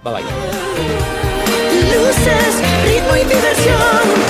Bye 0.02 0.14
bye. 0.14 0.22
Luces, 1.94 2.62
ritmo 2.84 3.16
y 3.16 3.24
diversión. 3.28 4.24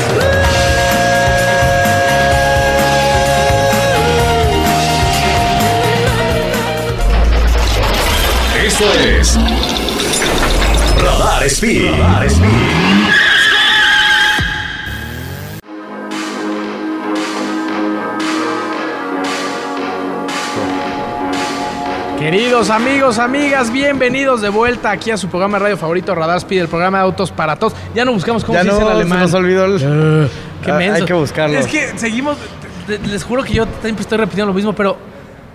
Esto 8.65 8.85
es 8.95 9.39
Radar 11.45 11.51
Speed. 11.51 11.91
Radar 11.91 12.25
Speed. 12.31 13.65
Queridos 22.19 22.71
amigos, 22.71 23.19
amigas, 23.19 23.71
bienvenidos 23.71 24.41
de 24.41 24.49
vuelta 24.49 24.91
aquí 24.91 25.11
a 25.11 25.17
su 25.17 25.29
programa 25.29 25.59
de 25.59 25.65
radio 25.65 25.77
favorito, 25.77 26.15
Radar 26.15 26.39
Speed, 26.39 26.63
el 26.63 26.69
programa 26.69 26.99
de 26.99 27.05
autos 27.05 27.31
para 27.31 27.57
todos. 27.57 27.75
Ya 27.95 28.05
no 28.05 28.13
buscamos 28.13 28.45
cómo 28.45 28.55
Ya 28.57 28.63
se 28.63 28.69
dice 28.71 28.81
no, 28.81 28.87
en 28.87 28.93
se 28.97 29.01
alemán. 29.01 29.21
nos 29.21 29.35
olvidó 29.35 29.65
el... 29.67 30.29
Qué 30.65 30.71
Ah, 30.71 30.77
menso. 30.77 30.95
hay 30.95 31.05
que 31.05 31.13
buscarlo. 31.13 31.59
Es 31.59 31.67
que 31.67 31.99
seguimos, 31.99 32.39
les 33.07 33.23
juro 33.25 33.43
que 33.43 33.53
yo 33.53 33.67
siempre 33.83 34.03
estoy 34.03 34.17
repitiendo 34.17 34.47
lo 34.47 34.55
mismo, 34.55 34.73
pero 34.73 34.97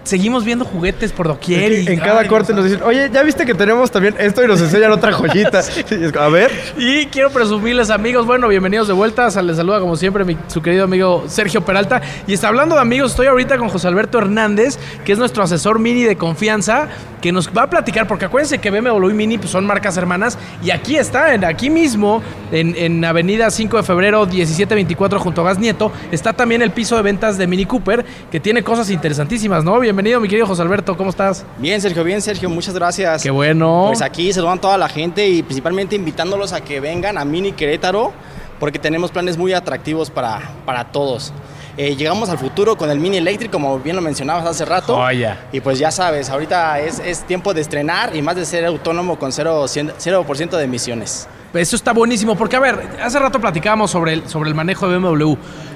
seguimos 0.03 0.43
viendo 0.43 0.65
juguetes 0.65 1.12
por 1.12 1.27
doquier. 1.27 1.71
Es 1.71 1.85
que 1.85 1.91
y- 1.91 1.93
en 1.95 1.99
cada 1.99 2.27
corte 2.27 2.53
nos 2.53 2.65
dicen, 2.65 2.81
oye, 2.83 3.09
¿ya 3.13 3.21
viste 3.23 3.45
que 3.45 3.53
tenemos 3.53 3.91
también 3.91 4.15
esto? 4.19 4.43
Y 4.43 4.47
nos 4.47 4.59
enseñan 4.62 4.91
otra 4.91 5.12
joyita. 5.12 5.62
A 6.19 6.27
ver. 6.29 6.51
Y 6.77 7.05
quiero 7.07 7.29
presumirles, 7.31 7.89
amigos, 7.89 8.25
bueno, 8.25 8.47
bienvenidos 8.47 8.88
de 8.88 8.93
vuelta. 8.93 9.29
Les 9.41 9.57
saluda 9.57 9.79
como 9.79 9.95
siempre 9.95 10.23
mi, 10.25 10.38
su 10.47 10.62
querido 10.62 10.85
amigo 10.85 11.25
Sergio 11.27 11.62
Peralta. 11.62 12.01
Y 12.27 12.33
está 12.33 12.47
hablando 12.47 12.75
de 12.75 12.81
amigos, 12.81 13.12
estoy 13.12 13.27
ahorita 13.27 13.57
con 13.57 13.69
José 13.69 13.88
Alberto 13.88 14.17
Hernández, 14.17 14.77
que 15.05 15.12
es 15.12 15.19
nuestro 15.19 15.43
asesor 15.43 15.79
mini 15.79 16.03
de 16.03 16.15
confianza, 16.15 16.88
que 17.21 17.31
nos 17.31 17.49
va 17.49 17.63
a 17.63 17.69
platicar, 17.69 18.07
porque 18.07 18.25
acuérdense 18.25 18.59
que 18.59 18.71
BMW 18.71 19.09
y 19.09 19.13
Mini 19.13 19.38
pues, 19.38 19.51
son 19.51 19.65
marcas 19.65 19.97
hermanas. 19.97 20.38
Y 20.63 20.71
aquí 20.71 20.95
está, 20.95 21.33
en, 21.33 21.43
aquí 21.43 21.69
mismo, 21.69 22.23
en, 22.51 22.75
en 22.77 23.03
Avenida 23.03 23.51
5 23.51 23.77
de 23.77 23.83
Febrero 23.83 24.25
1724 24.25 25.19
junto 25.19 25.41
a 25.41 25.43
Gas 25.45 25.59
Nieto, 25.59 25.91
está 26.12 26.33
también 26.33 26.62
el 26.62 26.71
piso 26.71 26.95
de 26.95 27.01
ventas 27.01 27.38
de 27.38 27.45
Mini 27.47 27.65
Cooper, 27.65 28.05
que 28.31 28.39
tiene 28.39 28.63
cosas 28.63 28.89
interesantísimas, 28.89 29.63
¿no? 29.63 29.73
Bienvenido, 29.89 30.19
mi 30.19 30.28
querido 30.28 30.45
José 30.45 30.62
Alberto, 30.62 30.95
¿cómo 30.95 31.10
estás? 31.10 31.43
Bien, 31.58 31.82
Sergio, 31.82 32.04
bien, 32.04 32.21
Sergio, 32.21 32.47
muchas 32.47 32.75
gracias. 32.75 33.23
Qué 33.23 33.32
bueno. 33.32 33.86
Pues 33.88 34.04
aquí 34.04 34.32
saludan 34.32 34.60
a 34.60 34.62
toda 34.62 34.78
la 34.78 34.88
gente 34.88 35.28
y 35.28 35.42
principalmente 35.42 35.96
invitándolos 35.96 36.54
a 36.54 36.62
que 36.62 36.79
vengan 36.79 37.17
a 37.17 37.25
Mini 37.25 37.54
Querétaro 37.54 38.13
porque 38.60 38.77
tenemos 38.77 39.10
planes 39.10 39.35
muy 39.35 39.52
atractivos 39.52 40.12
para, 40.12 40.42
para 40.63 40.92
todos. 40.92 41.33
Eh, 41.75 41.96
llegamos 41.96 42.29
al 42.29 42.37
futuro 42.37 42.77
con 42.77 42.92
el 42.92 43.00
Mini 43.00 43.17
Electric, 43.17 43.50
como 43.50 43.79
bien 43.79 43.96
lo 43.96 44.04
mencionabas 44.04 44.46
hace 44.46 44.63
rato. 44.63 44.96
Joya. 44.96 45.48
Y 45.52 45.60
pues 45.60 45.79
ya 45.79 45.90
sabes, 45.90 46.29
ahorita 46.29 46.79
es, 46.81 47.00
es 47.00 47.23
tiempo 47.23 47.56
de 47.56 47.62
estrenar 47.62 48.15
y 48.15 48.21
más 48.21 48.35
de 48.35 48.46
ser 48.46 48.65
autónomo 48.65 49.17
con 49.17 49.31
0%, 49.31 49.94
0 49.98 50.25
de 50.52 50.63
emisiones. 50.63 51.27
Eso 51.52 51.75
está 51.75 51.94
buenísimo, 51.94 52.35
porque 52.35 52.58
a 52.58 52.60
ver, 52.60 52.79
hace 53.02 53.17
rato 53.17 53.42
platicábamos 53.42 53.90
sobre 53.90 54.13
el, 54.13 54.29
sobre 54.29 54.50
el 54.50 54.56
manejo 54.56 54.87
de 54.87 55.00
BMW, 55.00 55.33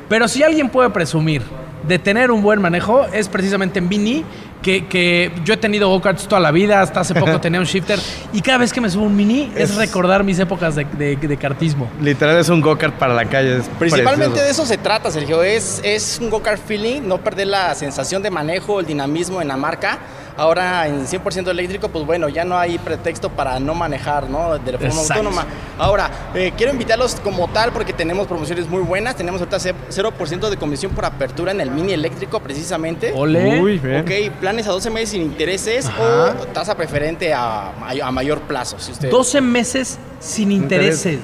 pero 0.08 0.28
si 0.28 0.44
alguien 0.44 0.70
puede 0.70 0.92
presumir 0.92 1.42
de 1.88 2.00
tener 2.00 2.32
un 2.32 2.42
buen 2.42 2.62
manejo, 2.62 3.06
es 3.12 3.28
precisamente 3.30 3.80
en 3.80 3.90
Mini, 3.90 4.24
que, 4.62 4.88
que 4.88 5.30
yo 5.44 5.54
he 5.56 5.58
tenido 5.58 5.90
go-karts 5.90 6.26
toda 6.28 6.40
la 6.40 6.52
vida, 6.52 6.82
hasta 6.82 7.02
hace 7.02 7.14
poco 7.14 7.40
tenía 7.42 7.60
un 7.60 7.66
shifter, 7.66 8.00
y 8.32 8.42
cada 8.42 8.60
vez 8.60 8.72
que 8.72 8.80
me 8.80 8.90
subo 8.90 9.04
a 9.04 9.08
un 9.08 9.16
Mini 9.16 9.52
es, 9.56 9.72
Es- 9.72 9.76
recordar 9.76 10.24
mis 10.24 10.40
épocas 10.40 10.76
de, 10.76 10.86
de- 10.98 11.16
de 11.18 11.38
kartismo. 11.38 11.90
Literal 12.02 12.38
es 12.38 12.48
un 12.50 12.62
go-kart 12.62 12.94
para 12.96 13.14
la 13.14 13.26
calle. 13.26 13.58
es 13.58 13.66
Principalmente 13.78 14.30
precioso. 14.36 14.44
de 14.46 14.50
eso 14.52 14.66
se 14.66 14.78
trata, 14.78 15.12
Sergio. 15.12 15.44
Es, 15.44 15.82
es 15.84 16.20
un 16.22 16.30
go-kart 16.30 16.62
feeling, 16.66 17.02
no 17.06 17.18
perder 17.18 17.48
la 17.48 17.76
sensación 17.76 18.24
de 18.24 18.30
manejo, 18.32 18.80
el 18.80 18.86
dinamismo 18.86 19.42
en 19.42 19.50
la 19.50 19.58
marca. 19.58 20.00
Ahora 20.36 20.88
en 20.88 21.06
100% 21.06 21.50
eléctrico, 21.50 21.90
pues 21.90 22.06
bueno, 22.06 22.28
ya 22.30 22.44
no 22.44 22.58
hay 22.58 22.78
pretexto 22.80 23.30
para 23.30 23.60
no 23.60 23.76
manejar, 23.76 24.30
¿no? 24.30 24.58
De 24.58 24.72
forma 24.74 24.88
Exacto. 24.88 25.14
autónoma. 25.14 25.46
Ahora, 25.78 26.10
eh, 26.34 26.54
quiero 26.58 26.72
invitarlos 26.74 27.16
como 27.16 27.48
tal 27.50 27.72
porque 27.72 27.94
tenemos 27.94 28.26
promociones 28.28 28.68
muy 28.68 28.82
buenas. 28.82 29.16
Tenemos 29.16 29.42
ahorita 29.42 29.60
ce- 29.60 29.76
0% 29.90 30.50
de 30.50 30.58
comisión 30.58 30.92
por 30.94 31.06
apertura 31.06 31.52
en 31.52 31.62
el 31.62 31.70
mini 31.72 31.94
eléctrico 31.94 32.40
precisamente. 32.40 33.12
Ole. 33.16 33.62
Uy. 33.62 33.78
Ok, 33.78 34.36
planes 34.40 34.68
a 34.68 34.72
12 34.72 34.90
meses 34.90 35.10
sin 35.10 35.22
intereses 35.22 35.88
o 36.00 36.46
tasa 36.54 36.76
preferente 36.76 37.34
a, 37.34 37.72
may- 37.80 38.02
a 38.02 38.12
mayor 38.12 38.42
plazo. 38.42 38.80
Si 38.80 38.92
usted... 38.92 39.10
12 39.10 39.42
meses 39.42 40.00
sin 40.20 40.52
intereses. 40.52 41.20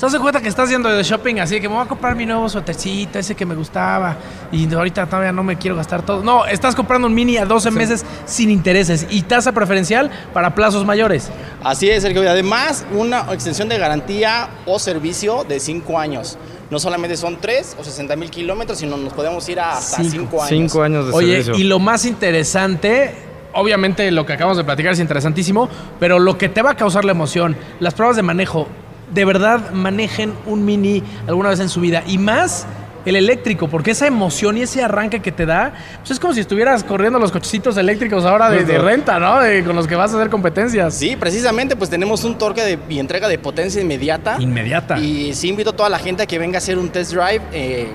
¿Se 0.00 0.06
das 0.06 0.16
cuenta 0.18 0.40
que 0.40 0.48
estás 0.48 0.70
yendo 0.70 0.88
de 0.88 1.02
shopping 1.02 1.40
así 1.40 1.60
que 1.60 1.68
me 1.68 1.74
voy 1.74 1.84
a 1.84 1.86
comprar 1.86 2.16
mi 2.16 2.24
nuevo 2.24 2.48
suétercito, 2.48 3.18
ese 3.18 3.34
que 3.34 3.44
me 3.44 3.54
gustaba, 3.54 4.16
y 4.50 4.72
ahorita 4.72 5.04
todavía 5.04 5.30
no 5.30 5.42
me 5.42 5.58
quiero 5.58 5.76
gastar 5.76 6.00
todo? 6.00 6.22
No, 6.22 6.46
estás 6.46 6.74
comprando 6.74 7.06
un 7.06 7.12
mini 7.12 7.36
a 7.36 7.44
12 7.44 7.70
meses 7.70 8.06
sin 8.24 8.48
intereses 8.48 9.06
y 9.10 9.20
tasa 9.20 9.52
preferencial 9.52 10.10
para 10.32 10.54
plazos 10.54 10.86
mayores. 10.86 11.30
Así 11.62 11.90
es, 11.90 12.02
Sergio. 12.02 12.24
Y 12.24 12.28
además, 12.28 12.86
una 12.96 13.30
extensión 13.30 13.68
de 13.68 13.76
garantía 13.76 14.48
o 14.64 14.78
servicio 14.78 15.44
de 15.46 15.60
5 15.60 15.98
años. 15.98 16.38
No 16.70 16.78
solamente 16.78 17.18
son 17.18 17.36
3 17.38 17.76
o 17.78 17.84
60 17.84 18.16
mil 18.16 18.30
kilómetros, 18.30 18.78
sino 18.78 18.96
nos 18.96 19.12
podemos 19.12 19.46
ir 19.50 19.60
a 19.60 19.72
hasta 19.72 19.98
Cinco. 19.98 20.12
5 20.12 20.42
años. 20.42 20.48
Cinco 20.48 20.82
años 20.82 21.06
de 21.08 21.12
Oye, 21.12 21.42
servicio. 21.42 21.54
y 21.62 21.64
lo 21.64 21.78
más 21.78 22.06
interesante, 22.06 23.16
obviamente 23.52 24.10
lo 24.12 24.24
que 24.24 24.32
acabamos 24.32 24.56
de 24.56 24.64
platicar 24.64 24.94
es 24.94 24.98
interesantísimo, 24.98 25.68
pero 25.98 26.18
lo 26.18 26.38
que 26.38 26.48
te 26.48 26.62
va 26.62 26.70
a 26.70 26.76
causar 26.76 27.04
la 27.04 27.12
emoción, 27.12 27.54
las 27.80 27.92
pruebas 27.92 28.16
de 28.16 28.22
manejo, 28.22 28.66
de 29.12 29.24
verdad 29.24 29.70
manejen 29.72 30.32
un 30.46 30.64
mini 30.64 31.02
alguna 31.26 31.50
vez 31.50 31.60
en 31.60 31.68
su 31.68 31.80
vida 31.80 32.02
y 32.06 32.18
más 32.18 32.66
el 33.06 33.16
eléctrico, 33.16 33.66
porque 33.66 33.92
esa 33.92 34.06
emoción 34.06 34.58
y 34.58 34.62
ese 34.62 34.82
arranque 34.82 35.20
que 35.20 35.32
te 35.32 35.46
da, 35.46 35.72
pues 36.00 36.10
es 36.10 36.20
como 36.20 36.34
si 36.34 36.40
estuvieras 36.40 36.84
corriendo 36.84 37.18
los 37.18 37.32
cochecitos 37.32 37.78
eléctricos 37.78 38.26
ahora 38.26 38.50
de, 38.50 38.62
de 38.62 38.78
renta, 38.78 39.18
¿no? 39.18 39.40
De- 39.40 39.64
con 39.64 39.74
los 39.74 39.86
que 39.86 39.94
vas 39.96 40.12
a 40.12 40.18
hacer 40.18 40.28
competencias. 40.28 40.92
Sí, 40.94 41.16
precisamente, 41.16 41.76
pues 41.76 41.88
tenemos 41.88 42.24
un 42.24 42.36
torque 42.36 42.62
de- 42.62 42.78
y 42.90 42.98
entrega 42.98 43.26
de 43.26 43.38
potencia 43.38 43.80
inmediata. 43.80 44.36
Inmediata. 44.38 44.98
Y 44.98 45.32
sí 45.32 45.48
invito 45.48 45.70
a 45.70 45.72
toda 45.72 45.88
la 45.88 45.98
gente 45.98 46.24
a 46.24 46.26
que 46.26 46.38
venga 46.38 46.56
a 46.56 46.58
hacer 46.58 46.76
un 46.78 46.90
test 46.90 47.12
drive 47.14 47.40
eh, 47.54 47.88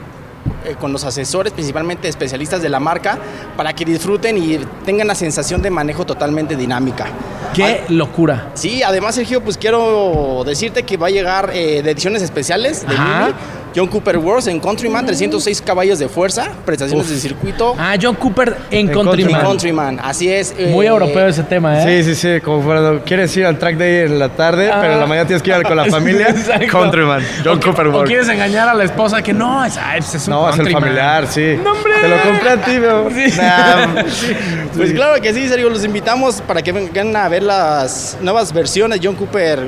eh, 0.65 0.75
con 0.79 0.91
los 0.91 1.03
asesores, 1.03 1.53
principalmente 1.53 2.07
especialistas 2.07 2.61
de 2.61 2.69
la 2.69 2.79
marca, 2.79 3.17
para 3.55 3.73
que 3.73 3.85
disfruten 3.85 4.37
y 4.37 4.57
tengan 4.85 5.07
la 5.07 5.15
sensación 5.15 5.61
de 5.61 5.69
manejo 5.69 6.05
totalmente 6.05 6.55
dinámica. 6.55 7.07
¡Qué 7.53 7.83
locura! 7.89 8.49
Sí, 8.53 8.83
además, 8.83 9.15
Sergio, 9.15 9.41
pues 9.41 9.57
quiero 9.57 10.43
decirte 10.45 10.83
que 10.83 10.97
va 10.97 11.07
a 11.07 11.11
llegar 11.11 11.51
eh, 11.53 11.81
de 11.81 11.91
ediciones 11.91 12.21
especiales 12.21 12.81
de. 12.81 12.97
Mini. 12.97 13.33
John 13.75 13.87
Cooper 13.87 14.17
Wars 14.17 14.47
en 14.47 14.59
Countryman, 14.59 15.05
306 15.05 15.61
caballos 15.61 15.99
de 15.99 16.07
fuerza, 16.07 16.47
prestaciones 16.65 17.09
de 17.09 17.17
circuito. 17.17 17.75
Ah, 17.77 17.95
John 18.01 18.15
Cooper 18.15 18.55
en 18.71 18.87
En 18.87 18.93
Countryman. 18.93 19.41
En 19.41 19.45
Countryman, 19.45 19.99
así 20.01 20.31
es. 20.31 20.53
eh, 20.57 20.67
Muy 20.71 20.85
europeo 20.85 21.27
ese 21.27 21.43
tema, 21.43 21.83
¿eh? 21.83 22.03
Sí, 22.03 22.15
sí, 22.15 22.21
sí, 22.35 22.41
como 22.41 22.63
cuando 22.63 23.01
quieres 23.03 23.35
ir 23.35 23.45
al 23.45 23.59
track 23.59 23.75
day 23.77 24.05
en 24.05 24.17
la 24.19 24.29
tarde, 24.29 24.69
Ah. 24.71 24.77
pero 24.79 24.93
en 24.93 24.99
la 25.01 25.05
mañana 25.05 25.27
tienes 25.27 25.43
que 25.43 25.49
ir 25.51 25.63
con 25.63 25.75
la 25.75 25.85
familia. 25.91 26.33
Countryman, 26.71 27.21
John 27.43 27.57
o, 27.57 27.61
Cooper 27.61 27.87
o 27.87 27.91
World. 27.91 28.07
quieres 28.07 28.29
engañar 28.29 28.69
a 28.69 28.73
la 28.73 28.83
esposa 28.85 29.21
que 29.21 29.33
no, 29.33 29.65
es, 29.65 29.75
un 29.75 30.29
No, 30.31 30.49
es 30.49 30.57
el 30.59 30.71
familiar, 30.71 31.27
sí. 31.27 31.57
¡No, 31.63 31.71
hombre! 31.73 31.93
Te 32.01 32.07
lo 32.07 32.21
compré 32.21 32.49
a 32.51 32.57
ti, 32.57 32.79
bro. 32.79 33.09
Sí. 33.09 33.37
Nah, 33.37 34.03
Pues 34.75 34.93
claro 34.93 35.21
que 35.21 35.33
sí, 35.33 35.47
Sergio, 35.47 35.69
los 35.69 35.83
invitamos 35.85 36.41
para 36.41 36.61
que 36.61 36.71
vengan 36.71 37.15
a 37.15 37.27
ver 37.29 37.43
las 37.43 38.17
nuevas 38.21 38.51
versiones 38.53 38.99
de 39.01 39.07
John 39.07 39.15
Cooper 39.15 39.59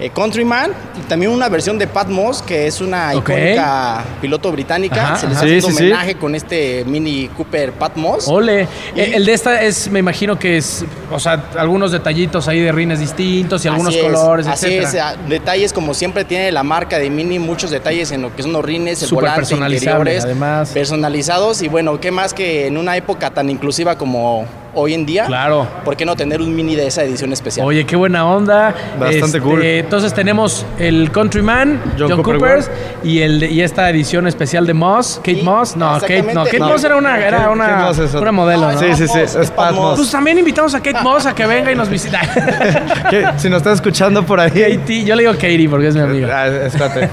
eh, 0.00 0.10
Countryman 0.10 0.70
y 0.98 1.02
también 1.08 1.32
una 1.32 1.48
versión 1.48 1.78
de 1.78 1.86
Pat 1.86 2.08
Moss, 2.08 2.40
que 2.42 2.66
es 2.66 2.80
una 2.80 3.14
icónica 3.14 4.04
piloto 4.20 4.52
británica. 4.52 5.02
Ajá, 5.04 5.16
Se 5.16 5.26
les 5.26 5.36
ajá. 5.36 5.46
hace 5.46 5.60
Sí, 5.60 5.66
un 5.66 5.72
sí. 5.74 5.82
homenaje 5.84 6.14
con 6.16 6.34
este 6.34 6.84
mini 6.86 7.28
Cooper 7.36 7.72
Pat 7.72 7.96
Moss. 7.96 8.28
Ole. 8.28 8.68
Y- 8.94 9.00
El 9.00 9.24
de 9.24 9.32
esta 9.32 9.62
es, 9.62 9.90
me 9.90 9.98
imagino 9.98 10.38
que 10.38 10.56
es, 10.58 10.84
o 11.10 11.18
sea, 11.18 11.44
algunos 11.56 11.90
detallitos 11.92 12.46
ahí 12.48 12.60
de 12.60 12.70
rines 12.72 13.00
distintos 13.00 13.64
y 13.64 13.68
algunos 13.68 13.94
Así 13.94 13.98
es, 13.98 14.04
colores, 14.12 14.46
Así 14.46 14.66
etcétera. 14.76 15.12
es, 15.22 15.28
detalles 15.28 15.72
como 15.72 15.94
siempre 15.94 16.24
tiene 16.24 16.52
la 16.52 16.62
marca 16.62 16.98
de 16.98 17.10
Mini, 17.10 17.38
muchos 17.38 17.70
detalles 17.70 18.12
en 18.12 18.22
lo 18.22 18.34
que 18.34 18.42
son 18.42 18.52
los 18.52 18.64
rines, 18.64 19.02
el 19.02 19.08
Súper 19.08 19.30
volante, 19.30 19.54
interiores, 19.54 20.24
además. 20.24 20.70
personalizados 20.70 21.62
y 21.62 21.68
bueno, 21.68 22.00
qué 22.00 22.10
más 22.10 22.34
que 22.34 22.66
en 22.66 22.76
una 22.76 22.96
época 22.96 23.30
tan 23.30 23.50
inclusiva 23.50 23.96
como 23.98 24.44
hoy 24.74 24.94
en 24.94 25.06
día, 25.06 25.26
Claro. 25.26 25.66
¿por 25.84 25.96
qué 25.96 26.04
no 26.04 26.14
tener 26.16 26.40
un 26.40 26.54
Mini 26.54 26.74
de 26.76 26.86
esa 26.86 27.02
edición 27.02 27.32
especial? 27.32 27.66
Oye, 27.66 27.84
qué 27.86 27.96
buena 27.96 28.26
onda. 28.26 28.74
Bastante 28.98 29.40
cool. 29.40 29.62
Entonces 29.62 30.12
tenemos 30.14 30.64
el 30.78 31.10
Countryman, 31.10 31.80
John, 31.98 32.10
John 32.10 32.22
Cooper 32.22 32.38
Coopers 32.38 32.70
y, 33.02 33.20
el, 33.20 33.40
de- 33.40 33.50
y 33.50 33.62
esta 33.62 33.88
edición 33.90 34.26
especial 34.26 34.66
de 34.66 34.74
Moss, 34.74 35.16
Kate 35.18 35.36
Sí, 35.36 35.42
Moss. 35.42 35.76
No, 35.76 35.92
Kate, 36.00 36.22
no. 36.34 36.44
Kate 36.44 36.58
No, 36.58 36.68
Moss 36.68 36.84
era 36.84 36.96
una, 36.96 37.18
era 37.18 37.50
una, 37.50 37.66
Kate 37.66 37.82
Moss 37.84 37.98
es 37.98 38.14
una 38.14 38.32
modelo, 38.32 38.72
¿no? 38.72 38.78
Sí, 38.78 38.86
sí, 38.94 39.08
sí, 39.08 39.18
es 39.20 39.50
Pat 39.50 39.72
Moss. 39.74 39.96
Pues 39.98 40.10
también 40.10 40.38
invitamos 40.38 40.74
a 40.74 40.80
Kate 40.82 41.00
Moss 41.02 41.26
a 41.26 41.34
que 41.34 41.46
venga 41.46 41.72
y 41.72 41.74
nos 41.74 41.88
visite. 41.88 42.16
Si 43.38 43.48
nos 43.48 43.58
estás 43.58 43.74
escuchando 43.74 44.24
por 44.24 44.40
ahí. 44.40 44.50
Katie, 44.50 45.04
yo 45.04 45.14
le 45.14 45.22
digo 45.22 45.32
Katie 45.34 45.68
porque 45.68 45.88
es 45.88 45.94
mi 45.94 46.00
amiga. 46.02 46.42
Ah, 46.42 46.46
espérate. 46.48 47.08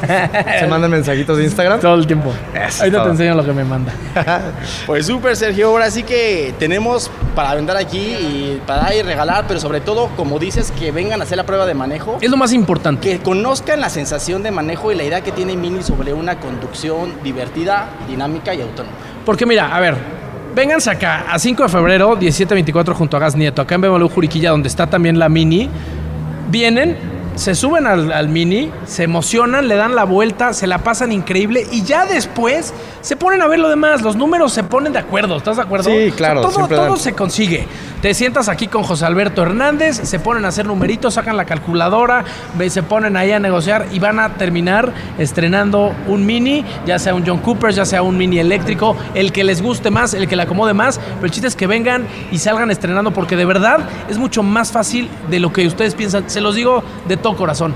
Se 0.60 0.68
mandan 0.68 0.91
mensajitos 0.91 1.38
de 1.38 1.43
Instagram. 1.45 1.80
Todo 1.80 1.95
el 1.95 2.08
tiempo. 2.08 2.34
Eso 2.53 2.84
Ahorita 2.84 3.03
te 3.03 3.10
enseño 3.10 3.36
lo 3.36 3.45
que 3.45 3.53
me 3.53 3.64
manda. 3.64 3.91
Pues 4.86 5.06
súper, 5.08 5.36
Sergio. 5.36 5.70
Ahora 5.70 5.89
sí 5.91 6.03
que 6.03 6.53
tenemos 6.60 7.10
para 7.36 7.45
vender 7.54 7.78
aquí 7.78 8.00
y 8.00 8.62
para 8.66 8.84
dar 8.84 8.96
y 8.96 9.02
regalar, 9.04 9.46
pero 9.48 9.60
sobre 9.60 9.82
todo, 9.82 10.10
como 10.16 10.39
dices, 10.39 10.72
que 10.72 10.91
vengan 10.91 11.22
a 11.22 11.26
hacer 11.26 11.38
la 11.38 11.46
prueba 11.46 11.66
de 11.66 11.76
manejo. 11.76 12.18
Es 12.22 12.32
lo 12.32 12.38
más 12.38 12.54
importante. 12.54 13.08
Que 13.08 13.20
conozcan 13.20 13.80
la 13.82 13.89
sensación 13.89 14.41
de 14.41 14.52
manejo 14.52 14.91
y 14.91 14.96
la 14.96 15.04
idea 15.04 15.22
que 15.22 15.32
tiene 15.32 15.56
Mini 15.56 15.84
sobre 15.84 16.14
una 16.14 16.39
conducción 16.39 17.14
divertida, 17.24 17.89
dinámica 18.08 18.56
y 18.56 18.62
autónoma. 18.62 18.96
Porque 19.26 19.46
mira, 19.46 19.76
a 19.76 19.80
ver, 19.80 19.96
vénganse 20.56 20.89
acá 20.89 21.26
a 21.30 21.38
5 21.38 21.64
de 21.64 21.70
febrero, 21.70 22.18
17-24 22.18 22.93
junto 22.93 23.18
a 23.18 23.20
Gas 23.20 23.36
Nieto, 23.36 23.62
acá 23.62 23.76
en 23.76 23.82
BMW 23.82 24.08
Juriquilla, 24.08 24.52
donde 24.52 24.70
está 24.70 24.88
también 24.88 25.20
la 25.20 25.30
Mini. 25.30 25.70
Vienen, 26.50 27.14
se 27.36 27.56
suben 27.56 27.86
al, 27.88 28.12
al 28.12 28.30
Mini, 28.30 28.72
se 28.86 29.04
emocionan, 29.04 29.68
le 29.68 29.76
dan 29.76 29.96
la 29.96 30.04
vuelta, 30.04 30.54
se 30.54 30.68
la 30.68 30.80
pasan 30.80 31.12
increíble 31.12 31.66
y 31.72 31.84
ya 31.84 32.06
después 32.06 32.74
se 33.02 33.16
ponen 33.16 33.42
a 33.42 33.48
ver 33.48 33.60
lo 33.60 33.70
demás. 33.70 34.02
Los 34.02 34.16
números 34.16 34.54
se 34.54 34.64
ponen 34.64 34.94
de 34.94 35.00
acuerdo, 35.00 35.38
¿estás 35.38 35.58
de 35.58 35.64
acuerdo? 35.64 35.90
Sí, 35.90 36.12
claro, 36.16 36.42
todo 36.42 36.96
se 36.98 37.14
consigue. 37.14 37.68
Te 38.06 38.14
sientas 38.14 38.49
aquí 38.49 38.68
con 38.68 38.84
José 38.84 39.03
Alberto 39.03 39.41
Hernández, 39.41 39.99
se 40.03 40.20
ponen 40.20 40.45
a 40.45 40.49
hacer 40.49 40.68
numeritos, 40.68 41.16
sacan 41.16 41.38
la 41.38 41.45
calculadora, 41.45 42.24
se 42.70 42.84
ponen 42.84 43.18
ahí 43.18 43.32
a 43.32 43.39
negociar 43.39 43.88
y 43.91 43.97
van 43.97 44.20
a 44.20 44.36
terminar 44.36 44.93
estrenando 45.18 45.91
un 46.06 46.24
mini, 46.24 46.64
ya 46.86 46.99
sea 46.99 47.16
un 47.16 47.26
John 47.26 47.39
Cooper, 47.39 47.74
ya 47.74 47.84
sea 47.84 48.03
un 48.03 48.16
mini 48.16 48.38
eléctrico, 48.38 48.95
el 49.16 49.32
que 49.32 49.43
les 49.43 49.60
guste 49.60 49.89
más, 49.89 50.14
el 50.14 50.28
que 50.28 50.36
le 50.36 50.43
acomode 50.43 50.76
más, 50.76 50.99
pero 51.16 51.26
el 51.26 51.32
chiste 51.32 51.47
es 51.47 51.56
que 51.56 51.66
vengan 51.66 52.06
y 52.32 52.38
salgan 52.38 52.70
estrenando 52.70 53.10
porque 53.10 53.36
de 53.36 53.45
verdad 53.45 53.80
es 54.08 54.20
mucho 54.20 54.43
más 54.43 54.72
fácil 54.72 55.10
de 55.32 55.39
lo 55.39 55.51
que 55.51 55.66
ustedes 55.66 55.95
piensan. 55.95 56.30
Se 56.30 56.41
los 56.41 56.53
digo 56.53 56.84
de 57.08 57.18
todo 57.18 57.36
corazón. 57.36 57.74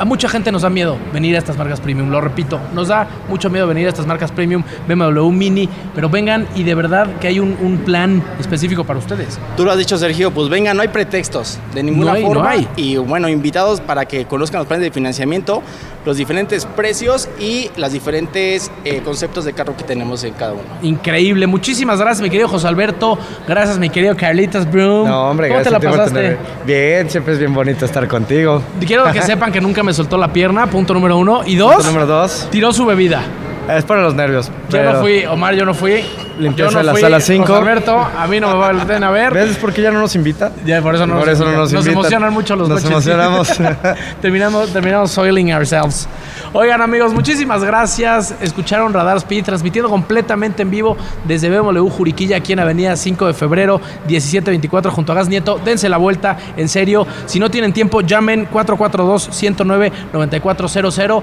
A 0.00 0.06
mucha 0.06 0.30
gente 0.30 0.50
nos 0.50 0.62
da 0.62 0.70
miedo 0.70 0.96
venir 1.12 1.36
a 1.36 1.38
estas 1.38 1.58
marcas 1.58 1.78
premium, 1.78 2.08
lo 2.08 2.22
repito, 2.22 2.58
nos 2.72 2.88
da 2.88 3.06
mucho 3.28 3.50
miedo 3.50 3.66
venir 3.66 3.84
a 3.84 3.90
estas 3.90 4.06
marcas 4.06 4.32
premium, 4.32 4.62
BMW 4.88 5.28
Mini, 5.28 5.68
pero 5.94 6.08
vengan 6.08 6.48
y 6.56 6.62
de 6.62 6.74
verdad 6.74 7.06
que 7.20 7.28
hay 7.28 7.38
un, 7.38 7.54
un 7.60 7.76
plan 7.84 8.22
específico 8.38 8.82
para 8.84 8.98
ustedes. 8.98 9.38
Tú 9.58 9.64
lo 9.66 9.72
has 9.72 9.76
dicho, 9.76 9.98
Sergio, 9.98 10.30
pues 10.30 10.48
vengan, 10.48 10.74
no 10.78 10.82
hay 10.82 10.88
pretextos 10.88 11.58
de 11.74 11.82
ninguna 11.82 12.12
No 12.12 12.16
hay, 12.16 12.22
no 12.22 12.28
forma. 12.28 12.50
hay. 12.50 12.66
Y 12.76 12.96
bueno, 12.96 13.28
invitados 13.28 13.82
para 13.82 14.06
que 14.06 14.24
conozcan 14.24 14.60
los 14.60 14.66
planes 14.68 14.86
de 14.86 14.90
financiamiento, 14.90 15.62
los 16.06 16.16
diferentes 16.16 16.64
precios 16.64 17.28
y 17.38 17.70
los 17.76 17.92
diferentes 17.92 18.70
eh, 18.86 19.02
conceptos 19.04 19.44
de 19.44 19.52
carro 19.52 19.76
que 19.76 19.84
tenemos 19.84 20.24
en 20.24 20.32
cada 20.32 20.54
uno. 20.54 20.62
Increíble, 20.80 21.46
muchísimas 21.46 21.98
gracias 22.00 22.22
mi 22.22 22.30
querido 22.30 22.48
José 22.48 22.68
Alberto, 22.68 23.18
gracias 23.46 23.78
mi 23.78 23.90
querido 23.90 24.16
Carlitos 24.16 24.64
Broom. 24.70 25.06
No, 25.06 25.28
hombre, 25.28 25.48
¿Cómo 25.50 25.60
te 25.60 25.70
la 25.70 25.78
pasaste? 25.78 26.38
Bien, 26.64 27.10
siempre 27.10 27.34
es 27.34 27.38
bien 27.38 27.52
bonito 27.52 27.84
estar 27.84 28.08
contigo. 28.08 28.62
Quiero 28.86 29.04
que 29.12 29.20
sepan 29.30 29.52
que 29.52 29.60
nunca 29.60 29.82
me 29.82 29.89
soltó 29.92 30.16
la 30.16 30.32
pierna, 30.32 30.66
punto 30.68 30.94
número 30.94 31.16
uno. 31.18 31.42
Y 31.44 31.56
dos, 31.56 31.74
Punto 31.76 31.88
número 31.88 32.06
dos. 32.06 32.48
tiró 32.50 32.72
su 32.72 32.84
bebida. 32.86 33.22
Es 33.68 33.84
para 33.84 34.02
los 34.02 34.14
nervios. 34.14 34.50
Yo 34.68 34.82
no 34.82 35.00
fui, 35.00 35.24
Omar, 35.26 35.54
yo 35.54 35.64
no 35.64 35.74
fui. 35.74 36.02
Limpieza 36.40 36.70
no 36.72 36.78
de 36.78 36.84
la 36.84 36.96
sala 36.96 37.20
cinco. 37.20 37.46
José 37.48 37.58
Alberto, 37.60 37.96
a 37.98 38.26
mí 38.26 38.40
no 38.40 38.48
me 38.48 38.84
van 38.84 39.04
a 39.04 39.10
ver. 39.10 39.32
¿Ves 39.32 39.56
por 39.58 39.72
qué 39.72 39.82
ya 39.82 39.92
no 39.92 40.00
nos 40.00 40.16
invita? 40.16 40.50
Ya, 40.64 40.80
por 40.82 40.94
eso 40.94 41.06
no 41.06 41.18
Por 41.18 41.26
nos, 41.28 41.34
eso 41.38 41.44
no 41.44 41.56
nos 41.56 41.72
invitan. 41.72 41.92
emocionan 41.92 42.32
mucho 42.32 42.56
los 42.56 42.68
Nos 42.68 42.80
coches. 42.80 42.90
emocionamos. 42.90 43.48
terminamos, 44.20 44.72
terminamos 44.72 45.10
soiling 45.12 45.52
ourselves. 45.52 46.08
Oigan, 46.52 46.82
amigos, 46.82 47.14
muchísimas 47.14 47.62
gracias. 47.62 48.34
Escucharon 48.40 48.92
Radar 48.92 49.18
Speed 49.18 49.44
transmitiendo 49.44 49.88
completamente 49.88 50.62
en 50.62 50.70
vivo 50.70 50.96
desde 51.24 51.48
BMW 51.48 51.88
Juriquilla, 51.88 52.38
aquí 52.38 52.52
en 52.52 52.58
Avenida 52.58 52.96
5 52.96 53.28
de 53.28 53.34
Febrero, 53.34 53.80
1724, 54.08 54.90
junto 54.90 55.12
a 55.12 55.14
Gas 55.14 55.28
Nieto. 55.28 55.60
Dense 55.64 55.88
la 55.88 55.98
vuelta, 55.98 56.36
en 56.56 56.68
serio. 56.68 57.06
Si 57.26 57.38
no 57.38 57.52
tienen 57.52 57.72
tiempo, 57.72 58.00
llamen 58.00 58.48
442-109-9400. 58.50 61.22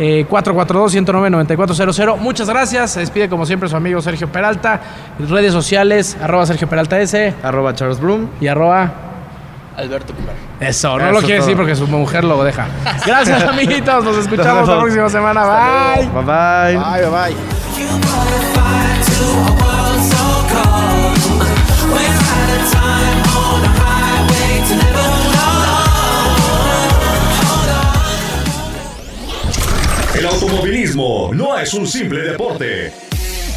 Eh, 0.00 0.24
442-109-9400. 0.30 2.16
Muchas 2.16 2.48
gracias. 2.48 2.92
Se 2.92 3.00
despide 3.00 3.28
como 3.28 3.44
siempre 3.46 3.68
su 3.68 3.74
amigo 3.74 4.00
Sergio 4.00 4.28
Peralta. 4.28 4.80
Redes 5.18 5.52
sociales, 5.52 6.16
arroba 6.22 6.46
Sergio 6.46 6.68
Peralta 6.68 7.00
S 7.00 7.34
Arroba 7.42 7.74
Charles 7.74 7.98
Bloom. 7.98 8.28
y 8.40 8.46
arroba 8.46 8.92
Alberto 9.78 10.12
Pilar. 10.12 10.34
eso, 10.60 10.98
no 10.98 11.04
Eso 11.04 11.12
lo 11.12 11.20
quiere 11.20 11.36
todo. 11.36 11.46
decir 11.46 11.56
porque 11.56 11.76
su 11.76 11.86
mujer 11.86 12.24
lo 12.24 12.42
deja. 12.42 12.66
Gracias, 13.06 13.42
amiguitos. 13.44 14.04
Nos 14.04 14.16
escuchamos 14.18 14.68
la 14.68 14.80
próxima 14.80 15.08
semana. 15.08 15.44
Bye. 15.94 16.06
Bye 16.06 16.22
bye. 16.24 16.76
Bye, 16.76 17.08
bye, 17.08 17.34
bye. 17.34 18.38
El 30.14 30.26
automovilismo 30.26 31.30
no 31.32 31.56
es 31.58 31.72
un 31.74 31.86
simple 31.86 32.22
deporte. 32.22 33.07